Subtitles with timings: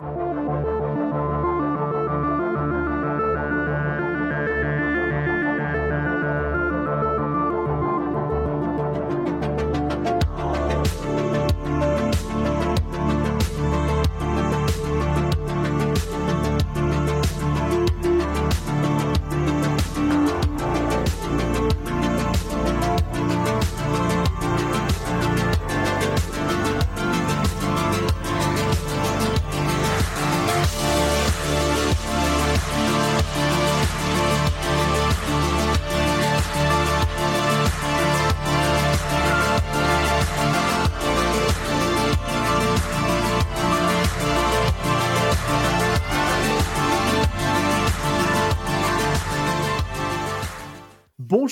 [0.00, 0.43] you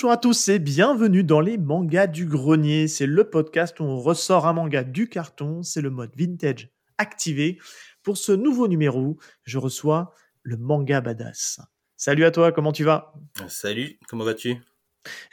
[0.03, 2.89] Bonjour à tous et bienvenue dans les mangas du grenier.
[2.89, 5.63] C'est le podcast où on ressort un manga du carton.
[5.63, 7.57] C'est le mode vintage activé.
[8.03, 11.61] Pour ce nouveau numéro, je reçois le manga badass.
[11.95, 13.13] Salut à toi, comment tu vas?
[13.47, 14.57] Salut, comment vas-tu?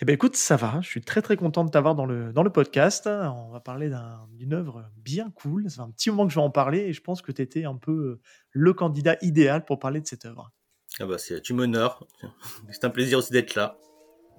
[0.01, 0.79] Eh ben écoute, ça va.
[0.83, 3.09] Je suis très très content de t'avoir dans le, dans le podcast.
[3.09, 3.91] On va parler
[4.34, 5.69] d'une œuvre bien cool.
[5.69, 7.43] Ça fait un petit moment que je vais en parler et je pense que tu
[7.43, 8.21] étais un peu
[8.53, 10.53] le candidat idéal pour parler de cette œuvre.
[11.01, 12.07] Ah bah tu m'honores.
[12.71, 13.77] C'est un plaisir aussi d'être là.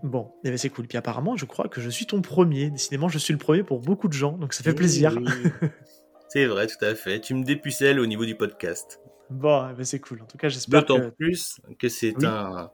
[0.03, 0.87] Bon, eh ben, c'est cool.
[0.87, 2.69] Puis apparemment, je crois que je suis ton premier.
[2.69, 5.17] Décidément, je suis le premier pour beaucoup de gens, donc ça fait plaisir.
[6.29, 7.19] c'est vrai, tout à fait.
[7.19, 8.99] Tu me dépucelles au niveau du podcast.
[9.29, 10.21] Bon, eh ben, c'est cool.
[10.21, 12.69] En tout cas, j'espère D'autant plus que c'est un,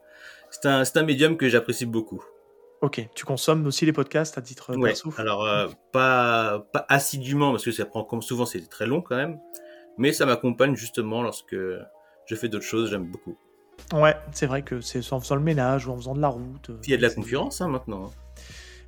[0.63, 2.23] un, un médium que j'apprécie beaucoup.
[2.81, 7.65] Ok, tu consommes aussi les podcasts à titre ouais, Alors, euh, pas, pas assidûment, parce
[7.65, 9.39] que ça prend comme souvent, c'est très long quand même.
[9.97, 13.37] Mais ça m'accompagne justement lorsque je fais d'autres choses, j'aime beaucoup.
[13.93, 16.71] Ouais, c'est vrai que c'est en faisant le ménage ou en faisant de la route.
[16.83, 18.11] Il y a de la concurrence hein, maintenant.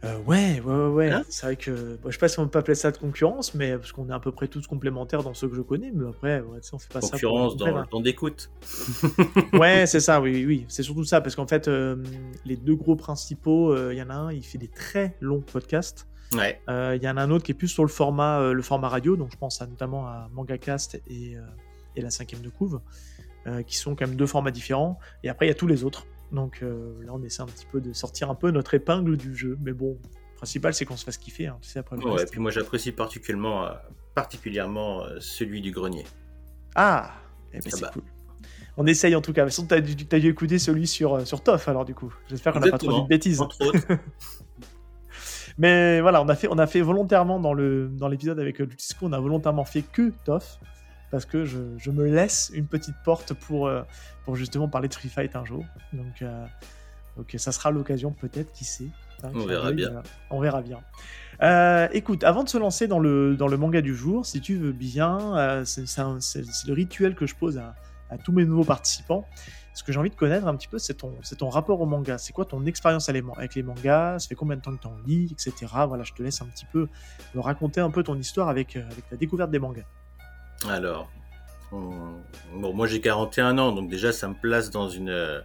[0.06, 1.12] Euh, ouais, ouais, ouais.
[1.12, 3.78] Hein c'est vrai que je sais pas si on peut appeler ça de concurrence, mais
[3.78, 6.40] parce qu'on est à peu près tous complémentaires dans ceux que je connais, mais après,
[6.40, 7.12] ouais, on fait pas ça.
[7.12, 8.50] Concurrence dans le temps d'écoute.
[9.54, 11.98] ouais, c'est ça, oui, oui, C'est surtout ça, parce qu'en fait, euh,
[12.46, 15.42] les deux gros principaux, il euh, y en a un, il fait des très longs
[15.42, 16.08] podcasts.
[16.34, 16.62] Ouais.
[16.68, 19.18] Il y en a un autre qui est plus sur le format, le format radio,
[19.18, 21.36] donc je pense à, notamment à MangaCast et,
[21.96, 22.80] et la cinquième de couve.
[23.48, 25.00] Euh, qui sont quand même deux formats différents.
[25.24, 26.06] Et après, il y a tous les autres.
[26.32, 29.34] Donc euh, là, on essaie un petit peu de sortir un peu notre épingle du
[29.34, 29.58] jeu.
[29.62, 31.48] Mais bon, le principal, c'est qu'on se fasse kiffer.
[31.48, 33.70] Hein, tu sais, après ouais, et puis moi, j'apprécie particulièrement, euh,
[34.14, 36.04] particulièrement celui du grenier.
[36.76, 37.14] Ah,
[37.54, 37.92] eh ben, ah c'est bah.
[37.94, 38.04] cool.
[38.76, 39.48] On essaye en tout cas.
[39.48, 42.14] Tu as, dû, as dû écouter celui sur, sur TOF alors du coup.
[42.28, 43.40] J'espère qu'on n'a pas trop dit de bêtises.
[43.40, 43.80] Entre autres.
[45.58, 49.10] Mais voilà, on a fait, on a fait volontairement dans l'épisode dans avec le discours,
[49.10, 50.60] on a volontairement fait que TOF
[51.12, 53.82] parce que je, je, me laisse une petite porte pour, euh,
[54.26, 55.66] pour justement parler de Free Fight un jour.
[55.94, 56.46] Donc, euh,
[57.18, 58.90] donc ça sera l'occasion peut-être, qui sait.
[59.24, 59.90] Hein, on, verra bien.
[59.90, 60.80] Euh, on verra bien.
[61.92, 64.72] écoute, avant de se lancer dans le, dans le manga du jour, si tu veux
[64.72, 67.76] bien, c'est le rituel que je pose à,
[68.10, 69.26] à, tous mes nouveaux participants.
[69.74, 72.18] Ce que j'ai envie de connaître un petit peu, c'est ton, ton rapport au manga.
[72.18, 74.20] C'est quoi ton expérience avec les mangas?
[74.20, 75.68] Ça fait combien de temps que tu en lis, etc.
[75.88, 76.88] Voilà, je te laisse un petit peu
[77.34, 79.86] me raconter un peu ton histoire avec, avec ta découverte des mangas.
[80.68, 81.10] Alors,
[81.72, 85.44] bon, moi j'ai 41 ans, donc déjà ça me place dans une,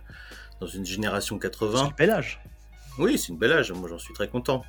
[0.60, 1.76] dans une génération 80.
[1.76, 2.40] C'est un bel âge.
[2.98, 4.64] Oui, c'est une belle âge, moi j'en suis très content.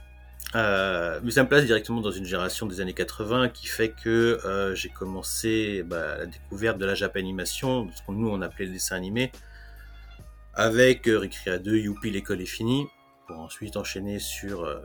[0.53, 4.39] Euh, mais ça me place directement dans une génération des années 80 qui fait que
[4.45, 8.71] euh, j'ai commencé bah, la découverte de la Japanimation, ce que nous on appelait le
[8.71, 9.31] dessin animé,
[10.53, 12.87] avec euh, Recrea 2, Youpi, l'école est finie,
[13.27, 14.79] pour ensuite enchaîner sur euh,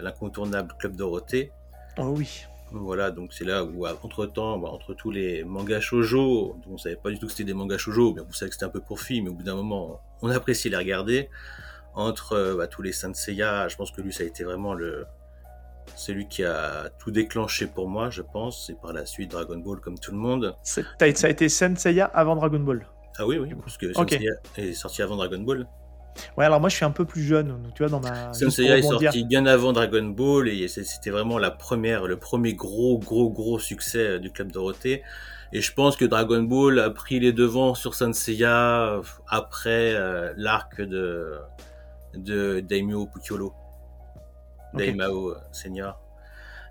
[0.00, 1.52] l'incontournable Club Dorothée.
[1.98, 2.44] Oh oui.
[2.72, 6.78] Voilà, donc c'est là où, entre temps, bah, entre tous les mangas shojo, dont on
[6.78, 8.70] savait pas du tout que c'était des mangas shojo, bien vous savez que c'était un
[8.70, 11.28] peu pour filles, mais au bout d'un moment, on appréciait les regarder.
[11.94, 14.74] Entre euh, bah, tous les Saint Seiya, je pense que lui, ça a été vraiment
[14.74, 15.06] le,
[15.96, 18.70] celui qui a tout déclenché pour moi, je pense.
[18.70, 20.54] Et par la suite, Dragon Ball, comme tout le monde.
[20.62, 22.86] Ça a été Saint Seiya avant Dragon Ball.
[23.18, 25.66] Ah oui, oui, parce que Saint Seiya est sorti avant Dragon Ball.
[26.36, 28.32] Ouais, alors moi je suis un peu plus jeune, donc tu vois, dans ma.
[28.32, 32.98] Senseiya est sorti bien avant Dragon Ball et c'était vraiment la première, le premier gros,
[32.98, 35.02] gros, gros succès euh, du Club Dorothée.
[35.52, 40.32] Et je pense que Dragon Ball a pris les devants sur Senseiya euh, après euh,
[40.36, 41.38] l'arc de,
[42.14, 43.52] de Daimyo Pukyolo.
[44.74, 46.00] Daimao Senior.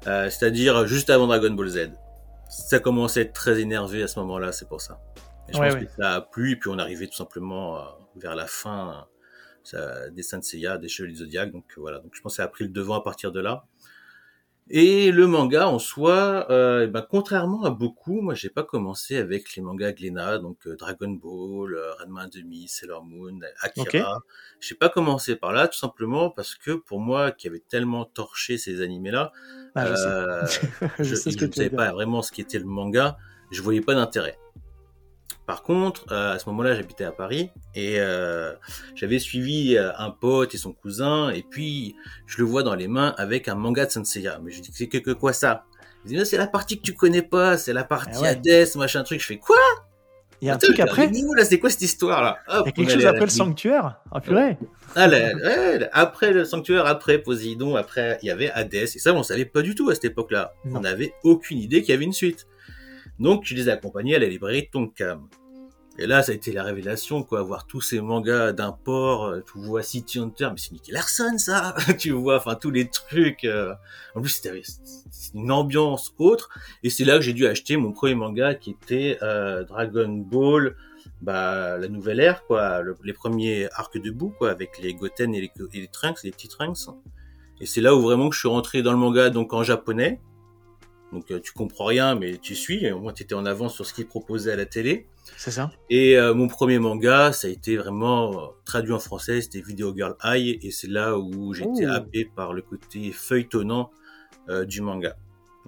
[0.03, 1.91] C'est-à-dire juste avant Dragon Ball Z.
[2.47, 5.01] Ça commençait à être très énervé à ce moment-là, c'est pour ça.
[5.49, 7.83] Et je pense que ça a plu, et puis on arrivait tout simplement
[8.15, 9.05] vers la fin
[10.11, 11.51] des Saint Seiya, des Chevaliers Zodiac.
[11.51, 13.65] Donc voilà, donc je pense que ça a pris le devant à partir de là.
[14.71, 19.17] Et le manga en soi, euh, eh ben, contrairement à beaucoup, moi j'ai pas commencé
[19.17, 24.19] avec les mangas Glénat, donc euh, Dragon Ball, euh, Ranma 1,5, Sailor Moon, Akira.
[24.59, 28.59] J'ai pas commencé par là, tout simplement parce que pour moi, qui avait tellement torché
[28.59, 29.31] ces animés-là,
[29.73, 33.17] ah, je, je, ne savais pas vraiment ce qu'était le manga.
[33.49, 34.37] je voyais pas d'intérêt.
[35.49, 38.53] Par contre, euh, à ce moment-là, j'habitais à Paris et euh,
[38.93, 41.95] j'avais suivi euh, un pote et son cousin et puis
[42.27, 44.39] je le vois dans les mains avec un manga de Senseiya.
[44.43, 45.65] Mais je dis c'est que, que quoi ça?
[46.05, 48.27] Il dit c'est la partie que tu connais pas, c'est la partie Ah ouais.
[48.45, 49.21] Hades, machin truc.
[49.21, 49.55] Je fais quoi?
[50.39, 51.07] Il y a un Attends, truc après.
[51.07, 53.95] là, c'est quoi cette histoire là Il y a quelque chose après le sanctuaire?
[54.11, 54.55] Ah purée.
[54.95, 58.83] ah, ouais, après le sanctuaire, après Poséidon, après il y avait Hadès.
[58.83, 60.53] Et ça, on savait pas du tout à cette époque-là.
[60.65, 60.77] Non.
[60.77, 62.45] On n'avait aucune idée qu'il y avait une suite.
[63.19, 65.27] Donc, je les ai accompagnés à la librairie de Tonkam.
[66.01, 69.59] Et là, ça a été la révélation, quoi, voir tous ces mangas d'import, euh, tu
[69.59, 73.43] vois City Hunter, mais c'est Nicky Larson, ça Tu vois, enfin, tous les trucs.
[73.43, 73.73] euh,
[74.15, 74.61] En plus, c'était
[75.35, 76.49] une ambiance autre.
[76.83, 80.75] Et c'est là que j'ai dû acheter mon premier manga, qui était euh, Dragon Ball,
[81.21, 85.35] bah, la nouvelle ère, quoi, le- les premiers arcs de bout, quoi, avec les Goten
[85.35, 86.77] et les, les Trunks, les petits Trunks.
[87.59, 90.21] Et c'est là où vraiment que je suis rentré dans le manga, donc en japonais.
[91.11, 92.89] Donc euh, tu comprends rien, mais tu suis.
[92.91, 95.07] Au moins tu étais en avance sur ce qu'ils proposaient à la télé.
[95.37, 95.71] C'est ça.
[95.89, 99.93] Et euh, mon premier manga, ça a été vraiment euh, traduit en français, c'était Video
[99.95, 101.79] Girl Eye, et c'est là où Oh.
[101.89, 103.91] happé par le côté feuilletonnant
[104.49, 105.15] euh, du manga.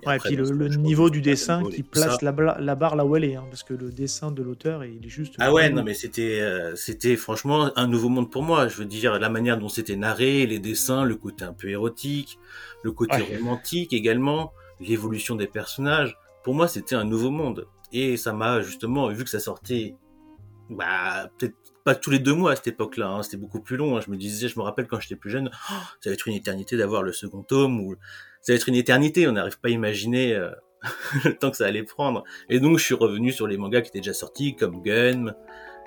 [0.06, 1.84] Ouais, et après, puis le, niveau du dessin qui ça.
[1.92, 5.06] place la, barre là où elle est, hein, parce que le dessin de l'auteur, il
[5.06, 5.36] est juste.
[5.38, 8.68] Ah ouais, non mais c'était euh, c'était franchement un nouveau monde pour moi.
[8.68, 12.40] Je veux dire la manière dont c'était narré, les dessins, le côté un peu érotique,
[12.84, 13.38] le côté Ouais.
[13.38, 16.18] romantique également, l'évolution des personnages.
[16.44, 19.96] Pour moi, c'était un nouveau monde et ça m'a justement vu que ça sortait
[20.70, 23.98] bah peut-être pas tous les deux mois à cette époque-là, hein, c'était beaucoup plus long.
[23.98, 24.02] hein.
[24.06, 26.36] Je me disais, je me rappelle quand j'étais plus jeune, Oh, ça va être une
[26.36, 27.96] éternité d'avoir le second tome ou
[28.42, 29.28] ça va être une éternité.
[29.28, 30.52] On n'arrive pas à imaginer euh,
[31.26, 32.24] le temps que ça allait prendre.
[32.50, 35.34] Et donc, je suis revenu sur les mangas qui étaient déjà sortis, comme Gun,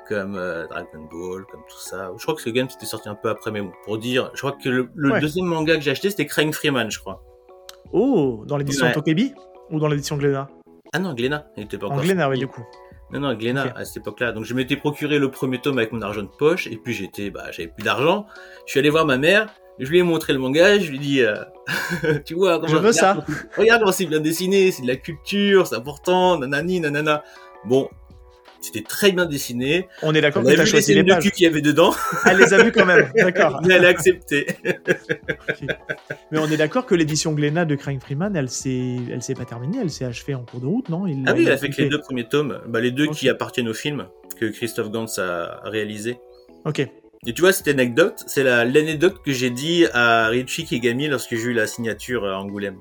[0.09, 2.11] comme euh, Dragon Ball, comme tout ça.
[2.19, 4.41] Je crois que ce Gun c'était sorti un peu après, mais bon, pour dire, je
[4.41, 5.21] crois que le, le Ouais.
[5.21, 7.23] deuxième manga que j'ai acheté c'était Crying Freeman, je crois.
[7.93, 8.93] Oh, dans l'édition Ouais.
[8.93, 9.33] Tokebi
[9.71, 10.49] ou dans l'édition Glénat?
[10.95, 12.05] Ah non, Glénat, il était pas En encore.
[12.05, 12.41] Glénat, ouais, sorti.
[12.41, 12.65] du coup.
[13.13, 14.33] Non, non, Glénat, à cette époque-là.
[14.33, 17.31] Donc, je m'étais procuré le premier tome avec mon argent de poche, et puis j'étais,
[17.31, 18.27] bah, j'avais plus d'argent.
[18.67, 21.01] Je suis allé voir ma mère, je lui ai montré le manga, je lui ai
[21.01, 21.37] dit, euh,
[22.25, 23.13] tu vois, comment- Je veux ça.
[23.13, 27.23] regarde, Regarde comment c'est bien dessiné, c'est de la culture, c'est important, nanani, nanana.
[27.67, 27.89] Bon,
[28.65, 29.89] c'était très bien dessiné.
[30.03, 31.23] On est d'accord que a t'as vu les choisi les de pages.
[31.23, 31.95] cul qu'il y avait dedans,
[32.27, 33.61] Elle les a vues quand même, d'accord.
[33.67, 34.47] mais elle a accepté.
[36.31, 39.45] Mais on est d'accord que l'édition Glénat de Crying Freeman, elle s'est, elle s'est pas
[39.45, 41.07] terminée, elle s'est achevée en cours de route, non?
[41.07, 43.29] Il Ah oui, elle a fait que les deux premiers tomes, bah, les deux qui
[43.29, 44.07] appartiennent au film,
[44.41, 46.19] que Christophe Gans a réalisé.
[46.65, 46.81] Ok.
[47.27, 51.35] Et tu vois, cette anecdote, c'est la- l'anecdote que j'ai dit à Richie Kigami lorsque
[51.37, 52.77] j'ai eu la signature à Angoulême.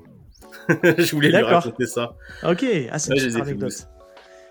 [0.84, 2.16] je voulais lui raconter ça.
[2.44, 3.88] Ok, ah, c'est une les anecdote.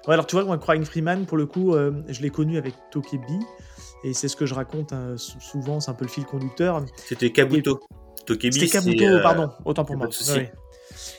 [0.06, 2.74] Ouais, alors tu vois, moi, Crying Freeman, pour le coup, euh, je l'ai connu avec
[2.90, 3.38] Tokebi,
[4.04, 6.84] et c'est ce que je raconte sou- souvent, c'est un peu le fil conducteur.
[6.96, 7.80] C'était Kabuto.
[8.26, 10.08] Tokebi, C'était Kabuto, euh, pardon, autant pour moi.
[10.34, 10.52] Ouais.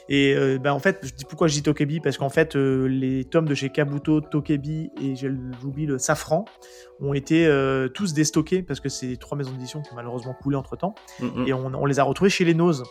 [0.07, 1.99] Et euh, ben, en fait, je dis pourquoi je dis Tokebi?
[2.01, 6.45] Parce qu'en fait, euh, les tomes de chez Kabuto, Tokebi et j'oublie le Safran
[7.01, 7.49] ont été
[7.93, 10.93] tous déstockés parce que c'est trois maisons d'édition qui ont malheureusement coulé entre temps.
[11.19, 11.47] mm.
[11.47, 12.83] Et on, on les a retrouvés chez les Nose.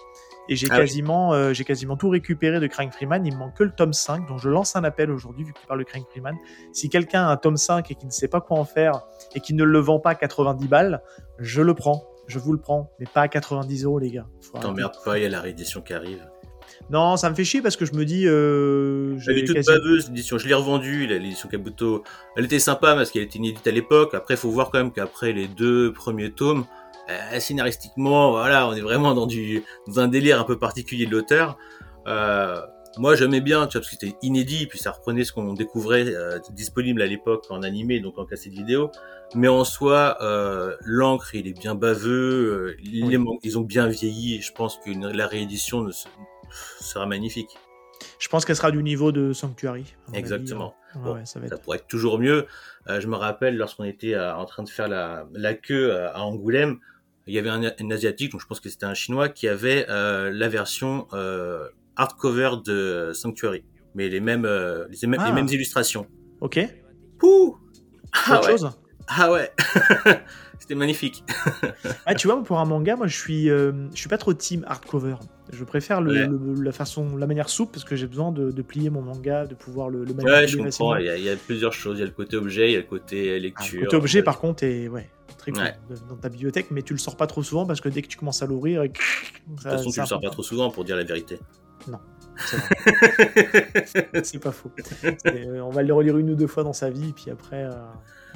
[0.49, 1.03] Et j'ai Ah oui.
[1.33, 3.25] euh, j'ai quasiment tout récupéré de Crying Freeman.
[3.25, 4.27] Il me manque que le tome 5.
[4.29, 6.35] Donc je lance un appel aujourd'hui, vu que tu parles de Crying Freeman.
[6.73, 9.03] Si quelqu'un a un tome 5 et qui ne sait pas quoi en faire
[9.35, 11.03] et qui ne le vend pas à 90 balles,
[11.39, 12.05] je le prends.
[12.27, 12.91] Je vous le prends.
[12.99, 14.27] Mais pas à 90 euros, les gars.
[14.61, 16.25] T'emmerdes pas, il y a la réédition qui arrive.
[16.91, 18.25] Non, ça me fait chier parce que je me dis.
[18.27, 20.39] Euh, Elle est toute quasi- baveuse, l'édition.
[20.39, 22.03] Je l'ai revendue, l'édition Kabuto.
[22.37, 24.15] Elle était sympa parce qu'elle était inédite à l'époque.
[24.15, 26.65] Après, faut voir quand même qu'après les deux premiers tomes,
[27.11, 31.11] euh, scénaristiquement, voilà, on est vraiment dans du, dans un délire un peu particulier de
[31.13, 31.57] l'auteur.
[32.07, 32.61] Euh,
[32.99, 36.05] moi, j'aimais bien, tu vois, parce que c'était inédit, puis ça reprenait ce qu'on découvrait
[36.09, 38.91] euh, disponible à l'époque en animé, donc en cassette vidéo.
[39.35, 44.35] Mais en soi, euh, l'encre, il est bien baveux, euh, les ils ont bien vieilli,
[44.37, 46.07] et je pense que la réédition ne se-
[46.81, 47.57] sera magnifique.
[48.19, 49.85] Je pense qu'elle sera du niveau de Sanctuary.
[50.13, 50.75] Exactement.
[50.95, 50.99] avis.
[50.99, 51.63] Ouais, Bon, ouais, ça va Ça être.
[51.63, 52.47] pourrait être toujours mieux.
[52.89, 56.13] Euh, je me rappelle lorsqu'on était euh, en train de faire la, la queue euh,
[56.13, 56.79] à Angoulême,
[57.27, 59.87] il y avait un, un asiatique, donc je pense que c'était un chinois, qui avait
[59.89, 63.65] euh, la version euh, hardcover de Sanctuary,
[63.95, 65.29] mais les mêmes, euh, les, mêmes- Ah.
[65.29, 66.07] les mêmes illustrations.
[66.41, 66.59] Ok.
[67.19, 67.57] Pouh
[68.13, 68.51] ah Autre ouais.
[68.59, 68.71] chose
[69.09, 69.51] ah ouais,
[70.61, 71.25] c'était magnifique.
[72.07, 74.65] Ah, tu vois, pour un manga, moi, je suis, euh, je suis pas trop team
[74.69, 75.17] hardcover.
[75.53, 76.27] Je préfère le, Ouais.
[76.29, 79.45] le- la façon, la manière souple parce que j'ai besoin de, de plier mon manga,
[79.47, 80.97] de pouvoir le, le Ouais, manipuler je comprends.
[80.97, 81.99] Il y, a, il y a plusieurs choses.
[81.99, 83.81] Il y a le côté objet, il y a le côté Ah, lecture.
[83.81, 85.11] le côté objet, par contre, est ouais,
[85.43, 85.75] très cool Ouais.
[86.09, 88.17] dans ta bibliothèque, mais tu le sors pas trop souvent parce que dès que tu
[88.17, 91.05] commences à l'ouvrir, De toute façon, tu le sors pas trop souvent pour dire la
[91.05, 91.39] vérité.
[91.87, 91.99] Vrai.
[94.23, 94.71] C'est pas faux.
[95.27, 97.71] Euh, on va le relire une ou deux fois dans sa vie, puis après, euh,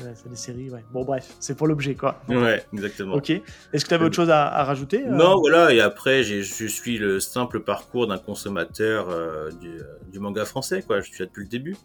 [0.01, 0.69] ouais, c'est des séries.
[0.71, 0.85] Ouais.
[0.93, 2.21] Bon, bref, c'est pour l'objet, quoi.
[2.29, 3.15] ouais, exactement.
[3.15, 3.31] Ok.
[3.31, 6.67] Est-ce que tu avais autre chose à, à rajouter euh Non, voilà, et après, je
[6.67, 9.81] suis le simple parcours d'un consommateur euh, du,
[10.13, 11.01] du manga français, quoi.
[11.01, 11.77] Je suis là depuis le début.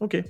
[0.00, 0.22] Ok.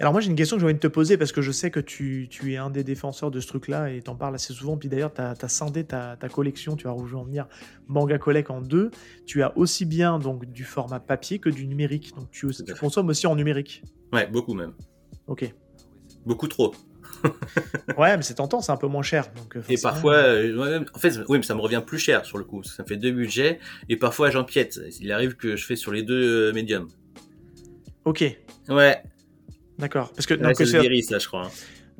[0.00, 1.70] Alors moi j'ai une question que j'ai envie de te poser parce que je sais
[1.70, 4.76] que tu, tu es un des défenseurs de ce truc-là et t'en parles assez souvent.
[4.76, 7.30] Puis d'ailleurs, tu as, scindé ta, ta, collection, tu vas rejoindre
[7.88, 8.90] Manga Collect en deux.
[9.26, 12.14] Tu as aussi bien donc du format papier que du numérique.
[12.14, 13.82] Donc tu, tu consommes aussi en numérique.
[14.12, 14.72] Ouais, beaucoup même.
[15.26, 15.52] Ok.
[16.26, 16.74] Beaucoup trop.
[17.98, 19.30] ouais, mais c'est tentant, c'est un peu moins cher.
[19.36, 22.38] Donc, euh, et parfois, euh, en fait, oui, mais ça me revient plus cher sur
[22.38, 22.62] le coup.
[22.62, 24.80] Ça me fait deux budgets et parfois j'empiète.
[25.00, 26.88] Il arrive que je fais sur les deux euh, médiums.
[28.04, 28.24] Ok.
[28.68, 29.02] Ouais.
[29.82, 30.12] D'accord.
[30.14, 31.46] Parce que c'est guéri, ça, je crois.
[31.46, 31.50] Hein.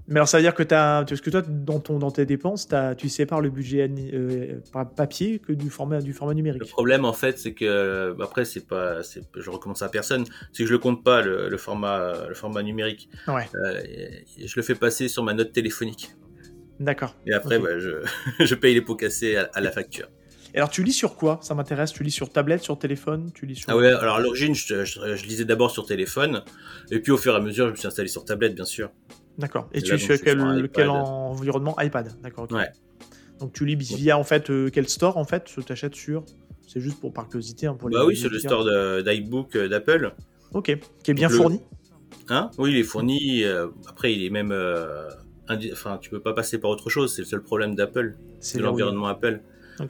[0.09, 2.95] Mais alors ça veut dire que, as, que toi, dans, ton, dans tes dépenses, as,
[2.95, 4.61] tu sépares le budget euh,
[4.97, 6.61] papier que du format, du format numérique.
[6.61, 10.62] Le problème, en fait, c'est que, bah, après, c'est pas, je recommence à personne, c'est
[10.62, 13.09] que je le compte pas, le, format, le format numérique.
[13.29, 13.49] Ouais.
[13.55, 13.81] Euh,
[14.39, 16.12] je le fais passer sur ma note téléphonique.
[16.81, 17.17] D'accord.
[17.27, 18.05] Et après, bah, je,
[18.45, 20.09] je, paye les pots cassés à, la facture.
[20.55, 21.39] Et alors, tu lis sur quoi?
[21.43, 21.93] Ça m'intéresse.
[21.93, 23.31] Tu lis sur tablette, sur téléphone?
[23.35, 23.71] Tu lis sur...
[23.71, 26.43] Ah ouais, alors à l'origine, je, je, lisais d'abord sur téléphone,
[26.91, 28.91] et puis au fur et à mesure, je me suis installé sur tablette, bien sûr.
[29.39, 29.69] D'accord.
[29.73, 31.75] Et, tu es sur quel, quel environnement?
[31.81, 32.51] iPad D'accord.
[32.51, 32.69] Ouais.
[33.41, 35.45] Donc tu lis via en fait euh, quel store en fait?
[35.45, 36.25] Tu t'achètes sur
[36.67, 38.65] C'est juste pour par curiosité hein, pour Bah oui, c'est le store
[39.03, 40.15] d'iBook euh, d'Apple.
[40.53, 40.79] Ok.
[41.03, 41.61] Qui est bien fourni.
[42.29, 42.51] Hein?
[42.59, 43.43] Oui, il est fourni.
[43.43, 44.55] Euh, après, il est même.
[45.73, 47.15] Enfin, tu peux pas passer par autre chose.
[47.15, 48.17] C'est le seul problème d'Apple.
[48.39, 49.41] C'est l'environnement Apple.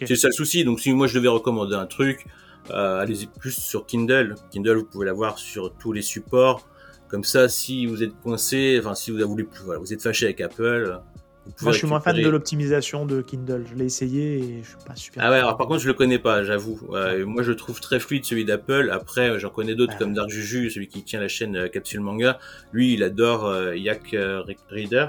[0.01, 0.65] C'est le seul souci.
[0.65, 2.27] Donc si moi je devais recommander un truc,
[2.71, 4.35] allez-y plus sur Kindle.
[4.51, 6.67] Kindle, vous pouvez l'avoir sur tous les supports.
[7.09, 10.25] Comme ça, si vous êtes coincé, enfin si vous avez voulu, voilà, vous êtes fâché
[10.25, 10.99] avec Apple.
[11.45, 13.65] Vous Moi, je suis moins fan de l'optimisation de Kindle.
[13.69, 15.25] Je l'ai essayé et je suis pas super.
[15.25, 16.81] Ah ouais, alors par contre, je le connais pas, j'avoue.
[17.27, 18.91] moi, je trouve très fluide celui d'Apple.
[18.93, 22.39] Après, j'en connais d'autres comme Dark Juju, celui qui tient la chaîne euh, Capsule Manga.
[22.73, 25.09] Lui, il adore euh, Yak euh, Reader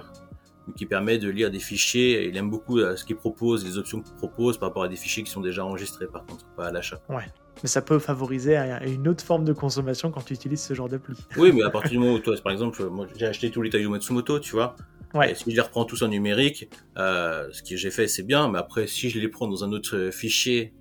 [0.75, 2.27] qui permet de lire des fichiers.
[2.27, 5.23] Il aime beaucoup ce qu'il propose, les options qu'il propose par rapport à des fichiers
[5.23, 6.99] qui sont déjà enregistrés, par contre, pas à l'achat.
[7.09, 7.25] Ouais
[7.61, 11.15] mais ça peut favoriser une autre forme de consommation quand tu utilises ce genre d'appli.
[11.37, 13.69] Oui, mais à partir du moment où toi, par exemple, moi j'ai acheté tous les
[13.69, 14.75] Taiyo Matsumoto, tu vois.
[15.13, 15.35] Ouais.
[15.35, 18.57] si je les reprends tous en numérique, euh, ce que j'ai fait c'est bien, mais
[18.57, 20.73] après si je les prends dans un autre fichier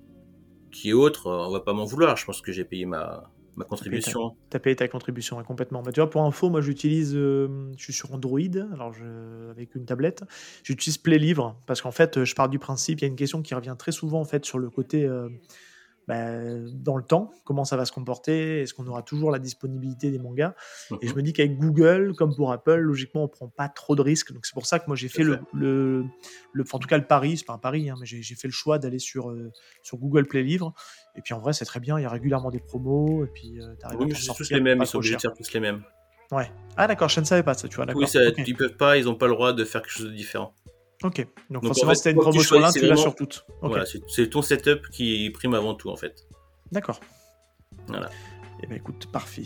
[0.70, 2.16] qui est autre, on va pas m'en vouloir.
[2.16, 4.37] Je pense que j'ai payé ma, ma contribution.
[4.50, 5.82] Tu as payé ta contribution complètement.
[5.82, 8.40] Bah, tu vois, pour info, moi j'utilise, euh, je suis sur Android,
[8.73, 10.25] alors je, avec une tablette,
[10.62, 13.42] j'utilise Play Livre parce qu'en fait, je pars du principe, il y a une question
[13.42, 15.28] qui revient très souvent en fait sur le côté euh,
[16.09, 16.30] bah,
[16.73, 20.18] dans le temps, comment ça va se comporter, est-ce qu'on aura toujours la disponibilité des
[20.18, 20.54] mangas?
[21.00, 21.16] Et je mhm.
[21.16, 24.32] me dis qu'avec Google, comme pour Apple, logiquement, on prend pas trop de risques.
[24.32, 26.04] Donc c'est pour ça que moi j'ai fait le, le,
[26.73, 28.78] en tout cas le pari, c'est pas un pari, hein, mais j'ai fait le choix
[28.78, 30.75] d'aller sur, euh, sur Google Play Livre.
[31.14, 33.25] Et puis en vrai, c'est très bien, il y a régulièrement des promos.
[33.25, 35.61] Et puis euh, oui, c'est tous les mêmes, ils sont obligés de faire tous les
[35.61, 35.82] mêmes.
[36.32, 36.50] Ouais.
[36.78, 37.87] Ah d'accord, je ne savais pas ça, tu vois.
[37.94, 40.12] Oui, ça, ils peuvent pas, ils ont pas le droit de faire quelque chose de
[40.12, 40.54] différent.
[41.03, 43.46] Ok, donc, forcément, c'était une promotion là, tu l'as sur toutes.
[43.62, 46.27] Voilà, c'est ton setup qui prime avant tout en fait.
[46.72, 47.00] D'accord.
[47.88, 48.10] Voilà.
[48.63, 49.43] Eh ben écoute, parfait.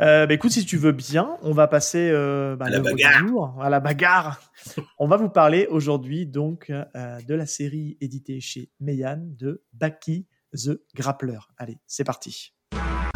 [0.00, 3.60] Euh, bah, écoute, si tu veux bien, on va passer euh, bah, à, la bagarre.
[3.60, 4.40] à la bagarre.
[4.98, 10.26] on va vous parler aujourd'hui donc euh, de la série éditée chez Meian de Baki
[10.52, 11.38] the Grappler.
[11.56, 12.52] Allez, c'est parti.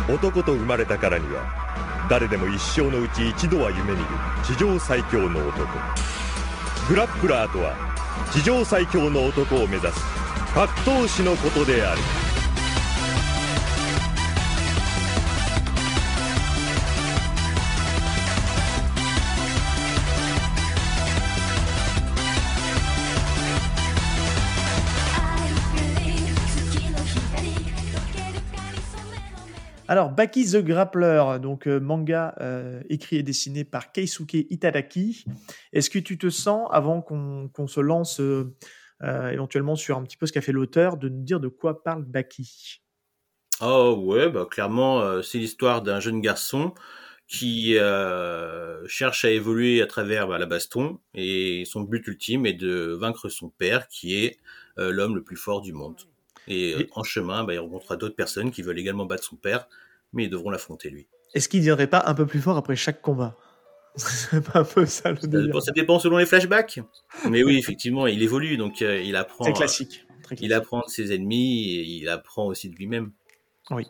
[0.08, 4.04] 男と生まれたからには誰でも一生のうち一度は夢見る
[4.44, 5.66] 地上最強の男
[6.87, 7.77] グラップラーとは
[8.31, 12.20] 地上最強の男を目指す格闘士のことである。
[29.91, 35.25] Alors, Baki the Grappler, donc euh, manga euh, écrit et dessiné par Keisuke Itadaki.
[35.73, 38.55] Est-ce que tu te sens, avant qu'on se lance euh,
[39.01, 42.05] éventuellement sur un petit peu ce qu'a fait l'auteur, de nous dire de quoi parle
[42.05, 42.79] Baki?
[43.59, 46.73] Oh ouais, bah, clairement, c'est l'histoire d'un jeune garçon
[47.27, 47.75] qui
[48.87, 53.27] cherche à évoluer à travers bah, la baston et son but ultime est de vaincre
[53.27, 54.39] son père qui est
[54.77, 55.99] l'homme le plus fort du monde.
[56.47, 59.67] Et, en chemin, bah, il rencontrera d'autres personnes qui veulent également battre son père,
[60.13, 61.07] mais ils devront l'affronter lui.
[61.33, 63.37] Est-ce qu'il ne viendrait pas un peu plus fort après chaque combat?
[63.95, 65.61] C'est pas un peu ça le délire.
[65.61, 66.79] Ça dépend selon les flashbacks.
[67.29, 69.45] Mais oui, effectivement, il évolue, donc euh, il apprend.
[69.45, 70.05] C'est classique.
[70.39, 73.11] Il apprend de ses ennemis et il apprend aussi de lui-même.
[73.69, 73.85] Oui.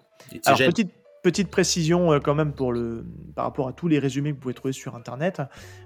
[0.45, 0.91] Alors, petite,
[1.23, 4.41] Petite précision euh, quand même pour le, par rapport à tous les résumés que vous
[4.41, 5.41] pouvez trouver sur Internet.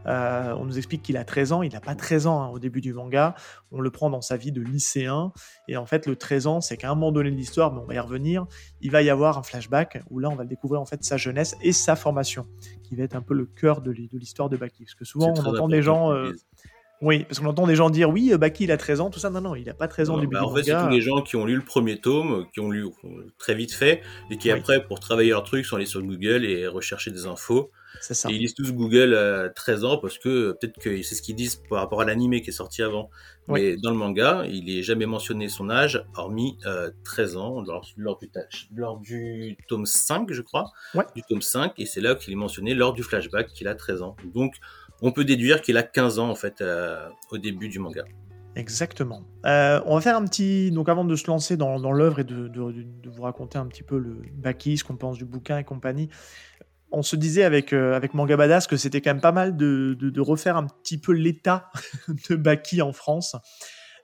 [0.06, 1.62] Euh, on nous explique qu'il a 13 ans.
[1.62, 3.36] Il n'a pas 13 ans hein, au début du manga.
[3.72, 5.34] On le prend dans sa vie de lycéen.
[5.68, 7.86] Et en fait, le 13 ans, c'est qu'à un moment donné de l'histoire, mais on
[7.86, 8.46] va y revenir,
[8.80, 11.56] il va y avoir un flashback où là, on va découvrir en fait sa jeunesse
[11.62, 12.48] et sa formation,
[12.84, 14.86] qui va être un peu le cœur de l'histoire de Baki.
[14.86, 16.12] Parce que souvent, on entend des gens...
[16.12, 16.32] Euh,
[17.02, 19.20] Oui, parce qu'on entend des gens dire oui, euh, Baki il a 13 ans, tout
[19.20, 19.30] ça.
[19.30, 21.22] Non, non, il a pas 13 ans du bah, En fait, c'est tous les gens
[21.22, 22.88] qui ont lu le premier tome, qui ont lu
[23.38, 26.68] très vite fait, et qui après, pour travailler leur truc, sont allés sur Google et
[26.68, 27.72] rechercher des infos.
[28.02, 28.30] C'est ça.
[28.30, 31.36] Et ils lisent tous Google à 13 ans parce que peut-être que c'est ce qu'ils
[31.36, 33.10] disent par rapport à l'animé qui est sorti avant.
[33.48, 36.58] Mais dans le manga, il est jamais mentionné son âge, hormis
[37.04, 38.30] 13 ans, lors, lors, du,
[38.76, 40.72] lors du tome 5, je crois.
[41.16, 44.02] Du tome 5, et c'est là qu'il est mentionné lors du flashback qu'il a 13
[44.02, 44.16] ans.
[44.34, 44.56] Donc,
[45.02, 48.04] on peut déduire qu'il a 15 ans en fait euh, au début du manga.
[48.56, 49.24] Exactement.
[49.46, 50.72] Euh, on va faire un petit.
[50.72, 52.50] Donc, avant de se lancer dans, l'œuvre et de,
[53.06, 56.10] vous raconter un petit peu le Baki, ce qu'on pense du bouquin et compagnie,
[56.92, 60.22] on se disait avec, euh, avec Manga Badass que c'était quand même pas mal de,
[60.22, 61.70] refaire un petit peu l'état
[62.30, 63.36] de Baki en France.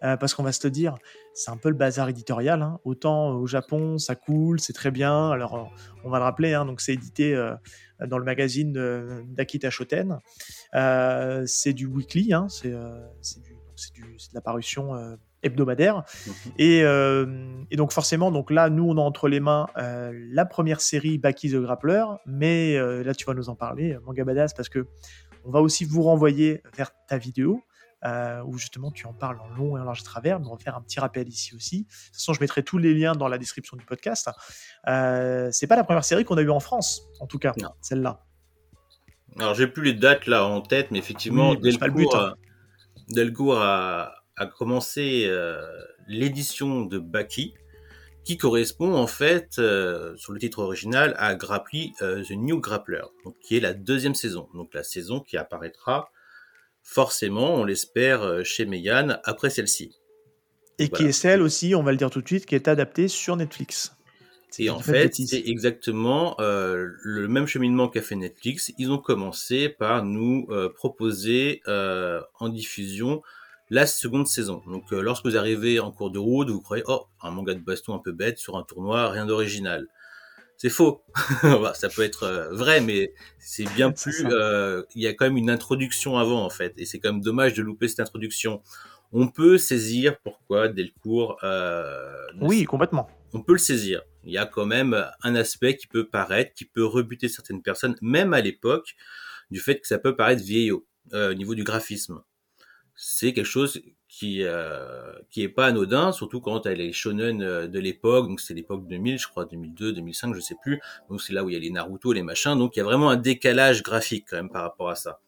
[0.01, 0.98] parce qu'on va se le dire,
[1.33, 2.62] c'est un peu le bazar éditorial.
[2.62, 2.79] Hein.
[2.83, 5.31] Autant au Japon, ça coule, c'est très bien.
[5.31, 5.71] Alors,
[6.03, 7.33] on va le rappeler, hein, donc c'est édité
[8.08, 8.74] dans le magazine
[9.27, 10.20] d'Akita Shoten.
[10.75, 13.00] Euh, c'est du weekly, hein, c'est euh,
[13.98, 16.03] de la parution euh, hebdomadaire.
[16.27, 17.65] Mhm.
[17.70, 21.51] Et, donc forcément, donc là, nous, on a entre les mains la première série Baki
[21.51, 24.86] the Grappler, mais là, tu vas nous en parler, Manga Badass, parce que
[25.43, 27.63] on va aussi vous renvoyer vers ta vidéo.
[28.03, 30.75] Où justement tu en parles en long et en large travers, mais on va faire
[30.75, 31.84] un petit rappel ici aussi.
[31.84, 34.29] De toute façon, je mettrai tous les liens dans la description du podcast.
[34.88, 38.24] Euh, c'est pas la première série qu'on a eue en France, en tout cas, celle-là.
[39.39, 42.36] Alors, j'ai plus les dates là en tête, mais effectivement, Delcourt, hein.
[43.10, 45.62] Delcourt a, a, commencé euh,
[46.08, 47.53] l'édition de Baki,
[48.24, 53.03] qui correspond en fait, euh, sur le titre original, à Grapply euh, The New Grappler,
[53.24, 54.50] donc, qui est la deuxième saison.
[54.53, 56.12] Donc, la saison qui apparaîtra
[56.83, 59.97] forcément, on l'espère, chez Meian après celle-ci.
[60.79, 63.07] Et qui est celle aussi, on va le dire tout de suite, qui est adaptée
[63.07, 63.93] sur Netflix.
[64.59, 68.71] Et en fait, c'est exactement euh, le même cheminement qu'a fait Netflix.
[68.77, 73.21] Ils ont commencé par nous euh, proposer euh, en diffusion
[73.69, 74.61] la seconde saison.
[74.67, 77.61] Donc, euh, lorsque vous arrivez en cours de route, vous croyez, oh, un manga de
[77.61, 79.88] baston un peu bête sur un tournoi, rien d'original.
[80.62, 81.03] C'est faux.
[81.44, 84.24] Bah, ça peut être euh, vrai, mais c'est bien plus.
[84.96, 87.53] Il y a quand même une introduction avant, en fait, et c'est quand même dommage
[87.53, 88.62] de louper cette introduction.
[89.12, 91.39] On peut saisir pourquoi Delcourt.
[92.39, 93.10] oui, complètement.
[93.34, 96.65] On peut le saisir il y a quand même un aspect qui peut paraître, qui
[96.65, 98.95] peut rebuter certaines personnes, même à l'époque,
[99.50, 102.21] du fait que ça peut paraître vieillot euh, au niveau du graphisme.
[102.95, 107.67] C'est quelque chose qui euh, qui est pas anodin, surtout quand elle est shonen euh,
[107.67, 110.82] de l'époque, donc c'est l'époque 2000, je crois 2002, 2005, je sais plus.
[111.10, 112.86] Donc c'est là où il y a les Naruto, les machins, donc il y a
[112.86, 115.21] vraiment un décalage graphique quand même par rapport à ça.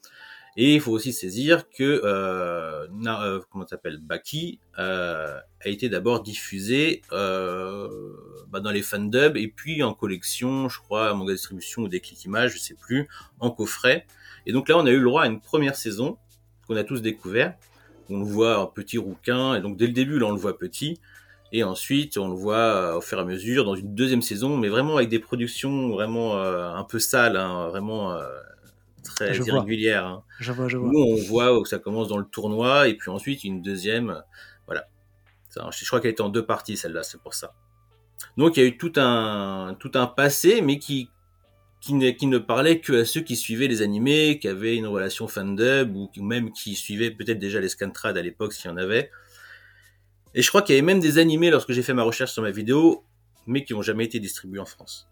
[0.57, 6.21] Et il faut aussi saisir que euh, euh comment s'appelle Baki euh, a été d'abord
[6.21, 7.87] diffusé euh,
[8.49, 12.25] bah dans les fandubs et puis en collection, je crois, manga distribution ou des clics
[12.25, 13.07] images, je sais plus,
[13.39, 14.05] en coffret.
[14.45, 16.17] Et donc là, on a eu le droit à une première saison
[16.67, 17.55] qu'on a tous découvert.
[18.13, 20.57] On le voit en petit rouquin, et donc dès le début, là, on le voit
[20.57, 20.99] petit.
[21.51, 24.57] Et ensuite, on le voit euh, au fur et à mesure dans une deuxième saison,
[24.57, 28.17] mais vraiment avec des productions vraiment euh, un peu sales, hein, vraiment
[29.03, 30.05] très irrégulière.
[30.05, 30.23] Hein.
[30.39, 30.89] Je vois, je vois.
[30.91, 34.23] Nous, on voit que ça commence dans le tournoi et puis ensuite une deuxième.
[34.65, 34.87] Voilà.
[35.55, 37.53] je crois qu'elle était en deux parties celle-là, c'est pour ça.
[38.37, 41.09] Donc il y a eu tout un tout un passé, mais qui
[41.83, 44.87] qui ne, qui ne parlait que à ceux qui suivaient les animés, qui avaient une
[44.87, 48.77] relation fandub ou même qui suivaient peut-être déjà les scantrad à l'époque s'il y en
[48.77, 49.11] avait.
[50.33, 52.41] Et je crois qu'il y avait même des animés lorsque j'ai fait ma recherche sur
[52.41, 53.03] ma vidéo,
[53.47, 55.09] mais qui n'ont jamais été distribués en France.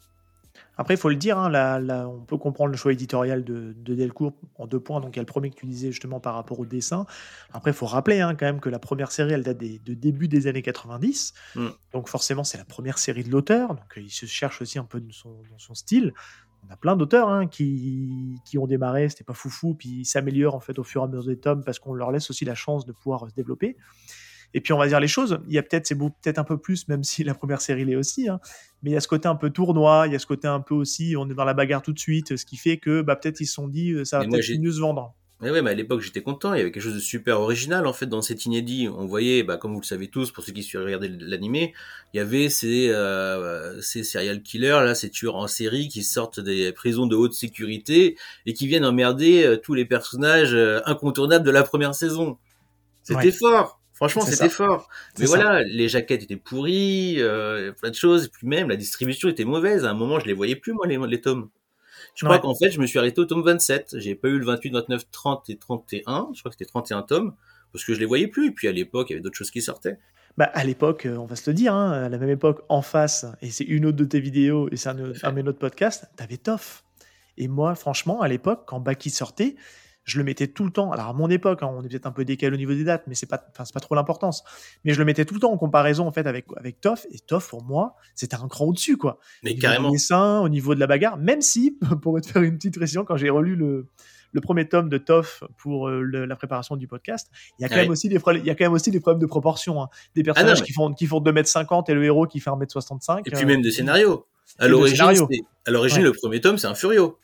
[0.77, 4.65] Après, il faut le dire, hein, on peut comprendre le choix éditorial de, Delcourt en
[4.65, 5.01] deux points.
[5.01, 7.05] Donc, il y a le premier que tu disais justement par rapport au dessin.
[7.51, 10.29] Après, il faut rappeler hein, quand même que la première série, elle date de début
[10.29, 11.33] des années 90.
[11.55, 11.67] Mm.
[11.91, 13.75] Donc, forcément, c'est la première série de l'auteur.
[13.75, 16.13] Donc, il se cherche aussi un peu dans son, style.
[16.67, 20.55] On a plein d'auteurs hein, qui, qui, ont démarré, c'était pas foufou, puis ils s'améliorent
[20.55, 22.55] en fait au fur et à mesure des tomes parce qu'on leur laisse aussi la
[22.55, 23.77] chance de pouvoir se développer.
[24.53, 26.57] Et puis on va dire les choses, il y a peut-être, c'est peut-être un peu
[26.57, 28.39] plus, même si la première série l'est aussi, hein,
[28.83, 30.59] mais il y a ce côté un peu tournoi, il y a ce côté un
[30.59, 33.15] peu aussi, on est dans la bagarre tout de suite, ce qui fait que bah,
[33.15, 35.15] peut-être ils se sont dit, euh, ça va peut-être mieux se vendre.
[35.41, 37.87] Mais ouais, mais à l'époque j'étais content, il y avait quelque chose de super original
[37.87, 38.87] en fait dans cet inédit.
[38.87, 41.73] On voyait, bah, comme vous le savez tous, pour ceux qui suivent regarder l'animé,
[42.13, 46.39] il y avait ces, euh, ces serial killers, là, ces tueurs en série qui sortent
[46.39, 51.45] des prisons de haute sécurité et qui viennent emmerder euh, tous les personnages euh, incontournables
[51.45, 52.37] de la première saison.
[53.03, 53.81] C'était fort.
[53.93, 54.89] Franchement, c'était fort.
[55.19, 58.25] Mais voilà, les jaquettes étaient pourries, euh, plein de choses.
[58.25, 59.85] Et puis même, la distribution était mauvaise.
[59.85, 61.49] À un moment, je les voyais plus, moi, les, les tomes.
[62.21, 63.95] Je crois qu'en fait, je me suis arrêté au tome 27.
[63.97, 66.29] J'ai pas eu le 28, 29, 30 et 31.
[66.33, 67.33] Je crois que c'était 31 tomes.
[67.73, 68.49] Parce que je les voyais plus.
[68.49, 69.97] Et puis à l'époque, il y avait d'autres choses qui sortaient.
[70.37, 72.83] Bah, à l'époque, euh, on va se le dire, hein, à la même époque, en
[72.83, 75.59] face, et c'est une autre de tes vidéos, et c'est un, un de mes autres
[75.59, 76.85] podcasts, t'avais Toff.
[77.37, 79.55] Et moi, franchement, à l'époque, quand Baki sortait,
[80.03, 80.91] je le mettais tout le temps.
[80.91, 83.03] Alors à mon époque, hein, on est peut-être un peu décalé au niveau des dates,
[83.07, 84.43] mais c'est pas, enfin c'est pas trop l'importance.
[84.83, 87.05] Mais je le mettais tout le temps en comparaison en fait avec avec Toff.
[87.11, 89.19] Et Toff pour moi, c'était un cran au-dessus quoi.
[89.43, 89.89] Mais au carrément.
[89.89, 93.05] du dessin, au niveau de la bagarre, même si pour te faire une petite précision,
[93.05, 93.85] quand j'ai relu le
[94.33, 97.69] le premier tome de Toff pour euh, le- la préparation du podcast, il y a
[97.69, 99.81] quand même aussi des problèmes, il y a quand même aussi des problèmes de proportion.
[99.83, 99.89] hein.
[100.15, 103.23] Des personnages mais- qui font qui font 2m50 et le héros qui fait 1m65.
[103.25, 104.25] Et puis euh, même des scénarios.
[104.57, 106.03] À l'origine, à l'origine, Ouais.
[106.05, 107.17] le premier tome, c'est un Furio.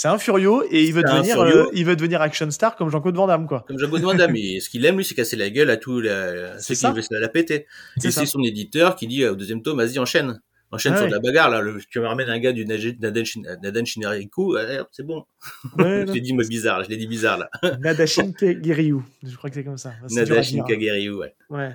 [0.00, 3.16] C'est un Furio et il veut devenir, euh, il veut devenir action star comme Jean-Claude
[3.16, 3.64] Van Damme quoi.
[3.66, 4.36] Comme Jean-Claude Van Damme.
[4.36, 7.20] Et ce qu'il aime, lui, c'est casser la gueule à tous ceux qui veulent se
[7.20, 7.66] la péter.
[7.96, 10.40] Et c'est son éditeur qui dit euh, au deuxième tome, vas-y, enchaîne.
[10.70, 10.98] Enchaîne Ouais.
[10.98, 11.60] sur de la bagarre, là.
[11.60, 15.04] Le, tu me ramènes un gars du Naden Naden Shin- Naden Shinariku, ouais, hop, c'est
[15.04, 15.24] bon.
[15.78, 17.50] Ouais, je l'ai dit, moi, bizarre, je l'ai dit bizarre, là.
[17.80, 18.30] Nadashin.
[18.40, 19.94] Je crois que c'est comme ça.
[20.00, 20.64] À Nadashin hein.
[20.68, 21.34] Kagiryu, ouais.
[21.50, 21.74] Ouais.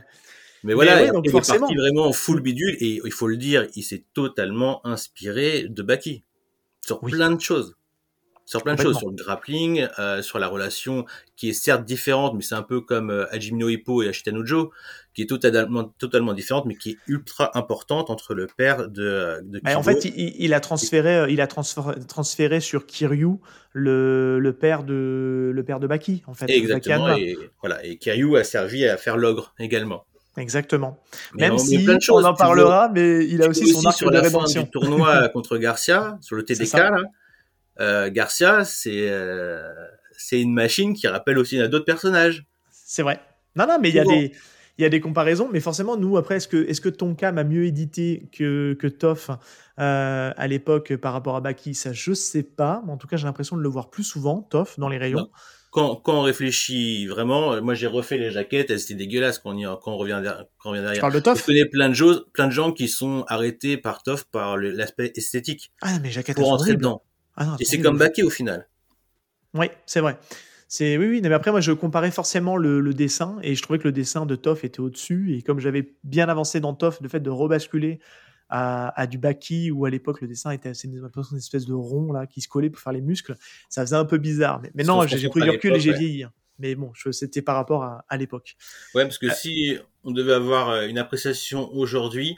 [0.64, 3.36] Mais voilà, ouais, donc il est parti vraiment en full bidule, et il faut le
[3.36, 6.24] dire, il s'est totalement inspiré de Baki.
[6.86, 7.12] Sur Oui.
[7.12, 7.76] plein de choses.
[8.46, 11.06] Sur plein de choses, sur le grappling, euh, sur la relation
[11.38, 14.72] qui est certes différente, mais c'est un peu comme euh, Hajime no Ippo et Ashitanojo,
[15.14, 19.60] qui est totalement, totalement différente, mais qui est ultra importante entre le père de, de
[19.64, 23.36] Bah, en fait, il, il a transféré, euh, il a transféré, sur Kiryu
[23.72, 26.46] le, le père de le père de Baki en fait.
[26.48, 30.06] De exactement, et voilà, et Kiryu a servi à faire l'ogre également.
[30.36, 31.00] Exactement.
[31.36, 33.82] Mais Même on- si plein de choses, on en parlera, mais il a aussi vois
[33.82, 34.64] son arc sur de la fin rédemption.
[34.64, 36.92] du tournoi contre Garcia, sur le TDK, là.
[37.80, 39.62] Euh, Garcia, c'est euh,
[40.18, 42.46] c'est une machine qui rappelle aussi à d'autres personnages.
[42.72, 43.20] C'est vrai.
[43.56, 44.32] Non, non, mais il y a des
[44.80, 47.44] il y a des comparaisons, mais forcément, nous, après, est-ce que, est-ce que Tonkam a
[47.44, 49.30] mieux édité que, que Toff
[49.80, 51.76] euh, à l'époque par rapport à Baki?
[51.76, 52.82] Ça, je sais pas.
[52.86, 55.20] Mais en tout cas, j'ai l'impression de le voir plus souvent, Toff, dans les rayons.
[55.20, 55.30] Non.
[55.70, 59.58] Quand, quand on réfléchit vraiment, moi j'ai refait les jaquettes, elles étaient dégueulasses quand on,
[59.58, 60.46] y, quand on revient derrière.
[60.60, 61.02] Quand on revient Tu derrière.
[61.02, 64.26] parles de Je connais plein de choses, plein de gens qui sont arrêtés par Toff
[64.26, 67.02] par l'aspect esthétique Ah, mais Jaquette pour rentrer dedans.
[67.36, 68.68] Ah, non, Et c'est comme Baki au final.
[69.54, 70.18] Oui, c'est vrai.
[70.68, 71.22] C'est oui, oui.
[71.22, 74.26] Mais après, moi, je comparais forcément le, le dessin et je trouvais que le dessin
[74.26, 75.36] de Toff était au-dessus.
[75.36, 78.00] Et comme j'avais bien avancé dans Toff, le fait de rebasculer
[78.50, 81.74] à, à du Baki où à l'époque le dessin était assez une, une espèce de
[81.74, 83.36] rond là qui se collait pour faire les muscles,
[83.70, 84.62] ça faisait un peu bizarre.
[84.74, 85.98] Mais, non, j'ai pris du recul et j'ai ouais.
[85.98, 86.26] vieilli.
[86.60, 88.56] Mais bon, c'était par rapport à, à l'époque.
[88.94, 92.38] Ouais, parce que si on devait avoir euh, une appréciation aujourd'hui,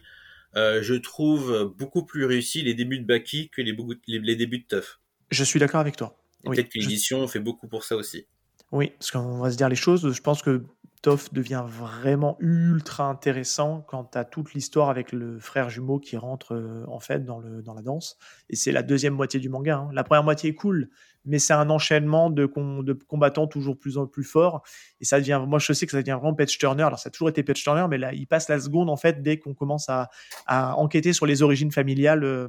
[0.57, 4.35] euh, je trouve beaucoup plus réussi les débuts de Baki que les, beaucoup- les, les
[4.35, 4.99] débuts de Tough.
[5.31, 6.17] Je suis d'accord avec toi.
[6.45, 8.27] Oui, peut-être que je- l'édition fait beaucoup pour ça aussi.
[8.71, 10.11] Oui, parce qu'on va se dire les choses.
[10.11, 10.63] Je pense que
[11.01, 16.17] Toff devient vraiment ultra intéressant quand tu as toute l'histoire avec le frère jumeau qui
[16.17, 18.17] rentre euh, en fait dans, le, dans la danse.
[18.49, 19.77] Et c'est la deuxième moitié du manga.
[19.77, 19.89] hein.
[19.93, 20.89] La première moitié est cool,
[21.25, 24.61] mais c'est un enchaînement de, com- de combattants toujours plus en plus forts.
[25.01, 26.83] Et ça devient, moi je sais que ça devient vraiment Patch Turner.
[26.83, 29.21] Alors ça a toujours été Patch Turner, mais là il passe la seconde en fait
[29.21, 30.09] dès qu'on commence à,
[30.45, 32.47] à enquêter sur les origines familiales euh,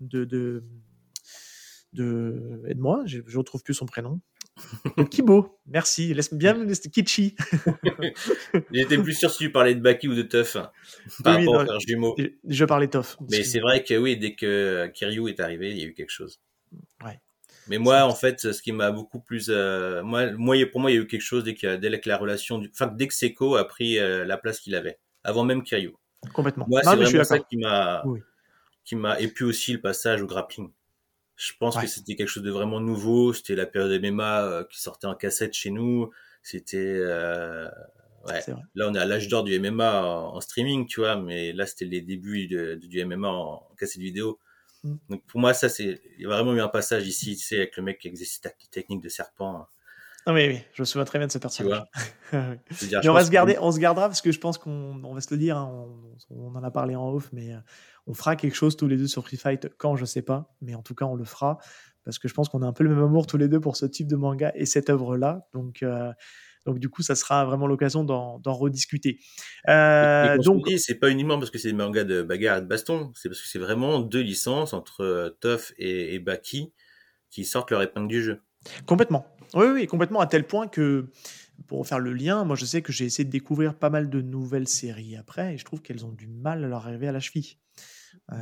[0.00, 0.24] de.
[0.24, 0.64] de
[1.92, 4.20] de aide-moi, je je retrouve plus son prénom.
[5.10, 6.14] Kibo, merci.
[6.14, 7.34] Laisse bien Kichi.
[8.72, 10.70] J'étais plus sûr si tu parlais de Baki ou de Tough hein,
[11.24, 12.14] par Oui, rapport non, au frère jumeau.
[12.18, 13.16] Je, je parlais Toff.
[13.30, 16.10] Mais c'est vrai que oui, dès que Kiryu est arrivé, il y a eu quelque
[16.10, 16.40] chose.
[17.68, 20.94] Mais moi, en fait, ce qui m'a beaucoup plus, euh, moi, moi, pour moi, il
[20.94, 23.14] y a eu quelque chose dès que, dès que la relation, du, enfin, dès que
[23.14, 25.92] Seko a pris euh, la place qu'il avait, avant même Kiryu.
[26.34, 26.66] complètement.
[26.68, 28.20] Moi, c'est vraiment ça qui m'a, Oui.
[28.84, 30.70] qui m'a, et puis aussi le passage au grappling.
[31.36, 31.82] Je pense Ouais.
[31.82, 33.32] que c'était quelque chose de vraiment nouveau.
[33.32, 36.10] C'était la période MMA euh, qui sortait en cassette chez nous.
[36.42, 37.66] C'était, euh,
[38.26, 38.40] ouais.
[38.74, 41.64] Là, on est à l'âge d'or du MMA en, en streaming, tu vois, mais là,
[41.66, 44.38] c'était les débuts de- du MMA en, en cassette vidéo.
[44.84, 47.56] Donc, pour moi, ça, c'est, il y a vraiment eu un passage ici, tu sais,
[47.56, 49.66] avec le mec qui exerce ta technique de serpent.
[50.26, 51.82] Non, mais oui, je me souviens très bien de ce personnage.
[52.32, 52.86] Oui.
[52.86, 55.14] Dire, je on va se garder, on se gardera parce que je pense qu'on on
[55.14, 57.58] va se le dire, hein, on, on en a parlé en off, mais euh,
[58.06, 60.76] on fera quelque chose tous les deux sur Free Fight quand je sais pas, mais
[60.76, 61.58] en tout cas on le fera
[62.04, 63.76] parce que je pense qu'on a un peu le même amour tous les deux pour
[63.76, 66.12] ce type de manga et cette œuvre là, donc euh,
[66.66, 69.18] donc du coup ça sera vraiment l'occasion d'en rediscuter.
[69.66, 72.60] Et Euh, je donc c'est pas uniquement parce que c'est des mangas de bagarre et
[72.60, 76.72] de baston, c'est parce que c'est vraiment deux licences entre euh, Tough et, et Baki
[77.30, 78.40] qui sortent leur épingle du jeu.
[78.86, 79.26] Complètement.
[79.54, 81.10] Oui, oui, complètement, à tel point que,
[81.66, 84.20] pour faire le lien, moi je sais que j'ai essayé de découvrir pas mal de
[84.20, 87.20] nouvelles séries après, et je trouve qu'elles ont du mal à leur arriver à la
[87.20, 87.56] cheville.
[88.32, 88.36] Euh,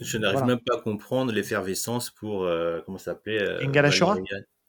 [0.00, 0.54] Je n'arrive voilà.
[0.54, 4.16] même pas à comprendre l'effervescence pour, euh, comment ça s'appelait euh, Kengan Ashura.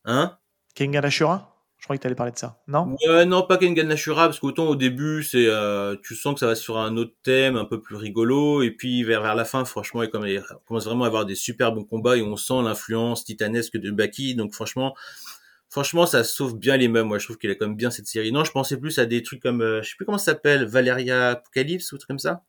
[0.05, 0.37] Hein?
[0.73, 2.57] Kengan Ashura Je crois que tu allais parler de ça.
[2.67, 2.95] Non?
[3.07, 6.47] Ouais, non, pas Kengan Ashura, parce qu'autant au début, c'est, euh, tu sens que ça
[6.47, 9.65] va sur un autre thème, un peu plus rigolo, et puis vers, vers la fin,
[9.65, 12.61] franchement, il comme- il commence vraiment à avoir des super bons combats, et on sent
[12.63, 14.95] l'influence titanesque de Baki, donc franchement,
[15.69, 18.07] franchement, ça sauve bien les mêmes, moi, je trouve qu'il a quand même bien cette
[18.07, 18.31] série.
[18.31, 20.65] Non, je pensais plus à des trucs comme, euh, je sais plus comment ça s'appelle,
[20.65, 22.43] Valeria Apocalypse, ou truc comme ça?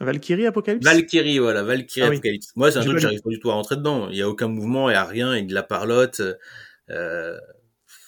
[0.00, 0.84] Valkyrie Apocalypse?
[0.84, 2.16] Valkyrie, voilà, Valkyrie Ah oui.
[2.16, 2.48] Apocalypse.
[2.56, 4.08] Moi, c'est un truc que j'arrive pas du tout à rentrer dedans.
[4.10, 6.20] Il y a aucun mouvement, il y a rien, il y a de la parlotte.
[6.90, 7.38] Euh,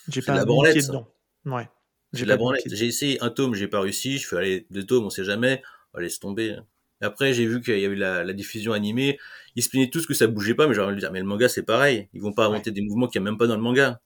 [0.09, 0.89] J'ai pas de la branlette, pied ça.
[0.89, 1.09] dedans.
[1.45, 1.69] Ouais.
[2.13, 2.63] J'ai de la branlette.
[2.67, 4.19] J'ai essayé un tome, j'ai pas réussi.
[4.19, 5.63] Je fais aller deux tomes, on sait jamais.
[5.95, 6.57] Oh, laisse tomber.
[7.03, 9.19] Après, j'ai vu qu'il y avait la, la diffusion animée.
[9.55, 11.27] Ils se plaignaient tous que ça bougeait pas, mais j'ai envie de dire, mais le
[11.27, 12.09] manga, c'est pareil.
[12.15, 14.01] Ils vont pas inventer des mouvements qu'il n'y a même pas dans le manga.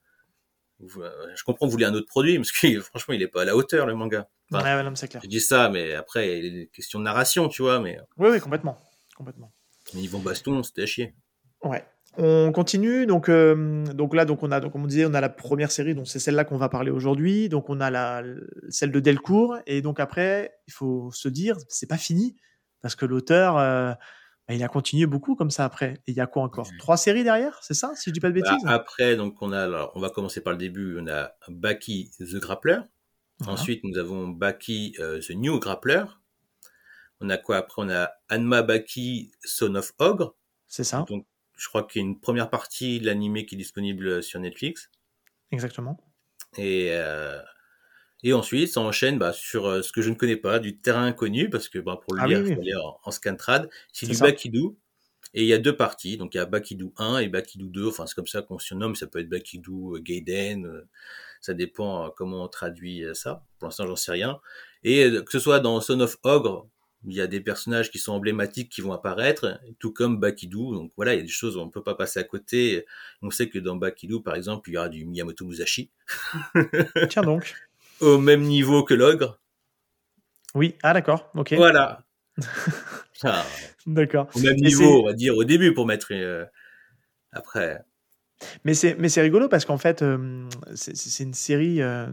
[0.97, 3.45] Euh, Je comprends vous voulez un autre produit, parce que franchement, il est pas à
[3.45, 4.29] la hauteur, le manga.
[4.53, 5.21] Enfin, Ouais, ouais, non, mais clair.
[5.23, 7.99] Je dis ça, mais après, il y a des questions de narration, tu vois, mais
[8.17, 8.81] Oui, oui, complètement.
[9.15, 9.53] Complètement.
[9.95, 11.15] niveau baston, c'était à chier.
[11.63, 11.85] Ouais.
[12.19, 15.21] On continue donc euh, donc là donc on a donc comme on disait on a
[15.21, 18.25] la première série donc c'est celle-là qu'on va parler aujourd'hui donc on a la
[18.69, 22.37] celle de Delcourt et donc après il faut se dire c'est pas fini
[22.83, 23.93] parce que l'auteur euh,
[24.49, 26.69] bah, il a continué beaucoup comme ça après et il y a quoi encore?
[26.81, 28.67] Trois séries derrière c'est ça si je dis pas de Bah, bêtises?
[28.67, 30.99] après, donc, on a, alors, on va commencer par le début.
[31.01, 32.81] On a Baki the Grappler.
[33.39, 33.53] Voilà.
[33.53, 36.03] Ensuite, nous avons Baki euh, the New Grappler.
[37.21, 37.83] On a quoi après?
[37.83, 40.35] On a Anma Baki Son of Ogre.
[40.67, 41.25] c'est ça Donc,
[41.61, 44.91] je crois qu'il y a une première partie de l'animé qui est disponible sur Netflix.
[45.53, 45.99] exactement
[46.57, 47.41] Et, euh,
[48.23, 51.05] et ensuite, ça enchaîne bah, sur euh, ce que je ne connais pas, du terrain
[51.07, 52.71] inconnu, parce que bah, pour le Ah lire, oui, il oui.
[52.73, 53.69] faut en, en scantrad.
[53.93, 54.25] C'est du ça.
[54.27, 54.79] Bakidou.
[55.33, 56.17] Et il y a deux parties.
[56.17, 57.89] Donc, il y a Bakidou 1 et Bakidou 2.
[57.89, 58.97] Enfin, c'est comme ça qu'on surnomme.
[58.97, 60.67] Ça peut être Bakidou euh, Gaiden.
[60.67, 60.89] euh,
[61.41, 63.45] Ça dépend euh, comment on traduit euh, ça.
[63.59, 64.41] Pour l'instant, j'en sais rien.
[64.83, 66.69] Et euh, que ce soit dans Son of Ogre,
[67.07, 70.75] il y a des personnages qui sont emblématiques qui vont apparaître, tout comme Bakidou.
[70.75, 72.85] Donc voilà, il y a des choses où on peut pas passer à côté.
[73.23, 75.91] On sait que dans Bakidou, par exemple, il y aura du Miyamoto Musashi
[77.09, 77.55] tiens donc
[78.01, 79.41] au même niveau que l'ogre.
[80.55, 82.05] oui ah d'accord ok Voilà.
[83.23, 83.45] Ah,
[83.87, 86.09] d'accord au même Et niveau, on va dire, au début pour mettre.
[86.13, 86.47] euh,
[87.33, 87.83] Après.
[88.65, 92.07] Mais c'est, mais c'est rigolo parce qu'en fait, euh, c'est, c'est- une série euh,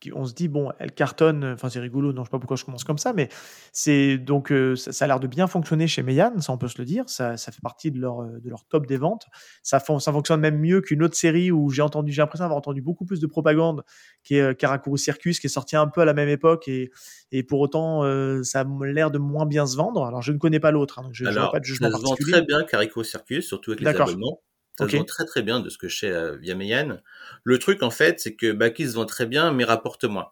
[0.00, 2.56] qui, on se dit, bon, elle cartonne, enfin c'est rigolo, non, je sais pas pourquoi
[2.56, 3.28] je commence comme ça, mais
[3.72, 6.68] c'est donc, euh, ça, ça a l'air de bien fonctionner chez Meian, ça on peut
[6.68, 9.26] se le dire, ça, ça fait partie de leur, de leur top des ventes.
[9.64, 12.58] Ça, fon- ça fonctionne même mieux qu'une autre série où j'ai entendu, j'ai l'impression d'avoir
[12.58, 13.82] entendu beaucoup plus de propagande,
[14.22, 16.90] qui est euh, Karakuru Circus, qui est sorti un peu à la même époque et,
[17.32, 18.02] et pour autant,
[18.44, 20.04] ça a l'air de moins bien se vendre.
[20.04, 22.02] Alors je ne connais pas l'autre, hein, donc je n'aurai pas de jugement ça se
[22.02, 22.32] vend particulier.
[22.32, 24.08] très bien, Carico Circus, surtout avec les D'accord.
[24.08, 24.40] abonnements.
[24.78, 24.90] Ça Ok.
[24.90, 26.98] se vend très très bien de ce que je sais euh, via Meian.
[27.44, 30.28] Le truc, en fait, c'est que Baki se vend très bien, mais rapporte moins.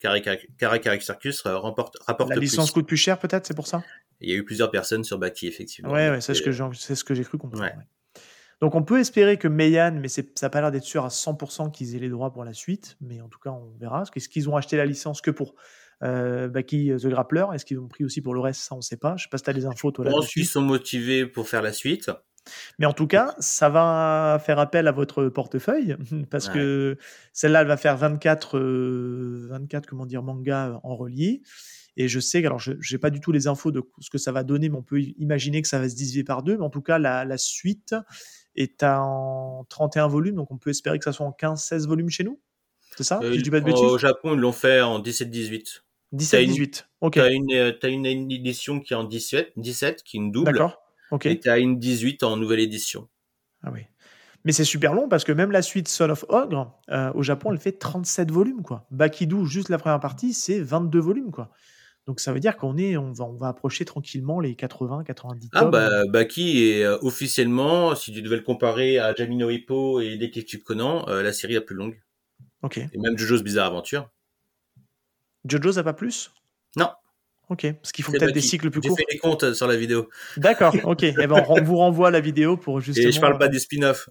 [0.00, 2.80] Carico Circus euh, remporte, rapporte La licence plus.
[2.80, 3.82] coûte plus cher peut-être, c'est pour ça?
[4.20, 5.90] Il y a eu plusieurs personnes sur Baki, effectivement.
[5.90, 7.64] Ouais, ouais, c'est ce euh, que j'ai, c'est ce que j'ai cru comprendre.
[7.64, 7.70] Ouais.
[7.74, 7.84] ouais.
[8.60, 11.08] Donc on peut espérer que Meian, mais c'est, ça n'a pas l'air d'être sûr à
[11.08, 14.04] 100% qu'ils aient les droits pour la suite, mais en tout cas on verra.
[14.14, 15.54] Est-ce qu'ils ont acheté la licence que pour
[16.02, 17.44] euh, Baki The Grappler?
[17.54, 18.60] Est-ce qu'ils ont pris aussi pour le reste?
[18.62, 19.16] Ça on ne sait pas.
[19.18, 20.40] Je sais pas si tu as des infos toi Je pense là-dessus.
[20.40, 22.10] qu'ils sont motivés pour faire la suite.
[22.78, 25.96] Mais en tout cas, ça va faire appel à votre portefeuille
[26.30, 26.54] parce Ouais.
[26.54, 26.98] que
[27.32, 31.42] celle-là, elle va faire 24, euh, 24 comment dire, mangas en relié.
[31.98, 34.18] Et je sais que, alors je n'ai pas du tout les infos de ce que
[34.18, 36.56] ça va donner, mais on peut imaginer que ça va se diviser par deux.
[36.58, 37.94] Mais en tout cas, la, la suite
[38.54, 42.24] est en 31 volumes, donc on peut espérer que ça soit en 15-16 volumes chez
[42.24, 42.38] nous.
[42.96, 45.82] C'est ça Euh, pas de Au Japon, ils l'ont fait en 17-18.
[46.14, 46.84] 17-18.
[47.00, 50.52] Ok, T'as une, euh, une édition qui est en 17, 17 qui est une double.
[50.52, 50.82] d'accord.
[51.10, 51.26] Ok.
[51.26, 53.08] Et t'as une 18 en nouvelle édition.
[53.62, 53.80] Ah oui.
[54.44, 57.52] Mais c'est super long parce que même la suite Son of Ogre, euh, au Japon,
[57.52, 58.62] elle fait 37 volumes.
[58.62, 58.86] quoi.
[58.92, 61.30] Bakidou, juste la première partie, c'est 22 volumes.
[61.32, 61.50] quoi.
[62.06, 65.48] Donc ça veut dire qu'on est, on va, on va approcher tranquillement les 80, 90
[65.52, 65.70] Ah tomes.
[65.72, 70.62] bah Baki est euh, officiellement, si tu devais le comparer à Jamino Hippo et Détective
[70.62, 72.00] Conan, euh, la série la plus longue.
[72.62, 72.78] Ok.
[72.78, 74.08] Et même Jojo's Bizarre Aventure.
[75.44, 76.30] Jojo's a pas plus?
[76.76, 76.90] Non.
[77.48, 77.72] Ok.
[77.74, 78.98] Parce qu'il faut C'est peut-être des cycles plus J'ai courts.
[78.98, 80.08] fait les comptes euh, sur la vidéo.
[80.36, 80.74] D'accord.
[80.84, 81.04] Ok.
[81.04, 83.08] Eh ben, on, vous renvoie la vidéo pour justement.
[83.08, 84.08] Et je parle pas des spin-offs.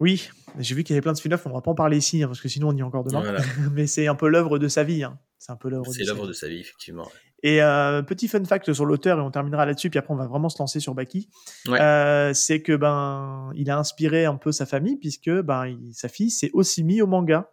[0.00, 0.30] Oui.
[0.58, 1.46] J'ai vu qu'il y avait plein de spin-offs.
[1.46, 3.20] On va pas en parler ici hein, parce que sinon on y est encore demain.
[3.22, 3.40] Voilà.
[3.72, 5.04] Mais c'est un peu l'œuvre de sa vie.
[5.04, 5.18] hein.
[5.38, 5.86] C'est un peu l'œuvre.
[5.92, 6.28] C'est de sa l'œuvre vie.
[6.28, 7.08] de sa vie, effectivement.
[7.42, 10.26] Et euh, petit fun fact sur l'auteur, et on terminera là-dessus, puis après on va
[10.26, 11.30] vraiment se lancer sur Baki.
[11.68, 11.80] Ouais.
[11.80, 16.08] Euh, c'est que ben il a inspiré un peu sa famille, puisque ben il- sa
[16.08, 17.50] fille s'est aussi mise au manga.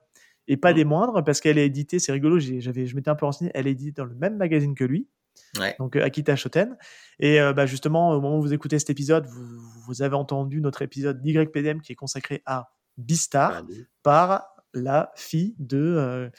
[0.47, 3.25] Et pas des moindres, parce qu'elle est éditée, c'est rigolo, j'avais, je m'étais un peu
[3.25, 5.07] renseigné, elle est éditée dans le même magazine que lui,
[5.59, 5.75] Ouais.
[5.79, 6.77] donc euh, Akita Shoten.
[7.19, 9.45] Et euh, bah, justement, au moment où vous écoutez cet épisode, vous,
[9.85, 13.85] vous avez entendu notre épisode d'YPDM qui est consacré à Beastar Allez.
[14.03, 15.77] par la fille de.
[15.77, 16.29] euh,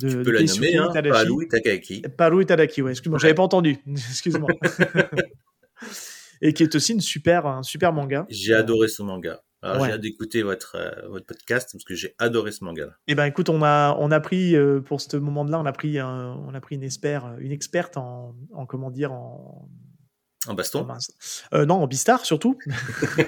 [0.00, 0.90] de Tu peux la nommer, hein.
[1.10, 2.02] Paru Takaki.
[2.16, 3.20] Paru Itadaki, ouais, excuse-moi, Ouais.
[3.22, 4.48] j'avais pas entendu, excuse-moi.
[6.40, 8.26] et qui est aussi une super, un super manga.
[8.28, 9.40] J'ai adoré ce manga.
[9.62, 9.88] Alors Ouais.
[9.88, 12.96] j'ai hâte d'écouter votre, euh, votre podcast parce que j'ai adoré ce manga.
[13.06, 15.98] Eh ben écoute, on a, on a pris euh, pour ce moment-là, on a pris,
[15.98, 19.68] un- on a pris une expert, une experte en, en comment dire, en,
[20.48, 20.86] En baston.
[21.54, 22.58] Euh, non, en Beastar surtout,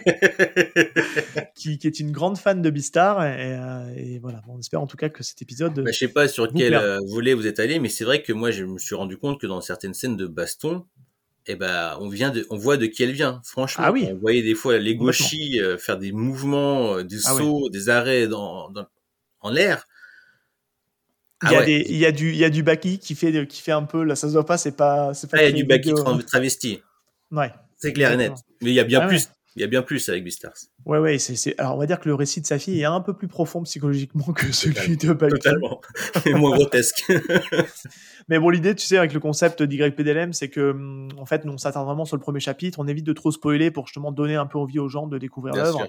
[1.54, 4.86] qui, qui est une grande fan de Beastar et, euh, et voilà, on espère en
[4.86, 5.74] tout cas que cet épisode.
[5.80, 6.80] Bah, je sais pas sur quel plaire.
[6.80, 9.40] euh, volet vous êtes allé, mais c'est vrai que moi je me suis rendu compte
[9.40, 10.84] que dans certaines scènes de baston,
[11.46, 13.40] eh ben on vient de, on voit de qui elle vient.
[13.44, 14.08] Franchement, Ah oui.
[14.10, 17.88] on voyait des fois les gauchis euh, faire des mouvements, euh, des Ah sauts, des
[17.88, 18.86] arrêts dans, dans
[19.40, 19.86] en l'air.
[21.42, 23.46] Il y, a des, il, y a du, il y a du Baki qui fait,
[23.46, 25.12] qui fait un peu, là ça se voit pas, c'est pas.
[25.12, 25.92] pas ah, il y a du Baki
[26.26, 26.80] travesti.
[27.30, 27.52] Ouais.
[27.76, 28.32] C'est clair et net.
[28.62, 29.28] Mais il y a bien plus.
[29.56, 30.56] Il y a bien plus avec Beastars.
[30.84, 33.00] Ouais, ouais, c'est, alors on va dire que le récit de sa fille est un
[33.00, 35.34] peu plus profond psychologiquement que celui de Baki.
[35.34, 35.80] Totalement.
[36.26, 37.04] Et moins grotesque.
[38.28, 41.52] Mais bon, l'idée, tu sais, avec le concept d'YPDLM, c'est que, hum, en fait, nous,
[41.52, 44.34] on s'attarde vraiment sur le premier chapitre, on évite de trop spoiler pour justement donner
[44.34, 45.88] un peu envie aux gens de découvrir l'œuvre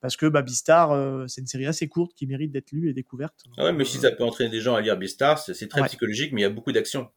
[0.00, 2.92] parce que bah, Beastar, euh, c'est une série assez courte qui mérite d'être lue et
[2.92, 3.44] découverte.
[3.56, 6.32] Ah ouais, mais si ça peut entraîner des gens à lire Beastar, c'est très psychologique,
[6.32, 7.08] mais il y a beaucoup d'action.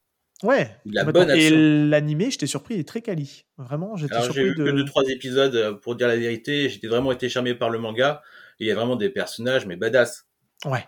[0.43, 0.75] Ouais.
[0.86, 1.56] La bonne action.
[1.56, 3.45] Et l'animé, j'étais surpris, il est très quali.
[3.58, 4.34] Vraiment, j'étais surpris.
[4.34, 6.69] J'ai vu que deux trois épisodes euh, pour dire la vérité.
[6.69, 8.21] J'étais vraiment été charmé par le manga.
[8.60, 10.28] il y a vraiment des personnages, mais badass.
[10.65, 10.86] Ouais.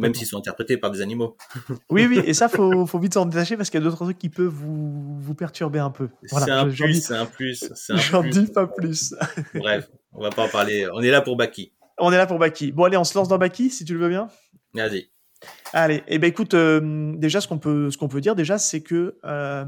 [0.00, 1.36] Même s'ils sont interprétés par des animaux.
[1.90, 4.18] oui, oui, et ça, faut, faut vite s'en détacher parce qu'il y a d'autres trucs
[4.18, 6.08] qui peuvent vous, vous perturber un peu.
[6.30, 7.72] Voilà, c'est un, plus, c'est un plus.
[8.10, 9.14] J'en dis pas plus.
[9.54, 10.88] Bref, on va pas en parler.
[10.94, 11.72] On est là pour Baki.
[11.98, 12.72] On est là pour Baki.
[12.72, 14.28] Bon, allez, on se lance dans Baki, si tu le veux bien.
[14.74, 15.11] Vas-y.
[15.72, 18.58] Allez, et eh ben écoute, euh, déjà ce qu'on peut, ce qu'on peut dire déjà,
[18.58, 19.64] c'est que euh,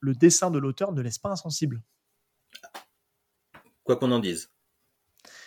[0.00, 1.82] le dessin de l'auteur ne laisse pas insensible.
[3.84, 4.50] Quoi qu'on en dise.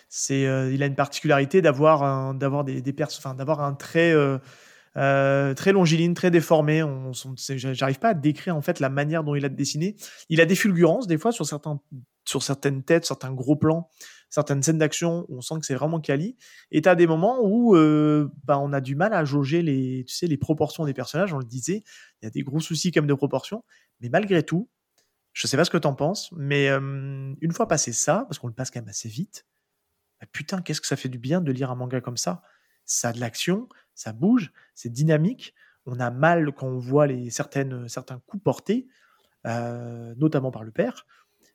[0.08, 4.14] C'est, euh, il a une particularité d'avoir un, d'avoir des, des enfin d'avoir un trait
[4.96, 6.84] très longiligne, très déformé.
[6.84, 7.12] On,
[7.56, 9.96] j'arrive pas à décrire en fait la manière dont il a dessiné.
[10.30, 11.46] Il a des fulgurances des fois sur
[12.28, 13.90] sur certaines têtes, certains gros plans
[14.36, 16.36] certaines scènes d'action, on sent que c'est vraiment quali.
[16.72, 20.04] Et tu as des moments où euh, bah, on a du mal à jauger les,
[20.06, 21.34] tu sais, les proportions des personnages.
[21.34, 21.84] On le disait,
[22.22, 23.64] il y a des gros soucis même de proportions.
[24.02, 24.70] Mais malgré tout,
[25.32, 28.38] je sais pas ce que tu en penses, mais euh, une fois passé ça, parce
[28.40, 29.46] qu'on le passe quand même assez vite,
[30.20, 32.42] bah, putain, qu'est-ce que ça fait du bien de lire un manga comme ça?
[32.84, 35.54] Ça a de l'action, ça bouge, c'est dynamique.
[35.86, 38.88] On a mal quand on voit les certaines, certains coups portés,
[39.46, 41.06] euh, notamment par le père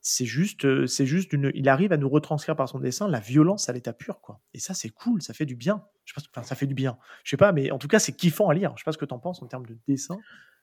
[0.02, 3.20] c'est juste, euh, c'est juste une, il arrive à nous retranscrire par son dessin la
[3.20, 4.40] violence à l'état pur, quoi.
[4.54, 5.84] Et ça, c'est cool, ça fait du bien.
[6.04, 6.98] Je sais pas, ça fait du bien.
[7.22, 8.72] Je sais pas, mais en tout cas, c'est kiffant à lire.
[8.76, 10.18] Je sais pas ce que tu en penses en termes de dessin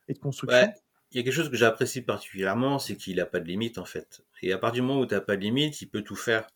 [0.08, 0.74] et de construction.
[1.12, 3.86] Il y a quelque chose que j'apprécie particulièrement, c'est qu'il n'a pas de limite en
[3.86, 4.22] fait.
[4.42, 6.48] Et à partir du moment où tu n'as pas de limite, il peut tout faire.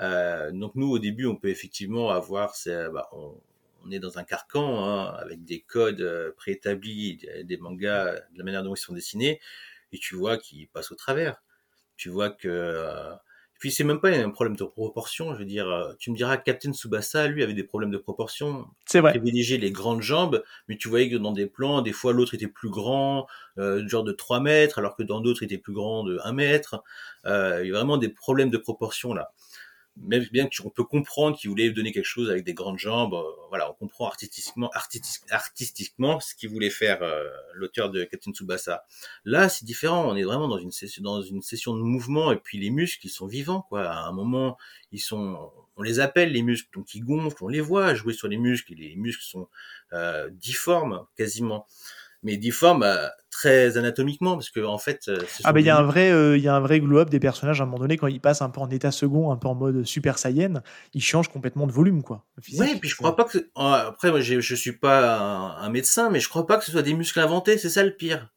[0.00, 3.40] Euh, donc nous, au début, on peut effectivement avoir, bah, on,
[3.86, 8.44] on, est dans un carcan hein, avec des codes euh, préétablis, des mangas, de la
[8.44, 9.40] manière dont ils sont dessinés,
[9.92, 11.42] et tu vois qu'ils passent au travers
[11.96, 13.14] tu vois que euh,
[13.58, 16.36] puis c'est même pas un problème de proportion, je veux dire, euh, tu me diras
[16.36, 18.66] Captain Tsubasa, lui, avait des problèmes de proportion.
[18.84, 19.12] C'est vrai.
[19.14, 22.34] Il privilégiait les grandes jambes, mais tu voyais que dans des plans, des fois l'autre
[22.34, 25.72] était plus grand, euh, genre de 3 mètres, alors que dans d'autres il était plus
[25.72, 26.82] grand de 1 mètre.
[27.24, 29.32] Euh, il y a vraiment des problèmes de proportion là
[29.96, 33.22] même bien qu'on peut comprendre qu'il voulait donner quelque chose avec des grandes jambes, euh,
[33.48, 34.70] voilà, on comprend artistiquement,
[35.30, 38.84] artistiquement ce qu'il voulait faire euh, l'auteur de Captain Tsubasa.
[39.24, 42.36] Là, c'est différent, on est vraiment dans une session, dans une session de mouvement et
[42.36, 43.88] puis les muscles, ils sont vivants, quoi.
[43.88, 44.58] À un moment,
[44.92, 48.28] ils sont, on les appelle les muscles, donc ils gonflent, on les voit jouer sur
[48.28, 49.48] les muscles, et les muscles sont
[49.92, 51.66] euh, difformes quasiment
[52.22, 55.76] mais difforme euh, très anatomiquement parce que en fait euh, ah ben il y a
[55.76, 57.78] un vrai euh, il y a un vrai glow up des personnages à un moment
[57.78, 60.62] donné quand ils passent un peu en état second un peu en mode super saiyan
[60.94, 62.24] ils changent complètement de volume quoi
[62.58, 66.20] ouais et puis je crois pas que après moi je suis pas un, médecin mais
[66.20, 68.32] je crois pas que ce soit des muscles inventés c'est ça le pire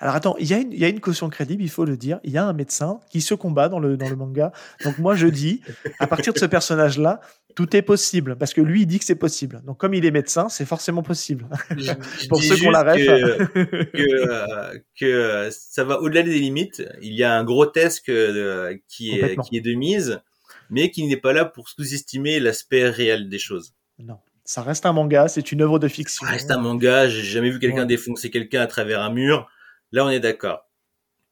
[0.00, 1.96] alors attends, il y, a une, il y a une caution crédible, il faut le
[1.96, 2.20] dire.
[2.24, 4.52] Il y a un médecin qui se combat dans le, dans le manga.
[4.84, 5.62] Donc moi je dis,
[5.98, 7.20] à partir de ce personnage-là,
[7.56, 9.62] tout est possible parce que lui il dit que c'est possible.
[9.64, 11.48] Donc comme il est médecin, c'est forcément possible.
[12.28, 12.96] Pour ceux qui ont la ref.
[12.96, 16.82] Que, que, euh, ça va au-delà des limites.
[17.02, 20.20] Il y a un grotesque euh, qui est qui est de mise,
[20.68, 23.74] mais qui n'est pas là pour sous-estimer l'aspect réel des choses.
[23.98, 24.18] Non.
[24.44, 26.26] Ça reste un manga, c'est une œuvre de fiction.
[26.26, 29.48] Ça reste un manga, j'ai jamais vu quelqu'un défoncer quelqu'un à travers un mur.
[29.92, 30.68] Là, on est d'accord.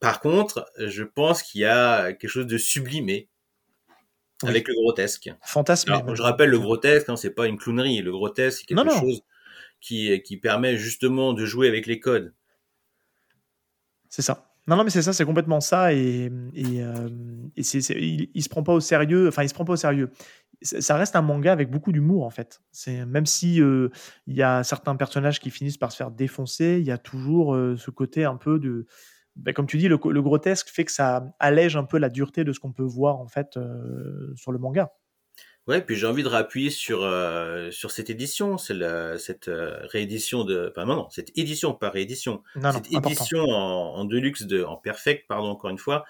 [0.01, 3.29] Par contre, je pense qu'il y a quelque chose de sublimé
[4.44, 5.31] avec le grotesque.
[5.42, 5.92] Fantasme.
[6.14, 8.01] je rappelle le grotesque, hein, c'est pas une clownerie.
[8.03, 9.23] Le grotesque, c'est quelque chose
[9.81, 12.33] qui qui permet justement de jouer avec les codes.
[14.09, 14.49] C'est ça.
[14.68, 17.09] Non, non, mais c'est ça, c'est complètement ça, et, et, euh,
[17.62, 19.29] c'est, il, il, se prend pas au sérieux.
[19.29, 20.11] Enfin, il se prend pas au sérieux.
[20.62, 22.61] Ça reste un manga avec beaucoup d'humour en fait.
[22.73, 23.90] C'est même si euh,
[24.27, 27.55] il y a certains personnages qui finissent par se faire défoncer, il y a toujours
[27.55, 28.87] euh, ce côté un peu de
[29.37, 32.52] bah, comme tu dis, le, grotesque fait que ça allège un peu la dureté de
[32.52, 34.92] ce qu'on peut voir en fait euh, sur le manga.
[35.69, 37.00] Ouais, puis j'ai envie de rappuyer sur
[37.71, 38.75] sur cette édition, c'est
[39.19, 42.42] cette réédition de, enfin non, non, cette édition, pas réédition,
[42.73, 46.06] cette édition en, en, deluxe de, en perfect, pardon encore une fois,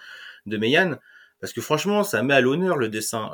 [0.47, 0.97] de Meian,
[1.41, 3.31] parce que franchement, ça met à l'honneur le dessin.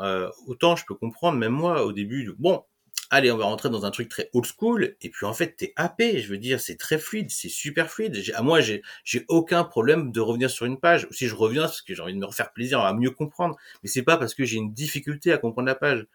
[0.47, 2.63] autant je peux comprendre, même moi au début, bon,
[3.11, 5.73] allez, on va rentrer dans un truc très old school, et puis en fait, t'es
[5.77, 8.23] happé, je veux dire, c'est très fluide, c'est super fluide.
[8.35, 8.83] À moi, j'ai,
[9.29, 11.07] aucun problème de revenir sur une page.
[11.11, 13.89] Si je reviens, parce que j'ai envie de me refaire plaisir à mieux comprendre, mais
[13.89, 16.07] c'est pas parce que j'ai une difficulté à comprendre la page.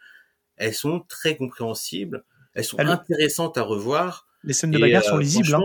[0.57, 2.23] Elles sont très compréhensibles.
[2.53, 4.27] elles sont intéressantes à revoir.
[4.43, 5.53] Les scènes de Et, bagarre sont euh, lisibles.
[5.55, 5.61] hein.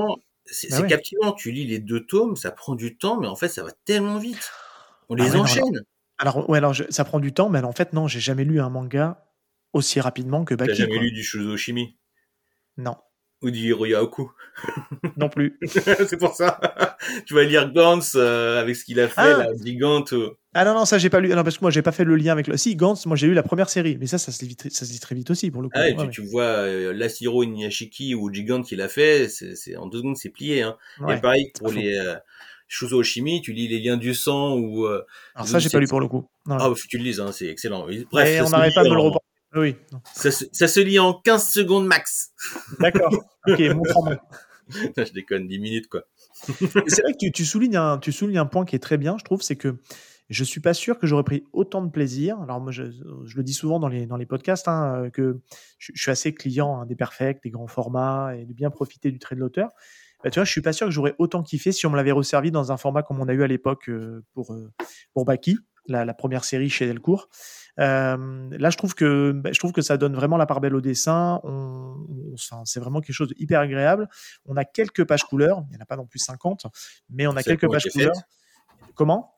[0.47, 0.89] C'est Bah ouais.
[0.89, 1.33] captivant.
[1.33, 4.19] Tu lis les deux tomes, ça prend du temps, mais en fait, ça va tellement
[4.19, 4.53] vite.
[5.09, 5.85] On Ah les ouais, enchaîne.
[6.19, 8.61] Alors, ouais, alors je- ça prend du temps, mais en fait, non, j'ai jamais lu
[8.61, 9.25] un manga
[9.73, 10.77] aussi rapidement que T'as Baki.
[10.79, 11.03] jamais quoi.
[11.03, 11.97] lu du Shuzo Shimi
[12.77, 12.97] Non,
[13.43, 14.31] ou du Hiroya Oku.
[15.17, 15.59] non plus.
[15.67, 16.61] c'est pour ça.
[17.27, 19.39] tu vas lire Gantz euh, avec ce qu'il a fait, Ah.
[19.51, 20.13] la gigante.
[20.13, 20.39] euh.
[20.57, 21.29] Ah non, non, ça j'ai pas lu.
[21.31, 22.57] Non, parce que moi j'ai pas fait le lien avec le.
[22.57, 24.93] Si, Gantz, moi j'ai lu la première série, mais ça, ça se lit, ça se
[24.93, 25.73] lit très vite aussi pour le coup.
[25.77, 29.89] Ah, et Ouais, tu vois euh, l'Asiro Inuyashiki ou Gigante qu'il a fait, c'est en
[29.89, 30.63] deux secondes c'est plié.
[30.63, 30.77] Hein.
[31.01, 31.19] Ouais.
[31.19, 32.15] Et pareil pour les euh,
[32.69, 35.05] Shuzo Oshimi, tu lis les liens du sang ou euh,
[35.35, 36.27] Alors ça, j'ai pas lu pour le coup.
[36.47, 37.87] Non, ah tu le lises, hein, c'est excellent.
[37.87, 39.29] Oui, Bref, Et ça on n'arrête pas de le reporter.
[39.57, 40.01] Oui, non.
[40.15, 42.33] ça, se, ça se lit en 15 secondes max.
[42.81, 43.13] d'accord.
[43.47, 44.19] ok, montre en main.
[44.69, 46.03] Je déconne, 10 minutes quoi.
[46.89, 49.17] C'est vrai que tu, tu soulignes un, tu soulignes un point qui est très bien,
[49.19, 49.77] je trouve, c'est que
[50.31, 52.41] je suis pas sûr que j'aurais pris autant de plaisir.
[52.41, 52.85] Alors moi, je,
[53.25, 55.41] je le dis souvent dans les, dans les podcasts, hein, euh, que
[55.79, 59.11] je, je suis assez client hein, des perfects, des grands formats et de bien profiter
[59.11, 59.71] du trait de l'auteur.
[60.25, 62.11] Bah, tu vois, je suis pas sûr que j'aurais autant kiffé si on me l'avait
[62.13, 64.73] resservi dans un format comme on a eu à l'époque euh, pour, euh,
[65.13, 67.29] pour Baki, la, la première série chez Delcourt.
[67.79, 70.75] Euh, là, je trouve que bah, je trouve que ça donne vraiment la part belle
[70.75, 71.41] au dessin.
[71.45, 71.51] On,
[72.09, 74.09] on- enfin, c'est vraiment quelque chose de hyper agréable.
[74.47, 76.67] On a quelques pages couleurs, il n'y en a pas non plus 50,
[77.11, 78.13] mais on a quelques pages couleurs.
[78.95, 79.35] Comment?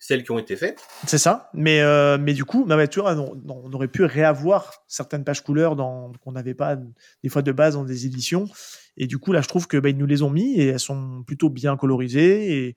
[0.00, 0.80] Celles qui ont été faites.
[1.06, 1.50] C'est ça.
[1.54, 5.24] Mais, euh, mais du coup, non, mais tu vois, on, on aurait pu réavoir certaines
[5.24, 6.76] pages couleurs dans, qu'on n'avait pas
[7.22, 8.46] des fois de base dans des éditions.
[8.96, 10.78] Et du coup, là, je trouve que bah, ils nous les ont mis et elles
[10.80, 12.76] sont plutôt bien colorisées et,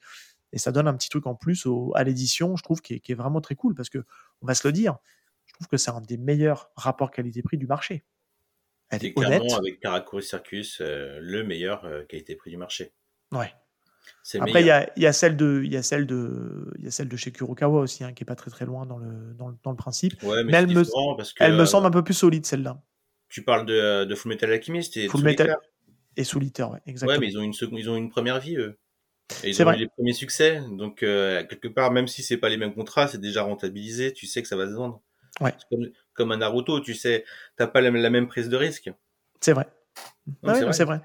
[0.51, 2.99] et ça donne un petit truc en plus au- à l'édition, je trouve, qui est,
[2.99, 3.99] qui est vraiment très cool parce que,
[4.41, 4.97] on va se le dire,
[5.45, 8.03] je trouve que c'est un des meilleurs rapports qualité-prix du marché.
[8.89, 9.43] Elle est honnête.
[9.57, 12.03] avec Karakuri Circus euh, le meilleur euh,
[12.38, 12.91] pris du marché.
[13.32, 13.53] Ouais.
[14.39, 16.85] Après, il y a, il y a celle de, il y a celle de, il
[16.85, 18.97] y a celle de chez Kurokawa aussi, hein, qui est pas très très loin dans
[18.97, 20.21] le, dans le, dans le principe.
[20.23, 22.13] Ouais, mais, mais elle me- différent parce que Elle me euh, semble un peu plus
[22.13, 22.81] solide celle-là.
[23.29, 25.23] tu parles de, de Full Metal Alchemist et Full.
[25.23, 25.57] Metal-
[26.17, 27.11] Et ouais, exactement.
[27.11, 28.77] Ouais, mais ils ont une seconde, ils ont une première vie eux.
[29.43, 29.75] Et ils ont vrai.
[29.77, 33.07] eu les premiers succès, donc euh, quelque part, même si c'est pas les mêmes contrats,
[33.07, 34.11] c'est déjà rentabilisé.
[34.13, 35.01] Tu sais que ça va se vendre.
[35.39, 35.53] Ouais.
[35.69, 37.23] Comme, comme un Naruto, tu sais,
[37.55, 38.91] t'as pas la, la même prise de risque.
[39.39, 39.67] C'est vrai.
[40.27, 41.01] Non, Ah ouais, c'est vrai.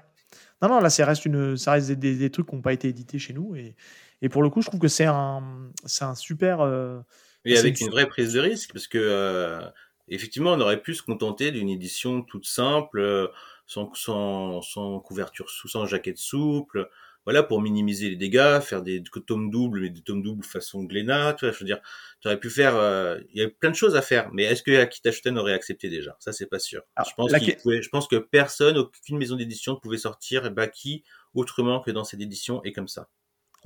[0.61, 2.73] Non, non, là, ça reste, une, ça reste des, des- des trucs qui n'ont pas
[2.73, 3.55] été édités chez nous.
[3.55, 3.75] Et,
[4.21, 5.71] et pour le coup, je trouve que c'est un,
[6.15, 6.61] super.
[6.61, 6.99] euh,
[7.45, 9.61] Et avec une- une vraie prise de risque, parce que euh,
[10.07, 13.27] effectivement, on aurait pu se contenter d'une édition toute simple, euh,
[13.67, 16.89] sans, sans, sans couverture, sous, sans jaquette souple,
[17.27, 21.33] voilà, pour minimiser les dégâts, faire des tomes doubles, mais des tomes doubles façon Glénat,
[21.33, 21.81] tu vois, je veux dire,
[22.21, 24.63] tu aurais pu faire, euh, il y a plein de choses à faire, mais est-ce
[24.63, 26.15] que Akita Shoten aurait accepté déjà?
[26.19, 26.83] Ça, c'est pas sûr.
[26.95, 30.49] Alors, je pense la pouvait- je pense que personne, aucune maison d'édition ne pouvait sortir
[30.51, 31.03] Baki
[31.33, 33.09] autrement que dans cette édition et comme ça.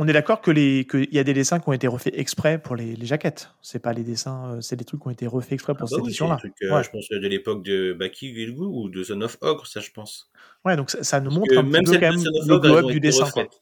[0.04, 2.58] On est d'accord que les, qu'il y a des dessins qui ont été refaits exprès
[2.60, 3.52] pour les, les jaquettes.
[3.62, 5.86] C'est pas les dessins, euh, c'est des trucs qui ont été refaits exprès pour Ah
[5.92, 6.38] bah cette oui, édition-là.
[6.64, 6.84] euh, Ouais.
[6.84, 10.32] je pense, de l'époque de Baki Gilgu ou de Son of Ogre, ça, je pense.
[10.66, 13.30] Ouais, donc ça, ça nous montre un petit peu quand même le glow-up du dessin.
[13.30, 13.44] Quoi.
[13.44, 13.62] refaites.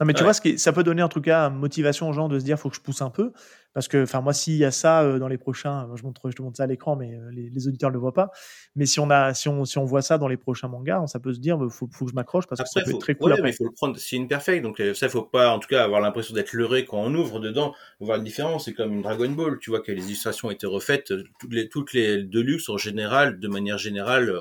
[0.00, 0.24] Non, mais tu Ouais.
[0.24, 2.58] vois, ce qui, ça peut donner en tout cas motivation aux gens de se dire
[2.58, 3.32] faut que je pousse un peu.
[3.74, 6.36] Parce que, enfin, moi, s'il y a ça euh, dans les prochains, je, montre, je
[6.36, 8.30] te montre ça à l'écran, mais euh, les, les auditeurs ne le voient pas.
[8.76, 11.18] Mais si on, a, si, on, si on voit ça dans les prochains mangas, ça
[11.20, 13.00] peut se dire faut, faut que je m'accroche parce que ça Après, peut faut, être
[13.00, 13.48] très cool ouais, après.
[13.48, 15.68] mais il faut le prendre, c'est une perfect, donc euh, ça, faut pas, en tout
[15.68, 18.92] cas, avoir l'impression d'être leurré quand on ouvre dedans, faut voir la différence, c'est comme
[18.92, 22.22] une Dragon Ball, tu vois que les illustrations ont été refaites, toutes les, toutes les
[22.22, 24.32] Deluxe, en général, de manière générale,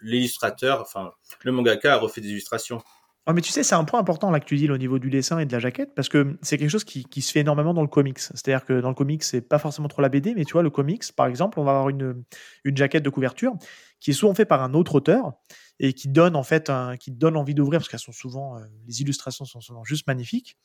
[0.00, 1.12] l'illustrateur, enfin,
[1.44, 2.82] le mangaka a refait des illustrations.
[3.26, 5.08] Ah, mais tu sais, c'est un point important là que tu dis au niveau du
[5.08, 7.72] dessin et de la jaquette, parce que c'est quelque chose qui, qui se fait énormément
[7.72, 8.18] dans le comics.
[8.18, 10.70] C'est-à-dire que dans le comics, c'est pas forcément trop la BD, mais tu vois, le
[10.70, 12.24] comics, par exemple, on va avoir une,
[12.64, 13.52] une jaquette de couverture
[14.00, 15.34] qui est souvent faite par un autre auteur
[15.82, 18.56] et qui donne en fait un, qui te donne envie d'ouvrir parce qu'elles sont souvent,
[18.56, 20.56] euh, les illustrations sont souvent juste magnifiques.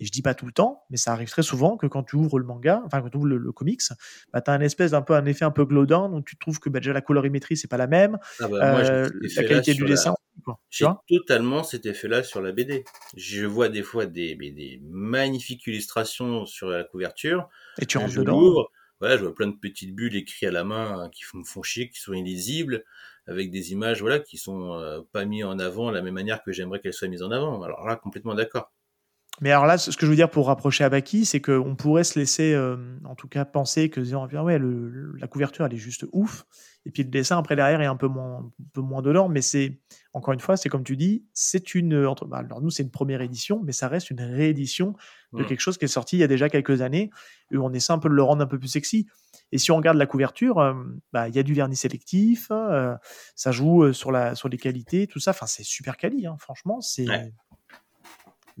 [0.00, 2.16] Et je dis pas tout le temps, mais ça arrive très souvent que quand tu
[2.16, 3.82] ouvres le manga, enfin quand tu ouvres le, le comics,
[4.32, 6.58] bah, tu as un espèce d'un peu un effet un peu glaudin, donc tu trouves
[6.58, 9.74] que bah, déjà la colorimétrie c'est pas la même, Ah bah, moi, euh, la qualité
[9.74, 10.14] du la- dessin,
[10.70, 12.82] J'ai totalement cet effet-là sur la BD.
[13.14, 17.48] Je vois des fois des, magnifiques illustrations sur la couverture,
[17.78, 18.40] Et tu rentres je dedans.
[19.02, 21.90] je vois plein de petites bulles écrites à la main hein, qui me font chier,
[21.90, 22.84] qui sont illisibles,
[23.26, 26.42] avec des images voilà qui sont euh, pas mis en avant de la même manière
[26.42, 27.62] que j'aimerais qu'elles soient mises en avant.
[27.62, 28.72] Alors là, complètement d'accord.
[29.40, 32.04] Mais alors là, ce que je veux dire pour rapprocher à Baki, c'est qu'on pourrait
[32.04, 34.00] se laisser, euh, en tout cas, penser que
[34.36, 36.44] ah ouais, le- la couverture, elle est juste ouf.
[36.84, 39.28] Et puis le dessin, après, derrière, est un peu moins, un peu moins dedans.
[39.28, 39.80] Mais c'est,
[40.12, 42.06] encore une fois, c'est comme tu dis, c'est une.
[42.06, 44.94] Entre, bah, alors nous, c'est une première édition, mais ça reste une réédition
[45.32, 45.46] de Mm.
[45.46, 47.10] quelque chose qui est sorti il y a déjà quelques années.
[47.50, 49.06] Et on essaie un peu de le rendre un peu plus sexy.
[49.50, 50.74] Et si on regarde la couverture, euh,
[51.12, 52.94] bah, il y a du vernis sélectif, euh,
[53.34, 55.30] ça joue sur, la, sur les qualités, tout ça.
[55.30, 56.80] Enfin, c'est super quali, hein, franchement.
[56.80, 57.32] C'est Ouais.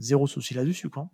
[0.02, 1.08] Zéro souci là-dessus, quoi.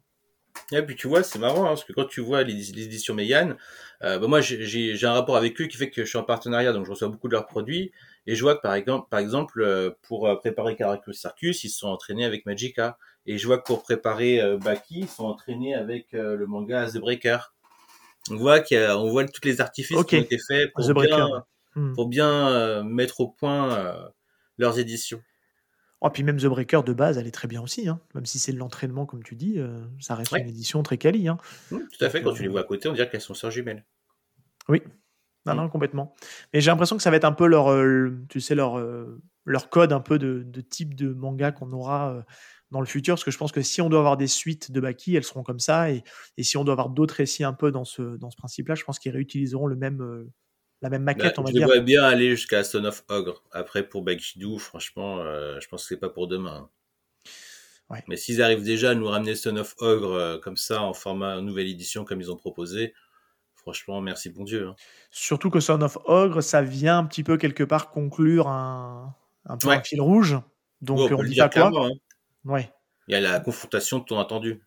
[0.73, 3.15] Et puis tu vois, c'est marrant hein, parce que quand tu vois les, les éditions
[3.15, 3.57] Mégane,
[4.03, 6.73] euh, bah moi j'ai- un rapport avec eux qui fait que je suis en partenariat,
[6.73, 7.93] donc je reçois beaucoup de leurs produits.
[8.27, 11.79] Et je vois que par exemple, par exemple euh, pour préparer Caracus Sarcus, ils se
[11.79, 12.99] sont entraînés avec Magica.
[13.27, 17.39] Et je vois que pour préparer Baki, ils sont entraînés avec le manga The Breaker.
[18.31, 21.29] On voit qu'il on voit toutes les artifices qui ont été faits pour bien,
[21.75, 21.93] hmm.
[21.93, 24.11] pour bien mettre au point
[24.57, 25.21] leurs éditions.
[26.01, 27.89] Oh, puis même The Breaker de base, elle est très bien aussi.
[27.89, 28.01] Hein.
[28.15, 31.27] Même si c'est de l'entraînement, comme tu dis, euh, ça reste une édition très quali.
[31.27, 31.39] Hein.
[31.71, 32.23] Mmh, tout à fait.
[32.23, 33.85] Quand tu les vois à côté, on dirait qu'elles sont sœurs jumelles.
[34.69, 34.83] Oui.
[35.45, 35.57] Non, mmh.
[35.57, 36.15] non, complètement.
[36.53, 39.21] Mais j'ai l'impression que ça va être un peu leur, euh, tu sais, leur, euh,
[39.45, 42.25] leur code un peu de, type de manga qu'on aura
[42.71, 43.15] dans le futur.
[43.15, 45.43] Parce que je pense que si on doit avoir des suites de Baki, elles seront
[45.43, 45.91] comme ça.
[45.91, 46.05] Et,
[46.37, 48.85] et si on doit avoir d'autres récits un peu dans ce, dans ce principe-là, je
[48.85, 50.29] pense qu'ils réutiliseront le même,
[50.83, 51.63] la même maquette, bah, on va dire.
[51.63, 53.43] Je vois bien aller jusqu'à Son of Ogre.
[53.53, 56.69] Après, pour Bakidou, franchement, euh, je pense que c'est pas pour demain.
[58.07, 61.41] Mais s'ils arrivent déjà à nous ramener Son of Ogre euh, comme ça, en format
[61.41, 62.93] nouvelle édition, comme ils ont proposé,
[63.55, 64.69] franchement, merci bon Dieu.
[64.69, 64.77] Hein.
[65.11, 69.15] Surtout que Son of Ogre, ça vient un petit peu quelque part conclure un,
[69.47, 70.37] un peu un fil rouge.
[70.83, 71.71] Donc, on, dit pas quoi.
[71.75, 71.91] Hein.
[72.45, 72.71] Ouais.
[73.09, 74.63] Il y a la confrontation de ton attendu.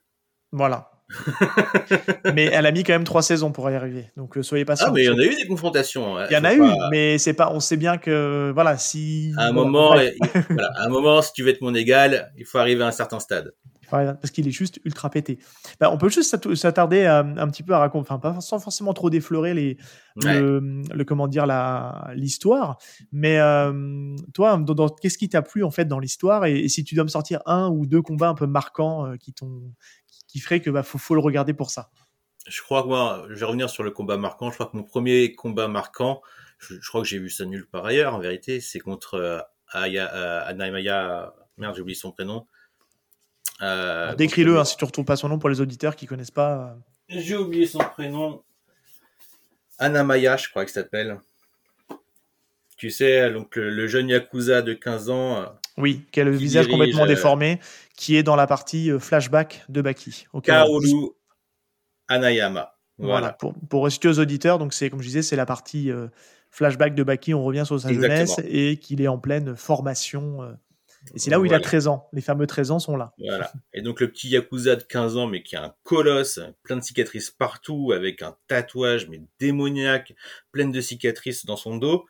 [0.52, 0.92] Voilà.
[2.34, 4.12] mais elle a mis quand même trois saisons pour y arriver.
[4.18, 4.88] Donc euh, soyez patient.
[4.90, 6.18] Ah, mais il y en a eu des confrontations.
[6.18, 6.28] Hein.
[6.30, 7.52] Il y en a eu, mais c'est pas.
[7.52, 9.34] On sait bien que voilà, si.
[9.38, 12.88] À un moment, un moment, si tu veux être mon égal, il faut arriver à
[12.88, 13.52] un certain stade.
[13.92, 15.40] Parce qu'il est juste ultra pété.
[15.80, 19.10] Bah, on peut juste s'attarder un petit peu à raconter, enfin pas sans forcément trop
[19.10, 19.78] déflorer les,
[20.16, 22.78] le, comment dire la l'histoire,
[23.12, 26.46] mais euh, toi, dans, qu'est-ce qui t'a plu en fait dans l'histoire?
[26.46, 29.34] Et, si tu dois me sortir un ou deux combats un peu marquants euh, qui
[29.34, 29.74] t'ont
[30.32, 31.90] qui ferait que bah, faut, le regarder pour ça.
[32.48, 34.50] Je crois que moi, je vais revenir sur le combat marquant.
[34.50, 36.22] Je crois que mon premier combat marquant,
[36.58, 39.40] je, crois que j'ai vu ça nul par ailleurs, en vérité, c'est contre euh,
[39.74, 42.48] Aya, euh, merde, j'ai oublié son prénom.
[43.62, 46.32] Euh, Décris-le hein, si tu ne retrouves pas son nom pour les auditeurs qui connaissent
[46.32, 46.78] pas.
[47.10, 48.44] J'ai oublié son prénom.
[49.78, 51.20] Anamaya, je crois que ça s'appelle.
[52.78, 55.61] Tu sais, donc le, jeune Yakuza de 15 ans.
[55.78, 57.60] Oui, qui a le visage complètement déformé,
[57.96, 60.28] qui est dans la partie euh, flashback de Baki.
[60.44, 61.12] Kaoru
[62.08, 62.76] Anayama.
[62.98, 63.34] Voilà.
[63.34, 66.08] Pour, pour aux auditeurs, donc c'est comme je disais, c'est la partie euh,
[66.52, 67.34] flashback de Baki.
[67.34, 70.44] On revient sur sa jeunesse et qu'il est en pleine formation.
[70.44, 70.52] Euh,
[71.16, 72.08] et c'est là où il a 13 ans.
[72.14, 73.14] Les fameux 13 ans sont là.
[73.18, 73.52] Voilà.
[73.74, 76.84] Et donc le petit Yakuza de 15 ans, mais qui a un colosse, plein de
[76.84, 80.14] cicatrices partout, avec un tatouage, mais démoniaque,
[80.52, 82.06] plein de cicatrices dans son dos.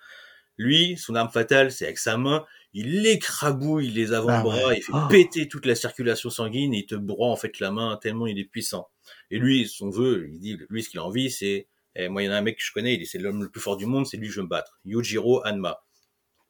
[0.62, 4.92] Lui, son arme fatale, c'est avec sa main, il écrabouille les avant-bras, ah il fait
[4.94, 5.08] oh.
[5.10, 8.38] péter toute la circulation sanguine et il te broie en fait la main tellement il
[8.38, 8.88] est puissant.
[9.32, 12.28] Et lui, son vœu, il dit, lui, ce qu'il a envie, c'est, eh, moi, il
[12.28, 13.88] y en a un mec que je connais, il c'est l'homme le plus fort du
[13.88, 14.80] monde, c'est lui que je veux me battre.
[14.86, 15.84] Yujiro Hanma.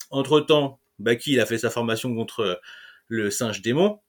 [0.09, 2.59] Entre temps, Baki, il a fait sa formation contre
[3.07, 4.01] le singe démon.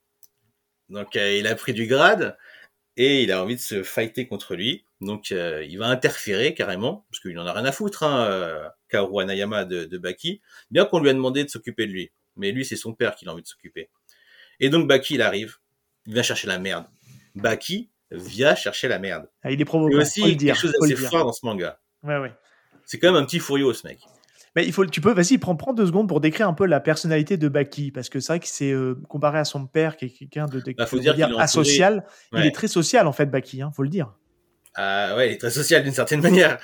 [0.89, 2.37] Donc, euh, il a pris du grade
[2.97, 4.85] et il a envie de se fighter contre lui.
[5.01, 8.99] Donc, euh, il va interférer carrément, parce qu'il en a rien à foutre, hein, euh,
[8.99, 10.41] Kaoru Anayama de, de Baki,
[10.71, 12.11] bien qu'on lui a demandé de s'occuper de lui.
[12.37, 13.91] Mais lui, c'est son père qui a envie de s'occuper.
[14.61, 15.57] Et donc Baki, il arrive,
[16.07, 16.87] il vient chercher la merde.
[17.35, 19.29] Baki vient chercher la merde.
[19.43, 19.93] Ah, il est provoquant.
[19.93, 21.81] Il y aussi quelque chose d'assez fort dans ce manga.
[22.03, 22.33] Ouais, ouais.
[22.85, 24.01] C'est quand même un petit furieux, ce mec.
[24.55, 26.79] Mais il faut, tu peux, vas-y, prends, prends deux secondes pour décrire un peu la
[26.79, 30.07] personnalité de Baki, parce que c'est vrai que c'est euh, comparé à son père, qui
[30.07, 32.05] est quelqu'un de, de bah, faut dire, asocial.
[32.35, 34.15] Il est très social en fait, Baki, hein, faut le dire.
[34.75, 36.59] Ah ouais, il est très social d'une certaine manière.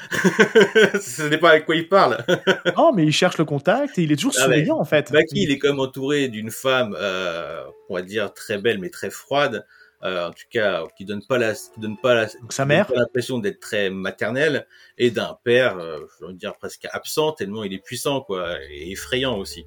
[1.01, 2.25] Ce n'est pas avec quoi il parle.
[2.77, 5.13] non, mais il cherche le contact et il est toujours ah souriant en fait.
[5.13, 9.11] Baki, il est comme entouré d'une femme, euh, on va dire très belle mais très
[9.11, 9.67] froide.
[10.05, 13.39] Euh, en tout cas, qui donne pas la, qui donne pas la, sa mère, l'impression
[13.39, 17.83] d'être très maternelle, et d'un père, euh, je veux dire presque absent tellement il est
[17.83, 19.67] puissant quoi, et effrayant aussi.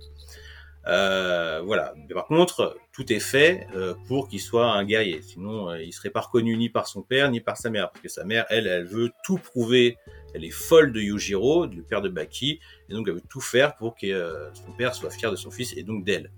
[0.87, 1.93] Euh, voilà.
[1.97, 5.21] Mais par contre, tout est fait euh, pour qu'il soit un guerrier.
[5.21, 8.01] Sinon, euh, il serait pas reconnu ni par son père ni par sa mère, parce
[8.01, 9.97] que sa mère, elle, elle veut tout prouver.
[10.33, 13.75] Elle est folle de Yujiro, du père de Baki, et donc elle veut tout faire
[13.75, 16.31] pour que son père soit fier de son fils et donc d'elle.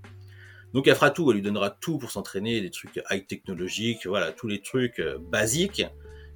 [0.73, 4.31] Donc elle fera tout, elle lui donnera tout pour s'entraîner, des trucs high technologiques, voilà,
[4.31, 4.99] tous les trucs
[5.29, 5.85] basiques.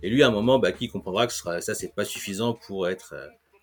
[0.03, 3.15] Et lui, à un moment, Baki comprendra que ça, c'est pas suffisant pour être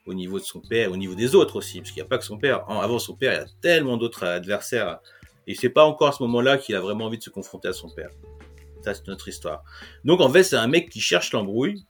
[0.07, 2.19] au niveau de son père, au niveau des autres aussi, parce qu'il n'y a pas
[2.19, 2.69] que son père.
[2.69, 4.99] Avant son père, il y a tellement d'autres adversaires.
[5.47, 7.73] Et c'est pas encore à ce moment-là qu'il a vraiment envie de se confronter à
[7.73, 8.11] son père.
[8.83, 9.63] Ça, c'est notre histoire.
[10.05, 11.85] Donc, en fait, c'est un mec qui cherche l'embrouille.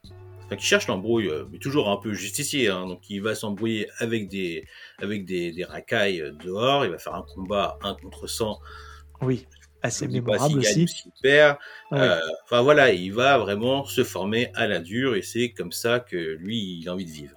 [0.45, 2.69] Enfin, qui cherche l'embrouille, euh, mais toujours un peu justicier.
[2.69, 2.87] Hein.
[2.87, 4.65] Donc, il va s'embrouiller avec des,
[4.99, 6.85] avec des, des racailles dehors.
[6.85, 8.59] Il va faire un combat un contre 100.
[9.21, 9.47] Oui,
[9.85, 10.85] assez mémorable aussi.
[11.21, 11.57] Perd.
[11.93, 15.99] Euh, enfin, voilà, il va vraiment se former à la dure et c'est comme ça
[15.99, 17.35] que lui, il a envie de vivre.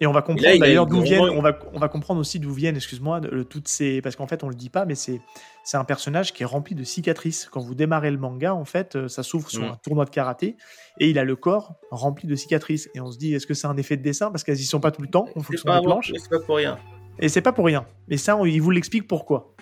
[0.00, 2.76] Et on va comprendre d'ailleurs d'où viennent, on va, on va comprendre aussi d'où viennent,
[2.76, 5.20] excuse-moi, toutes ces, parce qu'en fait on le dit pas, mais c'est,
[5.68, 7.46] c'est un personnage qui est rempli de cicatrices.
[7.52, 9.72] Quand vous démarrez le manga, en fait, euh, ça s'ouvre sur mm.
[9.72, 10.56] un tournoi de karaté
[10.98, 12.88] et il a le corps rempli de cicatrices.
[12.94, 14.30] Et on se dit, est-ce que c'est un effet de dessin?
[14.30, 16.10] Parce qu'elles y sont pas tout le temps, on fonctionne pas, planches.
[16.16, 16.78] C'est pas pour rien.
[17.18, 17.86] Et c'est pas pour rien.
[18.08, 19.54] Et ça, on- il vous l'explique pourquoi.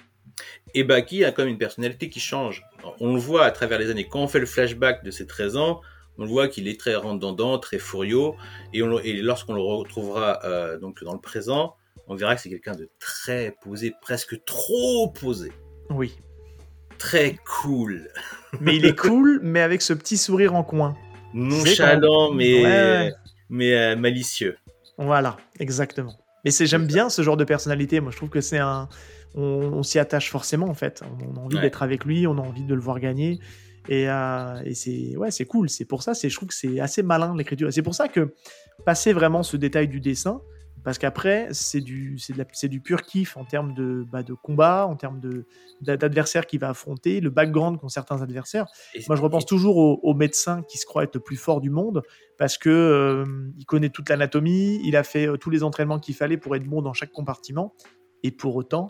[0.75, 2.63] Et Baki a quand même une personnalité qui change?
[3.01, 4.07] On le voit à travers les années.
[4.07, 5.81] Quand on fait le flashback de ses 13 ans,
[6.19, 8.31] on le voit qu'il est très rentre très furieux.
[8.73, 8.81] Et
[9.23, 11.75] lorsqu'on le retrouvera euh, donc dans le présent,
[12.07, 15.51] on verra que c'est quelqu'un de très posé, presque trop posé.
[15.91, 16.19] Oui.
[16.99, 18.09] Très cool.
[18.61, 20.97] Mais il est cool, mais avec ce petit sourire en coin.
[21.35, 23.13] Nonchalant, mais, Ouais,
[23.51, 24.57] mais euh, malicieux.
[24.99, 26.15] Voilà, exactement.
[26.45, 28.01] Mais c'est j'aime bien ce genre de personnalité.
[28.01, 28.89] Moi, je trouve que c'est un.
[29.35, 31.03] On, on s'y attache forcément en fait.
[31.21, 31.63] On, a envie Ouais.
[31.63, 33.39] d'être avec lui, on a envie de le voir gagner.
[33.89, 35.69] Et, euh, et c'est ouais, c'est cool.
[35.69, 37.71] C'est pour ça, c'est je trouve que c'est assez malin l'écriture.
[37.73, 38.33] C'est pour ça que
[38.87, 40.41] passer vraiment ce détail du dessin,
[40.87, 45.21] parce qu'après c'est du c'est pur kiff en termes de bah, de combat, en termes
[45.81, 48.67] d'adversaires qu'il va affronter, le background qu'ont certains adversaires.
[48.95, 51.35] Et- Moi, je repense et- toujours au, au médecin qui se croit être le plus
[51.37, 52.05] fort du monde
[52.39, 53.25] parce que euh,
[53.59, 56.63] il connaît toute l'anatomie, il a fait euh, tous les entraînements qu'il fallait pour être
[56.65, 57.75] bon dans chaque compartiment,
[58.23, 58.89] et pour autant,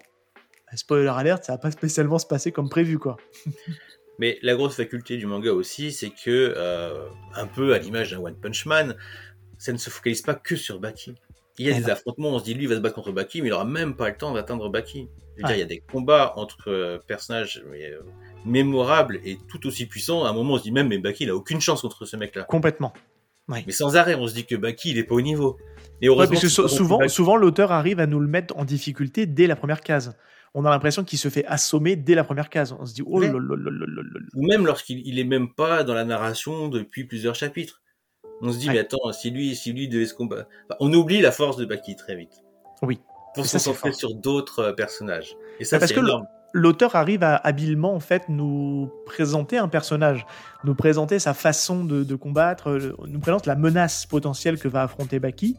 [0.75, 3.17] euh, spoiler alert, ça va pas spécialement se passer comme prévu, quoi.
[4.19, 8.19] Mais la grosse faculté du manga aussi, c'est que, euh, un peu à l'image d'un
[8.21, 8.97] One Punch Man,
[9.57, 11.15] ça ne se focalise pas que sur Baki.
[11.59, 11.93] Il y a Eh des non.
[11.93, 13.95] affrontements, on se dit lui il va se battre contre Baki, mais il aura même
[13.97, 15.09] pas le temps d'atteindre Baki.
[15.37, 15.57] Je veux dire, Ouais.
[15.57, 18.01] il y a des combats entre euh, personnages mais, euh,
[18.45, 20.25] mémorables et tout aussi puissants.
[20.25, 22.17] À un moment, on se dit même, mais Baki il a aucune chance contre ce
[22.17, 22.45] mec-là.
[22.45, 22.93] Complètement.
[23.49, 25.57] Mais sans arrêt, on se dit que Baki il est pas au niveau.
[26.03, 27.11] Et Ouais, parce que souvent, Baki.
[27.11, 30.17] souvent l'auteur arrive à nous le mettre en difficulté dès la première case.
[30.55, 32.75] On a l'impression qu'il se fait assommer dès la première case.
[32.81, 33.27] On se dit, oh Ouais.
[33.27, 34.21] là là là là là là là.
[34.35, 37.83] ou même lorsqu'il il est même pas dans la narration depuis plusieurs chapitres.
[38.43, 38.75] On se dit, Ouais.
[38.75, 40.49] mais attends, si lui, si lui devait se combattre.
[40.69, 42.43] Enfin, on oublie la force de Baki très vite.
[42.83, 43.01] Oui.
[43.35, 45.37] Pour se concentrer sur d'autres euh, personnages.
[45.61, 46.27] Et ça, Parce c'est énorme.
[46.53, 50.27] l'auteur arrive à habilement en fait nous présenter un personnage,
[50.65, 54.83] nous présenter sa façon de, de combattre, euh, nous présente la menace potentielle que va
[54.83, 55.57] affronter Baki,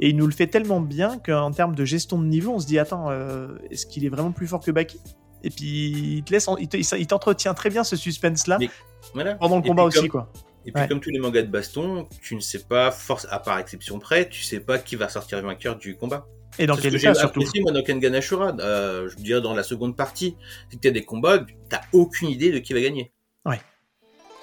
[0.00, 2.66] et il nous le fait tellement bien qu'en termes de gestion de niveau, on se
[2.66, 5.00] dit attends, euh, est-ce qu'il est vraiment plus fort que Baki?
[5.44, 8.56] Et puis il te laisse, en- il te- il t'entretient très bien ce suspense là
[8.58, 8.70] Mais-
[9.14, 9.34] Voilà.
[9.36, 10.32] pendant le Et combat aussi comme- quoi.
[10.66, 10.88] Et puis, Ouais.
[10.88, 14.28] comme tous les mangas de baston, tu ne sais pas, force, à part exception près,
[14.28, 16.26] tu sais pas qui va sortir vainqueur du combat.
[16.58, 19.54] Et dans quel j'ai surtout apprécié, moi, dans Kengan Ashura, euh, je veux dire, dans
[19.54, 20.36] la seconde partie,
[20.70, 23.12] c'est que tu as des combats, t'as aucune idée de qui va gagner.
[23.44, 23.60] Ouais.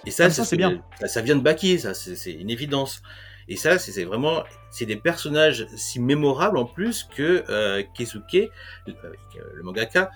[0.05, 0.84] Et ça, Ah, ça, c'est bien.
[0.99, 3.01] Ça, ça vient de Baki, ça, c'est une évidence.
[3.47, 8.49] Et ça, c'est vraiment, c'est des personnages si mémorables en plus que euh, Keisuke,
[8.88, 9.13] le, euh,
[9.55, 10.11] le mangaka,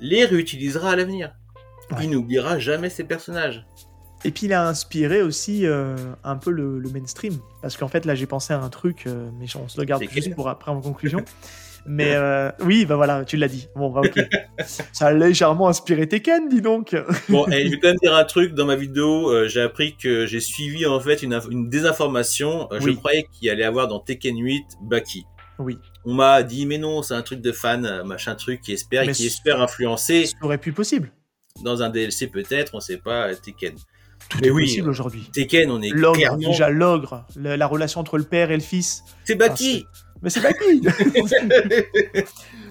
[0.00, 1.32] les réutilisera à l'avenir.
[1.90, 2.04] Ouais.
[2.04, 3.64] Il n'oubliera jamais ces personnages.
[4.24, 7.38] Et puis il a inspiré aussi euh, un peu le, le mainstream.
[7.62, 10.02] Parce qu'en fait, là, j'ai pensé à un truc, euh, mais on se le garde
[10.10, 11.24] juste pour après en conclusion.
[11.86, 13.68] mais euh, oui, bah voilà, tu l'as dit.
[13.76, 14.18] Bon, bah ok.
[14.92, 16.96] Ça a légèrement inspiré Tekken, dis donc.
[17.28, 19.30] Bon, et je vais quand même dire un truc dans ma vidéo.
[19.30, 22.68] euh, j'ai appris que j'ai suivi en fait une, inf- une désinformation.
[22.72, 25.24] Euh, Je croyais qu'il y allait avoir dans Tekken 8 Baki.
[25.60, 29.04] Oui, On m'a dit mais non, c'est un truc de fan, machin truc qui espère
[29.06, 31.10] Mais qui espère influencer ça aurait pu possible.
[31.64, 33.74] dans un DLC peut-être, on sait pas Tekken.
[34.30, 35.30] Tout Mais est oui, possible aujourd'hui.
[35.32, 36.38] Tekken, on est L'ogre, clairement.
[36.48, 39.02] déjà l'ogre, la relation entre le père et le fils.
[39.24, 39.86] C'est Baki.
[40.22, 40.82] Mais c'est Baki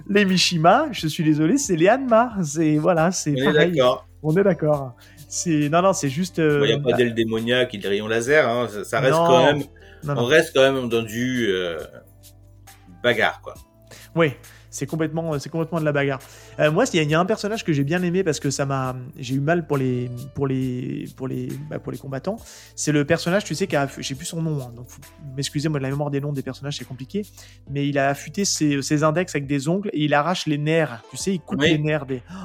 [0.09, 2.33] Les Mishima, je suis désolé, c'est les Hanma.
[2.43, 4.07] C'est voilà, c'est on est d'accord.
[4.23, 4.95] On est d'accord.
[5.29, 6.39] C'est non non, c'est juste.
[6.39, 8.47] euh, Il n'y a pas bah, d'elle démoniaque et de rayon laser.
[8.47, 8.67] Hein.
[8.71, 9.25] Ça, ça reste Non.
[9.27, 9.63] quand même.
[10.03, 10.21] non, non.
[10.21, 11.77] On reste quand même dans du euh,
[13.03, 13.53] bagarre quoi.
[14.15, 14.31] Oui,
[14.77, 16.19] c'est complètement, c'est complètement de la bagarre.
[16.59, 18.39] Euh, moi, il y, a- il y a un personnage que j'ai bien aimé parce
[18.39, 21.97] que ça m'a, j'ai eu mal pour les, pour les, pour les, bah, pour les
[21.97, 22.37] combattants.
[22.75, 25.01] C'est le personnage, tu sais, qui a, j'ai plus son nom, hein, donc faut
[25.35, 27.25] m'excuser, moi de la mémoire des noms des personnages c'est compliqué,
[27.69, 31.01] mais il a affûté ses, ses index avec des ongles et il arrache les nerfs.
[31.09, 31.69] Tu sais, il coupe Oui.
[31.71, 32.21] les nerfs des.
[32.31, 32.35] Oh,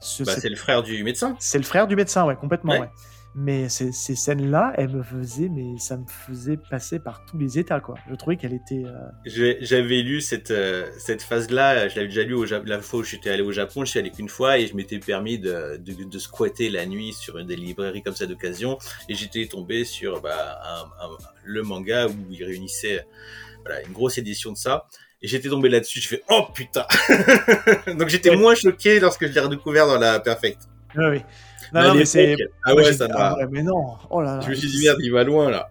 [0.00, 1.36] ce- Bah, c'est- le frère du médecin.
[1.40, 2.80] c'est le frère du médecin, ouais, complètement, Ouais.
[2.80, 2.88] ouais.
[3.34, 7.58] Mais ces, ces scènes-là, elles me faisaient, mais ça me faisait passer par tous les
[7.58, 7.94] états, quoi.
[8.10, 8.82] Je trouvais qu'elle était.
[8.84, 13.00] euh, J'avais lu cette, euh, cette phase-là, je l'avais déjà lu au Ja- la fois
[13.00, 15.78] où j'étais allé au Japon, je suis allé qu'une fois et je m'étais permis de,
[15.78, 18.76] de, de squatter la nuit sur une des librairies comme ça d'occasion
[19.08, 20.60] et j'étais tombé sur bah,
[21.00, 23.06] un, un- le manga où il réunissait
[23.64, 24.86] voilà, une grosse édition de ça.
[25.22, 26.84] Et j'étais tombé là-dessus, je fais oh putain
[27.96, 30.58] Donc j'étais moins choqué lorsque je l'ai redécouvert dans la Perfect.
[30.96, 31.24] Ouais, ouais.
[31.74, 32.26] Non, Mais à non, mais c'est.
[32.36, 33.96] l'époque, Ah ouais, ça dit, ah ouais, mais non.
[34.10, 34.40] Oh là là.
[34.42, 35.70] Je me suis dit merde, il va loin là.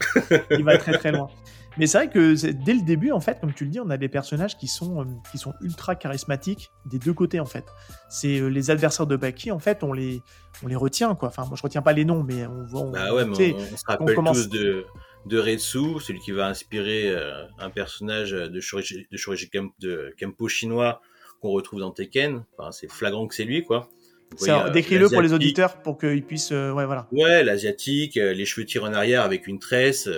[0.50, 1.28] il va très très loin.
[1.76, 2.34] Mais c'est vrai que
[2.64, 5.00] dès le début, en fait, comme tu le dis, on a des personnages qui sont,
[5.02, 7.64] euh, qui sont ultra charismatiques des deux côtés, en fait.
[8.08, 10.20] C'est euh, les adversaires de Baki, en fait, on les,
[10.64, 11.28] on les retient, quoi.
[11.28, 12.80] Enfin, moi, je retiens pas les noms, mais on voit.
[12.80, 14.86] on- Bah ouais, tu mais on, on se rappelle commence- tous de,
[15.26, 20.12] de Retsu, celui qui va inspirer euh, un personnage de Shoriji, de Shoriji Kem- de
[20.18, 21.00] Kempo chinois
[21.40, 22.44] qu'on retrouve dans Tekken.
[22.58, 23.88] Enfin, c'est flagrant que c'est lui, quoi.
[24.48, 26.52] Euh, Décris-le pour les auditeurs pour qu'ils puissent.
[26.52, 27.06] euh, ouais, voilà.
[27.12, 30.08] Ouais, l'asiatique, euh, les cheveux tirés en arrière avec une tresse.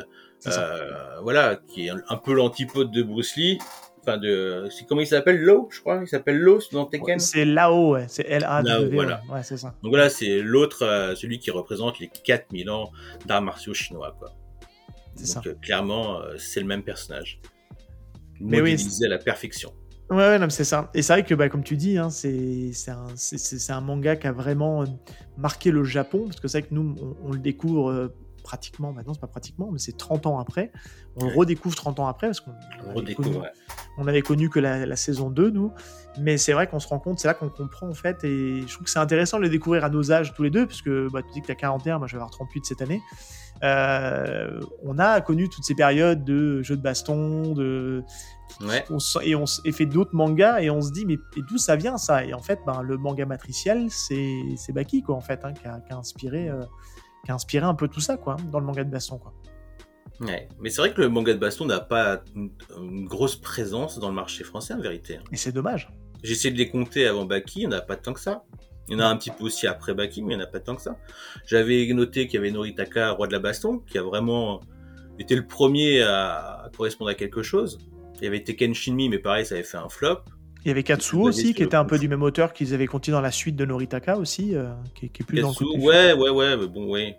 [0.46, 3.58] Euh, voilà, qui est un, peu l'antipode de Bruce Lee.
[4.00, 5.38] enfin de, c'est comment il s'appelle?
[5.40, 7.18] Lo, je crois, il s'appelle Lo dans Tekken?
[7.18, 8.06] C'est Lao, ouais.
[8.08, 8.26] c'est.
[8.38, 9.22] Lao, voilà.
[9.30, 9.74] Ouais, c'est ça.
[9.82, 12.90] Donc voilà, c'est l'autre, euh, celui qui représente les 4000 ans
[13.26, 14.32] d'arts martiaux chinois, quoi.
[15.14, 15.40] C'est ça.
[15.40, 17.40] Donc clairement, euh, c'est le même personnage.
[18.40, 19.74] Mais oui, à la perfection.
[20.10, 20.90] Ouais, ouais, non, c'est ça.
[20.92, 22.72] Et c'est vrai que, bah, comme tu dis, hein, c'est
[23.70, 24.86] un, manga qui a vraiment euh,
[25.38, 28.08] marqué le Japon, parce que c'est vrai que nous, on, on le découvre euh,
[28.42, 30.72] pratiquement, maintenant c'est pas pratiquement, mais c'est 30 ans après.
[31.14, 32.50] On le redécouvre 30 ans après, parce qu'on
[32.94, 33.52] On avait connu, ouais.
[33.98, 35.72] on avait connu que la, la saison 2, nous.
[36.18, 38.72] Mais c'est vrai qu'on se rend compte, c'est là qu'on comprend, en fait, et je
[38.74, 41.22] trouve que c'est intéressant de le découvrir à nos âges tous les deux, puisque bah,
[41.22, 43.00] tu dis que tu as 41, moi je vais avoir 38 cette année.
[43.62, 48.02] Euh, on a connu toutes ces périodes de jeux de baston, de
[48.60, 48.84] Ouais.
[48.90, 51.76] on se- et on et fait d'autres mangas et on se dit mais d'où ça
[51.76, 52.24] vient ça?
[52.24, 55.80] Et en fait ben, le manga matriciel c'est Baki quoi en fait hein, qui, a,
[55.80, 56.60] qui a inspiré euh,
[57.24, 59.32] qui a inspiré un peu tout ça quoi dans le manga de baston quoi
[60.20, 60.48] Ouais.
[60.60, 64.08] Mais c'est vrai que le manga de baston n'a pas une, une grosse présence dans
[64.10, 65.16] le marché français, en vérité.
[65.16, 65.22] hein.
[65.32, 65.90] et c'est dommage
[66.22, 68.44] J'ai essayé de les compter avant Baki, il n'y en a pas tant que ça.
[68.88, 70.50] Il y en a un petit peu aussi après Baki, mais il n'y en a
[70.50, 70.96] pas tant que ça.
[71.46, 74.60] J'avais noté qu'il y avait Noritaka, roi de la baston, qui a vraiment
[75.18, 77.78] été le premier à correspondre à quelque chose.
[78.20, 80.18] Il y avait Tekken Shinmi, mais pareil, ça avait fait un flop.
[80.64, 83.16] il y avait Katsuo aussi qui était un peu du même auteur qu'ils avaient continué
[83.16, 86.12] dans la suite de Noritaka aussi euh, qui, est- qui est plus dans le ouais,
[86.12, 87.16] ouais, ouais, mais bon, ouais.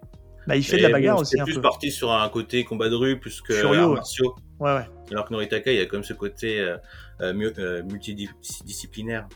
[0.47, 2.63] bah, il fait de la bagarre bon, aussi un plus peu parti sur un côté
[2.63, 3.95] combat de rue plus que Furio, arts ouais.
[3.95, 4.35] martiaux.
[4.59, 6.77] ouais ouais Alors que Noritaka, il y a quand même ce côté euh,
[7.21, 7.51] euh, mu-
[7.91, 9.27] multidisciplinaire.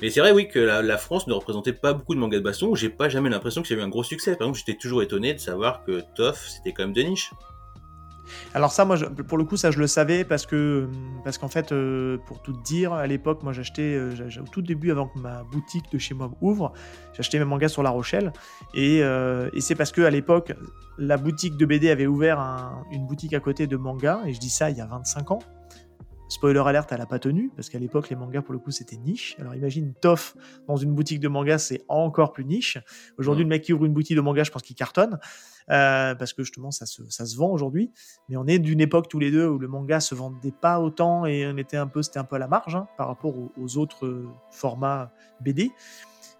[0.00, 2.44] Mais c'est vrai, oui, que la, la France ne représentait pas beaucoup de mangas de
[2.44, 2.74] baston.
[2.76, 4.36] J'ai pas jamais l'impression que ça a eu un gros succès.
[4.36, 7.30] Par exemple, j'étais toujours étonné de savoir que TOF, c'était quand même de niche.
[8.54, 8.96] Alors ça, moi,
[9.28, 10.88] pour le coup, ça je le savais parce que
[11.24, 14.90] parce qu'en fait, euh, pour tout dire, à l'époque, moi, j'achetais euh, au tout début,
[14.90, 16.72] avant que ma boutique de chez moi ouvre,
[17.14, 18.32] j'achetais mes mangas sur La Rochelle,
[18.74, 20.52] et, euh, c'est parce que à l'époque,
[20.98, 24.40] la boutique de BD avait ouvert un- une boutique à côté de manga, et je
[24.40, 25.38] dis ça il y a 25 ans.
[26.30, 28.96] Spoiler alerte, elle a pas tenu, parce qu'à l'époque, les mangas, pour le coup, c'était
[28.98, 29.34] niche.
[29.40, 32.76] Alors imagine, Toff, dans une boutique de manga, c'est encore plus niche.
[33.16, 33.48] Aujourd'hui, Ouais.
[33.48, 35.18] le mec qui ouvre une boutique de manga, je pense qu'il cartonne,
[35.70, 37.92] euh, parce que justement, ça se, ça se vend aujourd'hui.
[38.28, 41.24] Mais on est d'une époque tous les deux où le manga se vendait pas autant
[41.24, 43.50] et on était un peu, c'était un peu à la marge hein, par rapport aux,
[43.56, 45.10] aux autres euh, formats
[45.40, 45.70] BD.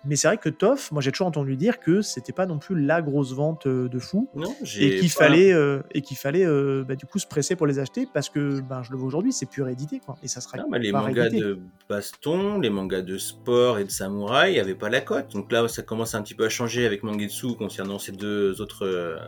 [0.09, 2.80] Mais c'est vrai que Toff, moi j'ai toujours entendu dire que c'était pas non plus
[2.80, 6.82] la grosse vente euh, de fou Non, et qu'il fallait euh, et qu'il fallait euh,
[6.88, 9.32] bah, du coup se presser pour les acheter parce que ben je le vois aujourd'hui,
[9.32, 11.42] c'est plus réédité quoi et ça sera Non, les mangas réédité.
[11.44, 15.32] de baston, les mangas de sport et de samouraï, avait pas la cote.
[15.32, 18.86] Donc là, ça commence un petit peu à changer avec Mangetsu concernant ces deux autres.
[18.86, 19.18] euh,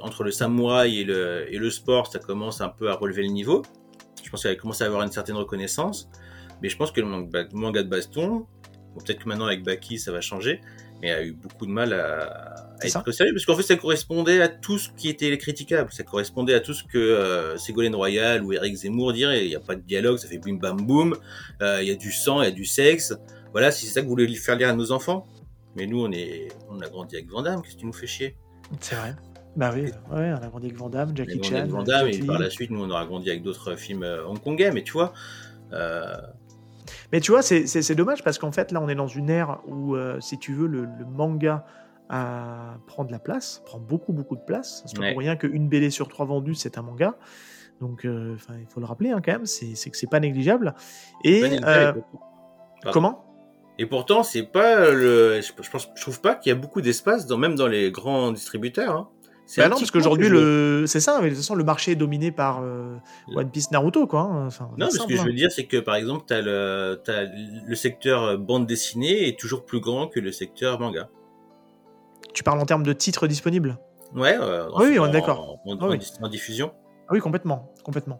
[0.00, 3.28] entre le samouraï et le, et le sport, ça commence un peu à relever le
[3.28, 3.62] niveau.
[4.22, 6.08] Je pense qu'elle commence à avoir une certaine reconnaissance.
[6.62, 7.06] Mais je pense que le
[7.52, 8.46] manga de baston,
[8.96, 10.60] bon, peut-être que maintenant avec Baki, ça va changer,
[11.02, 14.40] mais a eu beaucoup de mal à, à être sérieux parce qu'en fait, ça correspondait
[14.40, 15.92] à tout ce qui était critiquable.
[15.92, 19.44] Ça correspondait à tout ce que euh, Ségolène Royal ou Eric Zemmour diraient.
[19.44, 21.16] Il n'y a pas de dialogue, ça fait bim bam boum.
[21.60, 23.14] Euh, Il y a du sang, il y a du sexe.
[23.52, 25.26] Voilà, si c'est ça que vous voulez faire lire à nos enfants.
[25.76, 27.60] Mais nous, on est, on a grandi avec Van Damme.
[27.62, 28.34] Qu'est-ce que tu nous fais chier?
[28.80, 29.14] C'est vrai.
[29.56, 31.82] Bah oui, ouais, on a grandi avec Van Damme, On a Jackie Chan, avec Van
[31.82, 34.70] Damme et par la suite, nous, on aura grandi avec d'autres films euh, hongkongais.
[34.70, 35.14] Mais tu vois,
[35.72, 36.14] euh,
[37.12, 39.94] Mais tu vois, c'est- dommage parce qu'en fait, là, on est dans une ère où,
[39.96, 41.64] euh, si tu veux, le, le manga
[42.08, 44.82] a- prend de la place, prend beaucoup, beaucoup de place.
[44.86, 45.12] C'est pas Ouais.
[45.12, 47.14] pour rien qu'une BD sur trois vendue, c'est un manga.
[47.80, 50.74] Donc, euh, il faut le rappeler hein, quand même, c'est que c'est pas négligeable.
[51.24, 52.04] Et négligeable,
[52.86, 53.22] euh, comment?
[53.78, 55.40] Et pourtant, c'est pas le.
[55.42, 57.90] Je, je pense, je trouve pas qu'il y a beaucoup d'espace, dans, même dans les
[57.90, 58.96] grands distributeurs.
[58.96, 59.08] Hein.
[59.48, 60.86] C'est Bah non, parce qu'aujourd'hui, que je- le...
[60.88, 62.96] c'est ça, mais de toute façon, le marché est dominé par euh,
[63.34, 64.22] One Piece Naruto, quoi.
[64.22, 64.46] hein.
[64.48, 65.24] Enfin, Non, ce que je hein.
[65.24, 69.38] veux dire, c'est que par exemple, t'as le, t'as le secteur euh, bande dessinée est
[69.38, 71.08] toujours plus grand que le secteur manga.
[72.34, 73.78] Tu parles en termes de titres disponibles?
[74.14, 75.58] Ouais, euh, en- Oui, on est en- d'accord.
[75.64, 75.98] En, en- Ah oui.
[76.20, 76.72] en diffusion.
[77.08, 78.18] Ah oui, complètement, complètement.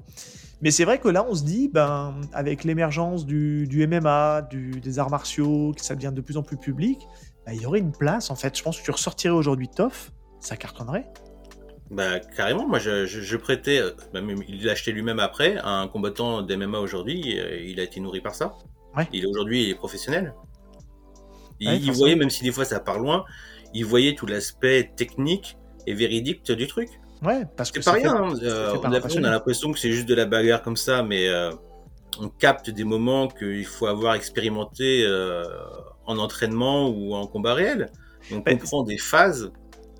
[0.62, 4.80] Mais c'est vrai que là, on se dit, ben, avec l'émergence du, du MMA, du-
[4.80, 7.00] des arts martiaux, que ça devient de plus en plus public,
[7.44, 8.56] ben, il y aurait une place, en fait.
[8.56, 11.06] Je pense que tu ressortirais aujourd'hui Toff, ça cartonnerait?
[11.90, 15.68] Bah carrément, moi je, je, je prêtais, euh, bah, il l'a acheté lui-même après, à
[15.80, 18.54] un combattant d'MMA aujourd'hui, euh, il a été nourri par ça.
[18.96, 19.06] Ouais.
[19.12, 20.34] Il est aujourd'hui il est professionnel.
[21.60, 21.96] Il, Ouais, il forcément.
[21.98, 23.24] voyait, même si des fois ça part loin,
[23.72, 25.56] il voyait tout l'aspect technique
[25.86, 26.88] et véridique du truc.
[27.22, 28.16] Ouais, parce que C'est pas fait- rien.
[28.16, 28.34] hein.
[28.42, 29.28] Euh, on, a, on passionné.
[29.28, 31.50] a l'impression que c'est juste de la bagarre comme ça, mais euh,
[32.20, 35.44] on capte des moments qu'il faut avoir expérimenté euh,
[36.04, 37.90] en entraînement ou en combat réel.
[38.32, 39.50] On Ben, comprend des phases.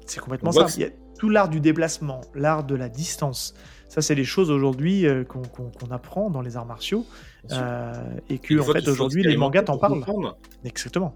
[0.06, 0.60] C'est complètement ça.
[0.76, 3.54] Il y a tout l'art du déplacement, l'art de la distance.
[3.88, 7.04] Ça, c'est les choses aujourd'hui euh, qu'on apprend dans les arts martiaux.
[7.52, 7.92] euh,
[8.28, 10.02] et que, en fait, aujourd'hui, les mangas t'en parlent.
[10.64, 11.14] Exactement.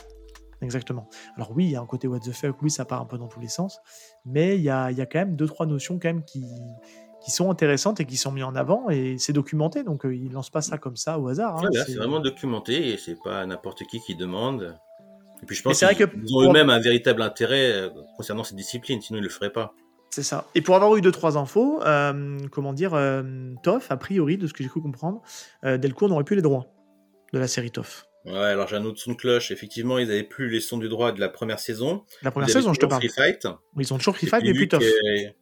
[0.63, 1.09] Exactement.
[1.37, 3.17] Alors oui, il y a un côté what the fuck, oui, ça part un peu
[3.17, 3.79] dans tous les sens,
[4.27, 6.45] mais il y a, y a quand même deux, trois notions quand même qui,
[7.25, 9.85] qui sont intéressantes et qui sont mis en avant et c'est documenté.
[9.85, 11.55] Donc euh, ils lancent pas ça comme ça au hasard.
[11.57, 14.79] hein, Voilà, c'est vraiment documenté et c'est pas n'importe qui qui demande.
[15.43, 19.19] Et puis je pense qu'ils ont eux-mêmes un véritable intérêt euh, concernant cette discipline, sinon
[19.19, 19.75] ils le feraient pas.
[20.11, 20.49] C'est ça.
[20.57, 23.23] Et pour avoir eu deux trois infos, euh, comment dire, euh,
[23.63, 25.23] Toff, a priori, de ce que j'ai cru comprendre,
[25.65, 26.67] euh, Delcourt n'aurait plus les droits
[27.33, 28.07] de la série Toff.
[28.27, 29.53] Ouais, alors j'ai un autre son de cloche.
[29.53, 32.05] Effectivement, ils avaient plus les sons du droit de la première saison.
[32.23, 33.01] La première Ils saison, je te parle.
[33.01, 33.47] Free Fight.
[33.79, 34.83] Ils ont toujours Free Fight, mais plus Toff.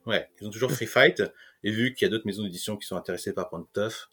[0.06, 1.22] Ouais, ils ont toujours Free Fight.
[1.64, 4.10] Et vu qu'il y a d'autres maisons d'édition qui sont intéressées par prendre Toff,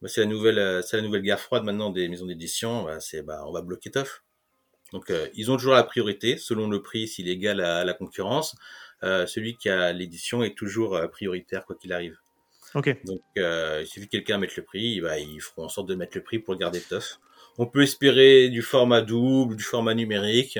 [0.00, 2.84] bah, c'est la nouvelle, c'est la nouvelle guerre froide maintenant des maisons d'édition.
[2.84, 4.24] Bah, c'est, bah, on va bloquer Toff.
[4.92, 7.94] Donc, euh, ils ont toujours la priorité selon le prix s'il est égal à, la
[7.94, 8.56] concurrence.
[9.02, 12.18] Euh, celui qui a l'édition est toujours euh, prioritaire quoi qu'il arrive.
[12.74, 12.96] Ok.
[13.04, 15.94] Donc, euh, il suffit que quelqu'un mette le prix, bah, ils feront en sorte de
[15.94, 17.18] mettre le prix pour garder Toff.
[17.58, 20.58] On peut espérer du format double, du format numérique.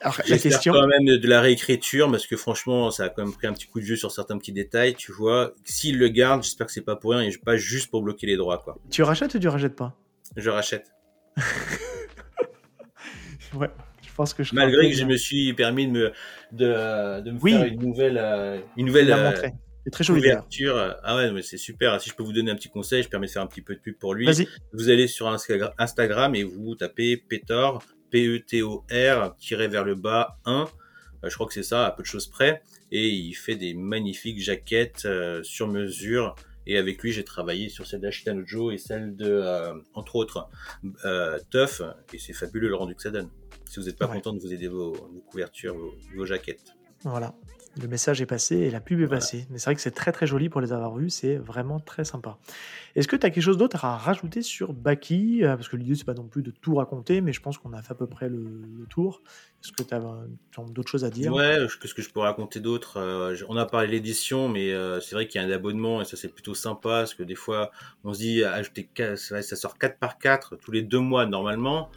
[0.00, 0.72] Alors la question.
[0.72, 3.66] quand même de la réécriture parce que franchement, ça a quand même pris un petit
[3.66, 4.94] coup de jeu sur certains petits détails.
[4.94, 8.02] Tu vois, s'ils le gardent, j'espère que c'est pas pour rien et pas juste pour
[8.02, 8.78] bloquer les droits, quoi.
[8.90, 9.96] Tu rachètes ou tu rachètes pas?
[10.36, 10.92] Je rachète.
[13.54, 13.68] Ouais.
[14.02, 14.54] Je pense que je.
[14.54, 16.12] Malgré que je me suis permis de me,
[16.52, 17.52] de, de me Oui.
[17.52, 19.32] faire une nouvelle, euh, une nouvelle euh.
[19.84, 20.20] C'est très joli.
[20.20, 20.96] couverture.
[21.02, 22.00] Ah ouais, mais c'est super.
[22.00, 23.74] Si je peux vous donner un petit conseil, je permets de faire un petit peu
[23.74, 24.26] de pub pour lui.
[24.26, 24.46] Vas-y.
[24.72, 30.66] Vous allez sur Insta- Instagram et vous tapez Petor, P-E-T-O-R, tiré vers le bas 1.
[31.24, 32.62] Euh, je crois que c'est ça, à peu de choses près.
[32.92, 36.34] Et il fait des magnifiques jaquettes euh, sur mesure.
[36.66, 40.48] Et avec lui, j'ai travaillé sur celle d'Ashitano Joe et celle de, euh, entre autres,
[41.06, 41.80] euh, Tuff.
[42.12, 43.30] Et c'est fabuleux le rendu que ça donne.
[43.68, 44.14] Si vous n'êtes pas Ouais.
[44.14, 46.74] content de vous aider vos, vos couvertures, vos, vos jaquettes.
[47.04, 47.34] Voilà.
[47.80, 49.20] Le message est passé et la pub est Voilà.
[49.20, 49.46] passée.
[49.50, 52.04] Mais c'est vrai que c'est très très joli pour les avoir vus, c'est vraiment très
[52.04, 52.38] sympa.
[52.96, 55.44] Est-ce que tu as quelque chose d'autre à rajouter sur Baki?
[55.44, 57.72] Euh, Parce que l'idée, c'est pas non plus de tout raconter, mais je pense qu'on
[57.74, 58.38] a fait à peu près le,
[58.76, 59.22] le tour.
[59.62, 60.00] Est-ce que tu as
[60.70, 61.32] d'autres choses à dire?
[61.32, 62.96] Ouais, qu'est-ce que je peux raconter d'autre?
[62.96, 66.00] Euh, On a parlé de l'édition, mais euh, c'est vrai qu'il y a un abonnement
[66.00, 67.70] et ça c'est plutôt sympa parce que des fois
[68.02, 68.42] on se dit
[68.96, 71.90] qua- ça ça sort 4 par 4 tous les deux mois normalement.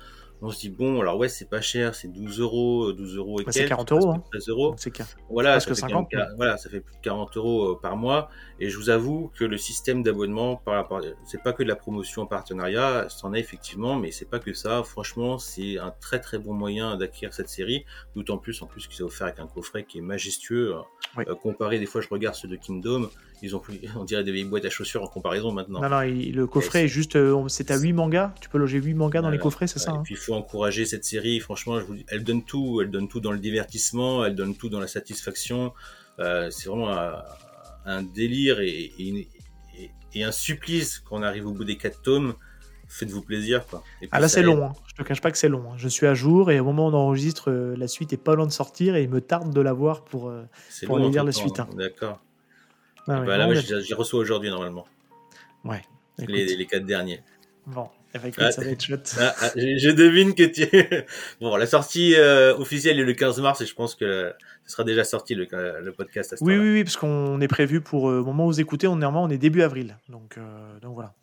[0.43, 3.43] On se dit bon alors ouais c'est pas cher, c'est 12 euros, 12 euros et
[3.43, 4.75] Bah, c'est quelques, 40 euros, presque 13 euros.
[4.77, 4.91] C'est.
[5.29, 8.29] Voilà, ça fait 50, 40, voilà, ça fait plus de 40 euros euh, par mois.
[8.59, 11.75] Et je vous avoue que le système d'abonnement, par rapport, c'est pas que de la
[11.75, 14.83] promotion en partenariat, c'en est effectivement, mais c'est pas que ça.
[14.83, 17.85] Franchement, c'est un très très bon moyen d'acquérir cette série,
[18.15, 20.75] d'autant plus en plus qu'il est offert avec un coffret qui est majestueux.
[21.17, 21.23] Oui.
[21.27, 23.09] Euh, comparé, des fois, je regarde ceux de Kingdom,
[23.41, 25.81] ils ont plus, on dirait des vieilles boîtes à chaussures en comparaison maintenant.
[25.81, 27.15] Non, non, il- le coffret Et est juste.
[27.15, 28.33] euh, c'est à 8 mangas.
[28.39, 30.33] Tu peux loger 8 mangas dans les coffrets, c'est ça Et hein puis il faut
[30.33, 31.39] encourager cette série.
[31.39, 32.79] Franchement, je vous dis, elle donne tout.
[32.81, 34.23] Elle donne tout dans le divertissement.
[34.25, 35.73] Elle donne tout dans la satisfaction.
[36.19, 37.15] Euh, c'est vraiment un,
[37.85, 38.91] un délire et,
[40.23, 42.35] un supplice quand on arrive au bout des quatre tomes.
[42.87, 43.83] Faites-vous plaisir, quoi.
[44.01, 44.65] Et puis, Ah là, c'est long.
[44.65, 44.73] Hein.
[44.87, 45.71] Je te cache pas que c'est long.
[45.71, 45.75] hein.
[45.77, 48.35] Je suis à jour et au moment où on enregistre, euh, la suite est pas
[48.35, 50.31] loin de sortir et il me tarde de la voir pour.
[50.85, 51.61] pour aller lire la suite.
[51.77, 52.19] D'accord.
[53.17, 54.87] Ah bah, là, j'y reçois aujourd'hui normalement.
[55.63, 55.81] Ouais.
[56.19, 57.21] Les, les quatre derniers.
[57.67, 59.15] Bon, écoute, Ah, ça va être chouette.
[59.19, 60.65] Ah, ah, je, je devine que tu.
[61.41, 64.31] bon, la sortie euh, officielle est le 15 mars et je pense que euh,
[64.65, 65.47] ce sera déjà sorti le,
[65.81, 68.45] le podcast à ce Oui, oui, oui, parce qu'on est prévu pour euh, au moment
[68.45, 71.13] où vous écoutez, on est on est début avril, donc euh, donc voilà.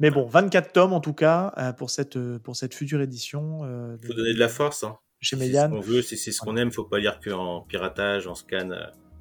[0.00, 3.60] Mais bon, 24 tomes en tout cas euh, pour cette euh, pour cette future édition.
[3.64, 4.84] euh, Faut donner de la force.
[4.84, 4.98] Hein.
[5.20, 7.60] Chez Si c'est ce qu'on veut, si c'est ce qu'on aime, faut pas lire qu'en
[7.62, 8.70] piratage, en scan.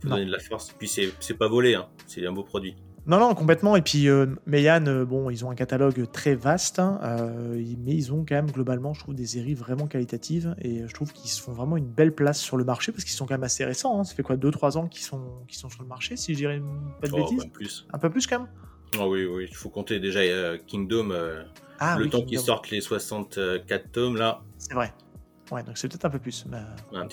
[0.04, 0.16] Faut Non.
[0.16, 0.72] donner de la force.
[0.78, 1.88] Puis c'est pas volé, hein.
[2.08, 2.76] c'est un beau produit.
[3.06, 3.76] Non, non, complètement.
[3.76, 7.94] Et puis euh, Meian, euh, bon, ils ont un catalogue très vaste, hein, euh, mais
[7.94, 11.30] ils ont quand même globalement, je trouve, des séries vraiment qualitatives et je trouve qu'ils
[11.30, 13.66] se font vraiment une belle place sur le marché parce qu'ils sont quand même assez
[13.66, 14.00] récents.
[14.00, 14.04] hein.
[14.06, 16.62] Ça fait quoi, 2-3 ans qu'ils sont qu'ils sont sur le marché, si je dirais
[17.02, 17.40] pas de Oh, bêtises.
[17.40, 17.86] même plus.
[17.92, 18.50] Un peu plus quand même.
[18.98, 21.10] Ah oui, oui, il faut compter déjà euh, Kingdom.
[21.80, 24.42] Ah le oui, temps qu'ils sortent les 64 tomes là.
[24.58, 24.94] C'est vrai.
[25.52, 26.46] Ouais, donc c'est peut-être un peu plus.
[26.50, 26.58] mais,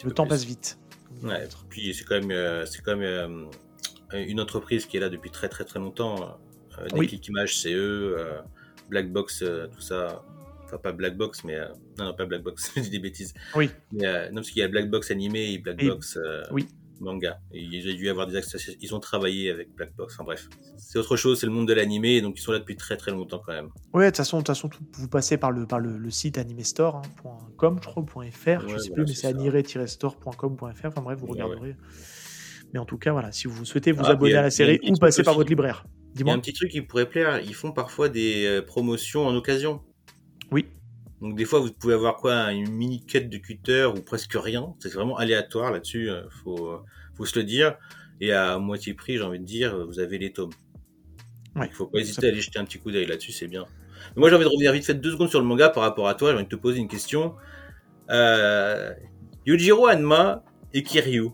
[0.05, 0.29] le temps plus.
[0.31, 0.79] passe vite.
[1.23, 3.49] Ouais, puis c'est quand même, euh, c'est quand même
[4.15, 6.39] euh, une entreprise qui est là depuis très très très longtemps.
[6.79, 7.01] Euh, Oui.
[7.07, 8.17] Déclic Image, c'est eux.
[8.89, 10.23] Black Box, tout ça.
[10.65, 11.57] Enfin, pas Black Box, mais.
[11.57, 11.67] euh,
[11.99, 13.35] non, non, pas Black Box, je dis des bêtises.
[13.55, 13.71] Oui.
[13.93, 16.19] Mais, non, parce qu'il y a Black Box animé et Black Et- Box
[16.53, 16.67] oui.
[17.01, 17.39] Manga.
[17.53, 18.79] Et ils ont dû avoir des associations.
[18.81, 20.15] Ils ont travaillé avec Black Box.
[20.15, 20.49] Enfin bref.
[20.77, 22.21] C'est autre chose, c'est le monde de l'animé.
[22.21, 23.69] Donc ils sont là depuis très très longtemps quand même.
[23.93, 26.11] Ouais, de toute façon, de toute façon, tout- vous passez par le, par le, le
[26.11, 30.87] site animestore.com, je crois, .fr, je Ouais, sais voilà, plus, mais c'est animé-store.com.fr.
[30.87, 31.77] Enfin bref, vous Ouais, regarderez.
[32.73, 34.43] Mais en tout cas, voilà, si vous souhaitez vous Ah, abonner il y a- à
[34.43, 35.39] la il y a série ou passer par aussi.
[35.39, 35.85] votre libraire.
[36.17, 37.41] Il y a un petit truc qui pourrait plaire.
[37.41, 39.81] Ils font parfois des euh, promotions en occasion.
[41.21, 44.75] Donc des fois, vous pouvez avoir quoi Une mini cut de cutter ou presque rien.
[44.79, 46.09] C'est vraiment aléatoire là-dessus.
[46.11, 46.79] euh, Faut, euh,
[47.15, 47.77] faut se le dire.
[48.23, 50.51] Et à moitié prix, j'ai envie de dire, vous avez les tomes.
[51.57, 51.67] Ouais.
[51.69, 53.65] Il faut pas hésiter à aller jeter un petit coup d'œil là-dessus, c'est bien.
[54.17, 56.09] Mais moi, j'ai envie de revenir vite fait deux secondes sur le manga par rapport
[56.09, 56.31] à toi.
[56.31, 57.35] J'ai envie de te poser une question.
[58.11, 58.93] Euh,
[59.47, 60.43] Yujiro Hanma
[60.73, 61.29] et Kiryu.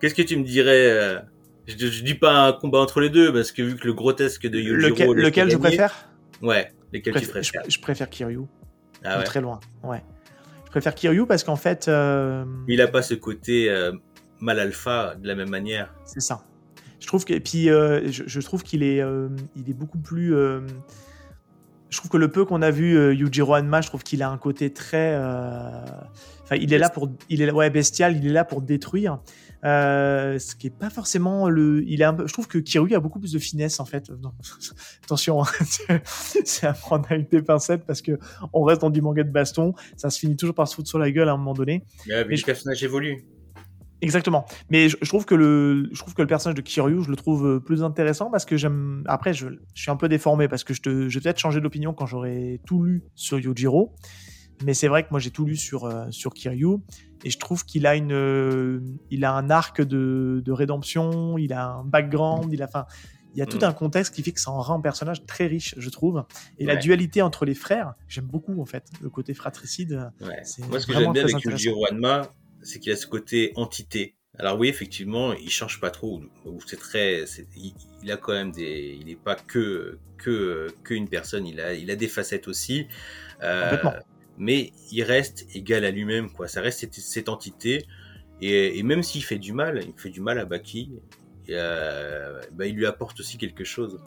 [0.00, 1.18] Qu'est-ce que tu me dirais euh,
[1.66, 4.46] Je, je dis pas un combat entre les deux parce que vu que le grotesque
[4.46, 4.90] de Yujiro.
[4.90, 6.08] Lequel, le lequel je préfère?
[6.42, 7.62] Ouais, lesquels Je tu préfère- préfères?
[7.70, 8.40] je, je préfère Kiryu.
[9.04, 9.24] Ah ouais.
[9.24, 9.60] Très loin.
[9.82, 10.02] Ouais.
[10.64, 11.88] Je préfère Kiryu parce qu'en fait.
[11.88, 13.92] euh, Il a pas ce côté euh,
[14.40, 15.94] mal alpha de la même manière.
[16.04, 16.42] C'est ça.
[17.00, 19.02] Je trouve que et puis euh, je, je trouve qu'il est
[19.56, 20.34] il est beaucoup plus
[21.90, 24.28] je trouve que le peu qu'on a vu euh, Yujiro Hanma, je trouve qu'il a
[24.30, 25.80] un côté très euh,
[26.42, 29.20] enfin il est là pour il est ouais bestial, il est là pour détruire.
[29.64, 33.00] Euh, ce qui est pas forcément le il est un je trouve que Kiryu a
[33.00, 34.10] beaucoup plus de finesse en fait.
[34.10, 34.32] Non.
[35.04, 35.46] Attention, hein.
[36.44, 38.18] c'est à prendre avec des pincettes parce que
[38.52, 40.98] on reste dans du manga de baston, ça se finit toujours par se foutre sur
[40.98, 41.84] la gueule à un moment donné.
[42.06, 43.24] Mais, euh, Mais le je- personnage évolue.
[44.06, 44.46] Exactement.
[44.70, 47.16] Mais je, je trouve que le, je trouve que le personnage de Kiryu, je le
[47.16, 49.02] trouve euh, plus intéressant parce que j'aime.
[49.06, 51.60] Après, je, je suis un peu déformé parce que je, te, je vais peut-être changer
[51.60, 53.94] d'opinion quand j'aurai tout lu sur Yojiro.
[54.64, 56.78] Mais c'est vrai que moi j'ai tout lu sur, euh, sur Kiryu
[57.24, 58.80] et je trouve qu'il a une, euh,
[59.10, 62.86] il a un arc de, de rédemption, il a un background, il a, enfin,
[63.34, 63.64] il y a tout Mm.
[63.64, 66.24] un contexte qui fait que ça en rend un personnage très riche, je trouve.
[66.58, 70.10] Et la dualité entre les frères, j'aime beaucoup en fait, le côté fratricide.
[70.22, 70.40] Ouais.
[70.42, 71.44] C'est Moi, ce que j'aime bien avec.
[71.44, 72.22] Yujiro Hanma,
[72.66, 74.14] c'est qu'il a ce côté entité.
[74.38, 76.20] Alors oui, effectivement, il change pas trop.
[76.44, 80.68] ou C'est très, c'est- il, il a quand même des, il n'est pas que que
[80.84, 81.46] que une personne.
[81.46, 82.86] Il a, il a des facettes aussi.
[83.42, 83.76] Euh,
[84.38, 86.48] mais il reste égal à lui-même, quoi.
[86.48, 87.86] Ça reste cette, cette entité.
[88.40, 90.92] Et, et même s'il fait du mal, il fait du mal à Baki.
[91.48, 94.00] Et, euh, bah, il lui apporte aussi quelque chose.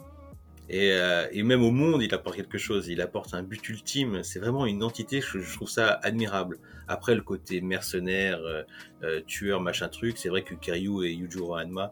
[0.72, 2.86] Et, euh, et même au monde, il apporte quelque chose.
[2.88, 4.22] Il apporte un but ultime.
[4.22, 5.20] C'est vraiment une entité.
[5.20, 6.58] Je, je trouve ça admirable.
[6.86, 8.62] Après, le côté mercenaire, euh,
[9.02, 11.90] euh, tueur, machin truc, c'est vrai que Kiryu et Yujiro Hanma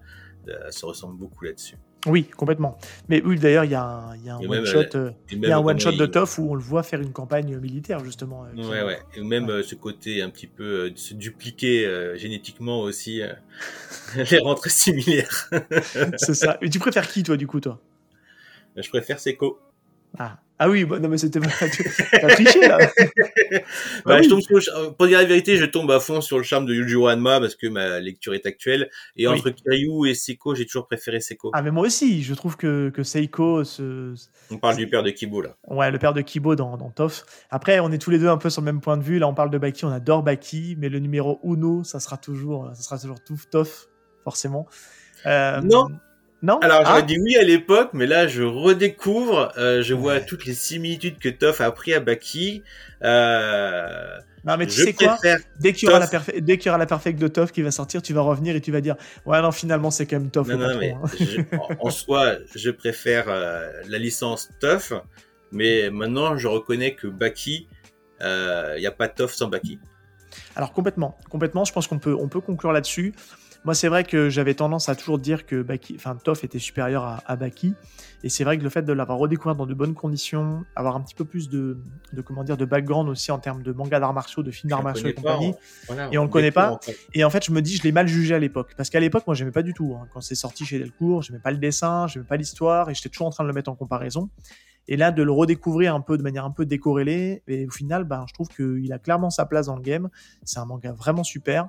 [0.71, 1.75] se ressemblent beaucoup là-dessus.
[2.07, 2.79] Oui, complètement.
[3.09, 4.81] Mais oui, d'ailleurs, il y a un, y a un Et one même, shot.
[4.81, 6.85] Et Il y a un même one shot comment de Toff où on le voit
[6.85, 8.47] faire une campagne militaire justement.
[8.55, 9.01] qui- Ouais, ouais.
[9.17, 13.23] Et même ce côté un petit peu se dupliquer génétiquement aussi,
[14.31, 15.51] les rend très similaires.
[16.17, 16.57] C'est ça.
[16.63, 17.81] Et tu préfères qui toi du coup toi?
[18.83, 19.59] Je préfère Seiko.
[20.19, 20.39] ah.
[20.59, 21.49] ah oui, bah, non mais c'était pas.
[22.29, 22.79] triché là.
[23.51, 23.61] Bah,
[24.05, 24.29] Bah je oui.
[24.29, 26.67] tombe sur le ch- Pour dire la vérité, je tombe à fond sur le charme
[26.67, 28.91] de Yujiro Hanma parce que ma lecture est actuelle.
[29.17, 29.35] Et Oui.
[29.39, 31.51] entre Kiryu et Seiko, j'ai toujours préféré Seiko.
[31.55, 34.15] Ah mais moi aussi, je trouve que, que Seiko, ce...
[34.51, 35.57] On parle du père de Kibo là.
[35.69, 37.25] ouais, le père de Kibo dans, dans Toff.
[37.51, 39.19] Après, on est tous les deux un peu sur le même point de vue.
[39.19, 42.71] Là, on parle de Baki, on adore Baki, mais le numéro Uno, ça sera toujours,
[42.75, 43.87] ça sera toujours tout Toff,
[44.25, 44.67] forcément.
[45.27, 45.89] Euh, Non.
[46.41, 46.59] Non?
[46.61, 50.45] Alors Ah, j'aurais dit oui à l'époque, mais là je redécouvre, euh, je vois toutes
[50.47, 52.63] les similitudes que Toff a appris à Baki.
[53.03, 55.17] Euh, non mais tu je sais quoi?
[55.59, 56.29] Dès qu'il y aura la Toff.
[56.29, 58.55] perfe- dès qu'il y aura la perfect de Toff qui va sortir, tu vas revenir
[58.55, 58.95] et tu vas dire
[59.27, 61.03] ouais non finalement c'est quand même Toff Non, non, mais hein.
[61.19, 64.93] je- en- en soi, je préfère euh, la licence Toff,
[65.51, 67.67] mais maintenant je reconnais que Baki,
[68.21, 69.79] il n'y a pas Toff sans Baki.
[70.55, 71.65] Alors complètement, complètement.
[71.65, 73.13] Je pense qu'on peut, on peut conclure là-dessus.
[73.65, 77.03] Moi, c'est vrai que j'avais tendance à toujours dire que Baki, enfin Toff était supérieur
[77.05, 77.75] à, à Baki,
[78.23, 81.01] et c'est vrai que le fait de l'avoir redécouvert dans de bonnes conditions, avoir un
[81.03, 81.77] petit peu plus de,
[82.13, 84.81] de comment dire, de background aussi en termes de manga d'arts martiaux, de films d'arts
[84.81, 85.53] On martiaux et pas, compagnie.
[85.53, 86.79] on- voilà, Et on le découvre connaît pas.
[87.15, 89.25] Et en fait, je me dis, je l'ai mal jugé à l'époque, parce qu'à l'époque,
[89.27, 89.97] moi, j'aimais pas du tout.
[90.01, 90.07] hein.
[90.13, 93.27] Quand c'est sorti chez Delcourt, j'aimais pas le dessin, j'aimais pas l'histoire, et j'étais toujours
[93.27, 94.31] en train de le mettre en comparaison.
[94.91, 98.05] Et là, de le redécouvrir un peu de manière un peu décorrélée, et au final,
[98.05, 100.09] ben, je trouve qu'il a clairement sa place dans le game.
[100.45, 101.69] C'est un manga vraiment super.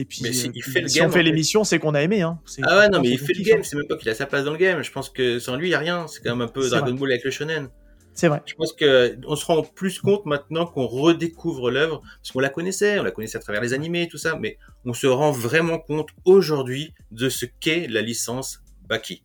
[0.00, 1.80] Et puis, Mais si- euh, il puis, fait le si game, on fait l'émission, c'est
[1.80, 2.22] qu'on a aimé.
[2.22, 2.38] Hein.
[2.62, 3.62] Ah ouais, non, mais il qu'on fait le game, hein.
[3.64, 4.80] c'est même pas qu'il a sa place dans le game.
[4.80, 6.06] Je pense que sans lui, il n'y a rien.
[6.06, 6.94] C'est quand même un peu Dragon vrai.
[7.00, 7.68] Ball avec le shonen.
[8.14, 8.40] C'est vrai.
[8.46, 12.48] Je pense que on se rend plus compte maintenant qu'on redécouvre l'œuvre, parce qu'on la
[12.48, 15.32] connaissait, on la connaissait à travers les animés et tout ça, mais on se rend
[15.32, 19.24] vraiment compte aujourd'hui de ce qu'est la licence Baki.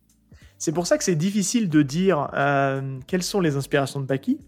[0.58, 4.38] C'est pour ça que c'est difficile de dire euh, quelles sont les inspirations de Baki,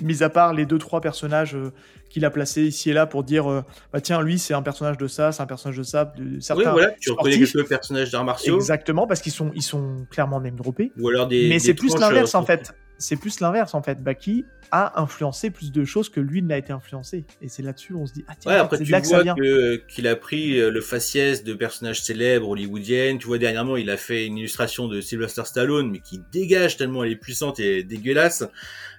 [0.00, 1.72] mis à part les deux trois personnages euh,
[2.08, 4.98] qu'il a placés ici et là pour dire euh, bah tiens lui c'est un personnage
[4.98, 8.10] de ça, c'est un personnage de ça, de certains oui, voilà, tu reconnais quelques personnages
[8.10, 10.92] d'arts martiaux, Exactement parce qu'ils sont ils sont clairement name droppés.
[10.98, 11.48] ou alors des.
[11.48, 12.74] Mais c'est plus tranches, l'inverse euh, en fait.
[12.98, 14.02] C'est plus l'inverse en fait.
[14.02, 17.24] Baki a influencé plus de choses que lui n'a été influencé.
[17.42, 20.06] Et c'est là-dessus on se dit ah tiens Ouais, après tu là vois que- qu'il
[20.06, 23.18] a pris euh, le faciès de personnages célèbres hollywoodiennes.
[23.18, 27.04] Tu vois dernièrement, il a fait une illustration de Sylvester Stallone, mais qui dégage tellement
[27.04, 28.44] elle est puissante et dégueulasse.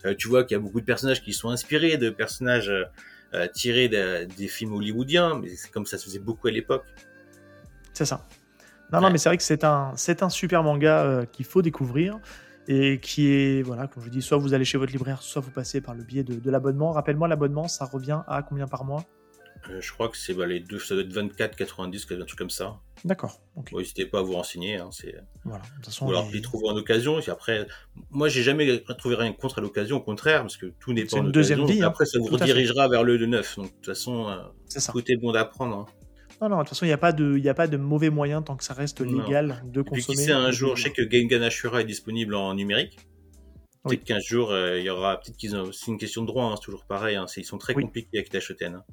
[0.05, 2.69] Euh, tu vois qu'il y a beaucoup de personnages qui sont inspirés de personnages
[3.33, 6.85] euh, tirés de- des films hollywoodiens, mais c'est comme ça se faisait beaucoup à l'époque.
[7.93, 8.27] C'est ça.
[8.93, 11.61] Non, non, mais c'est vrai que c'est un, c'est un super manga euh, qu'il faut
[11.63, 12.19] découvrir
[12.67, 15.51] et qui est, voilà, comme je dis, soit vous allez chez votre libraire, soit vous
[15.51, 16.91] passez par le biais de, de l'abonnement.
[16.91, 19.03] Rappelle-moi, l'abonnement, ça revient à combien par mois?
[19.69, 22.37] Euh, je crois que c'est bah, les deux, ça doit être 24, 90, un truc
[22.37, 22.79] comme ça.
[23.03, 23.39] D'accord.
[23.55, 24.75] Bon, N'hésitez pas à vous renseigner.
[24.77, 25.15] Hein, c'est...
[25.43, 25.63] Voilà.
[25.63, 27.19] De toute façon, Ou alors les- les trouver en occasion.
[27.19, 27.65] Et après,
[28.11, 31.17] moi, j'ai jamais trouvé rien contre à l'occasion, au contraire, parce que tout n'est pas
[31.17, 31.75] en une deuxième occasion.
[31.79, 31.87] vie, hein.
[31.87, 33.55] Après, ça vous redirigera vers le de neuf.
[33.55, 34.35] Donc, de toute façon, euh,
[34.67, 34.91] c'est ça.
[34.91, 35.77] tout est bon d'apprendre.
[35.89, 36.04] hein.
[36.41, 38.09] Non, non, de toute façon, il n'y a, pas de- y a pas de mauvais
[38.09, 39.21] moyen tant que ça reste Non.
[39.23, 40.17] légal de Et puis consommer.
[40.17, 42.97] qui sait, un jour, je sais que Gengan Ashura est disponible en numérique.
[43.85, 43.95] Oui.
[43.97, 46.45] Peut-être qu'un jour, euh, il y aura, peut-être qu'ils ont, c'est une question de droit,
[46.45, 47.83] hein, c'est toujours pareil, hein, ils sont très Oui.
[47.83, 48.75] compliqués avec Dashoten.
[48.75, 48.83] hein.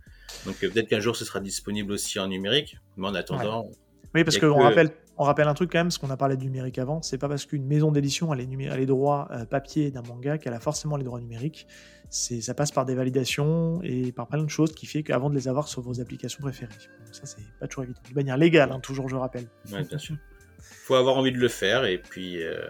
[0.46, 3.66] Donc euh, peut-être qu'un jour ce sera disponible aussi en numérique, mais en attendant,
[4.14, 6.36] Oui, parce qu'on que- rappelle, on rappelle un truc quand même, parce qu'on a parlé
[6.36, 9.28] du numérique avant, c'est pas parce qu'une maison d'édition a les, numé- a les droits
[9.32, 11.66] euh, papier d'un manga qu'elle a forcément les droits numériques.
[12.12, 15.48] Ça passe par des validations et par plein de choses qui fait qu'avant de les
[15.48, 16.70] avoir sur vos applications préférées.
[17.06, 18.00] Donc ça, c'est pas toujours évident.
[18.06, 19.46] De manière légale, hein, toujours, je rappelle.
[19.72, 20.16] ouais, bien sûr.
[20.60, 22.68] Faut avoir envie de le faire, et puis euh,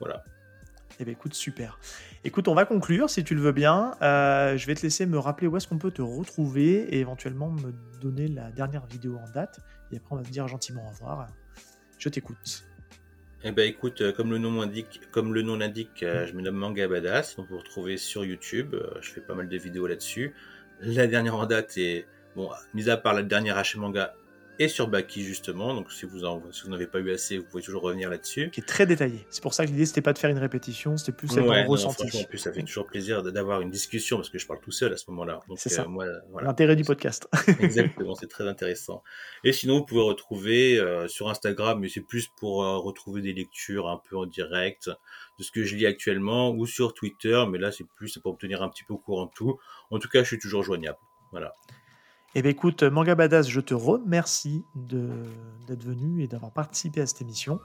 [0.00, 0.24] voilà.
[0.98, 1.78] Eh bien, écoute, super.
[2.24, 3.96] Écoute, on va conclure si tu le veux bien.
[4.00, 7.50] Euh, je vais te laisser me rappeler où est-ce qu'on peut te retrouver et éventuellement
[7.50, 9.60] me donner la dernière vidéo en date.
[9.90, 11.26] Et après, on va se dire gentiment au revoir.
[11.98, 12.64] Je t'écoute.
[13.44, 16.54] Eh ben écoute, euh, comme le nom indique, comme le nom l'indique, je me nomme
[16.54, 18.74] Manga Badass, donc vous retrouvez sur YouTube.
[18.74, 20.32] euh, je fais pas mal de vidéos là-dessus.
[20.80, 24.14] La dernière en date est bon, mis à part la dernière H manga
[24.58, 25.74] et sur Baki justement.
[25.74, 28.50] Donc si vous en, si vous n'avez pas eu assez, vous pouvez toujours revenir là-dessus.
[28.50, 29.26] Qui est très détaillé.
[29.30, 31.68] C'est pour ça que l'idée, c'était pas de faire une répétition, c'était plus Ouais, non,
[31.70, 32.20] ressenti.
[32.20, 34.92] en plus, ça fait toujours plaisir d'avoir une discussion parce que je parle tout seul
[34.92, 35.40] à ce moment-là.
[35.48, 35.82] Donc, C'est ça.
[35.82, 36.48] euh, moi, voilà.
[36.48, 37.28] L'intérêt du podcast.
[37.60, 39.02] Exactement, c'est très intéressant.
[39.44, 43.32] Et sinon, vous pouvez retrouver euh, sur Instagram, mais c'est plus pour euh, retrouver des
[43.32, 44.90] lectures un peu en direct
[45.38, 48.62] de ce que je lis actuellement, ou sur Twitter, mais là, c'est plus pour obtenir
[48.62, 49.58] un petit peu au courant de tout.
[49.90, 50.98] En tout cas, je suis toujours joignable.
[51.30, 51.54] Voilà.
[52.34, 55.08] Eh bien, écoute, Manga Badass, je te remercie de-
[55.66, 57.60] d'être venu et d'avoir participé à cette émission.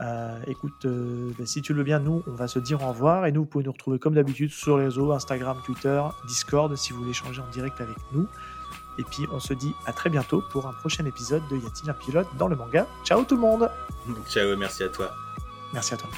[0.00, 2.88] Euh, écoute, euh, ben, si tu le veux bien, nous, on va se dire au
[2.88, 3.26] revoir.
[3.26, 6.92] Et nous, vous pouvez nous retrouver comme d'habitude sur les réseaux Instagram, Twitter, Discord, si
[6.92, 8.26] vous voulez échanger en direct avec nous.
[8.98, 11.90] Et puis, on se dit à très bientôt pour un prochain épisode de Y a-t-il
[11.90, 12.86] un pilote dans le manga?
[13.04, 13.70] Ciao tout le monde
[14.28, 15.10] Ciao, merci à toi.
[15.72, 16.08] Merci à toi.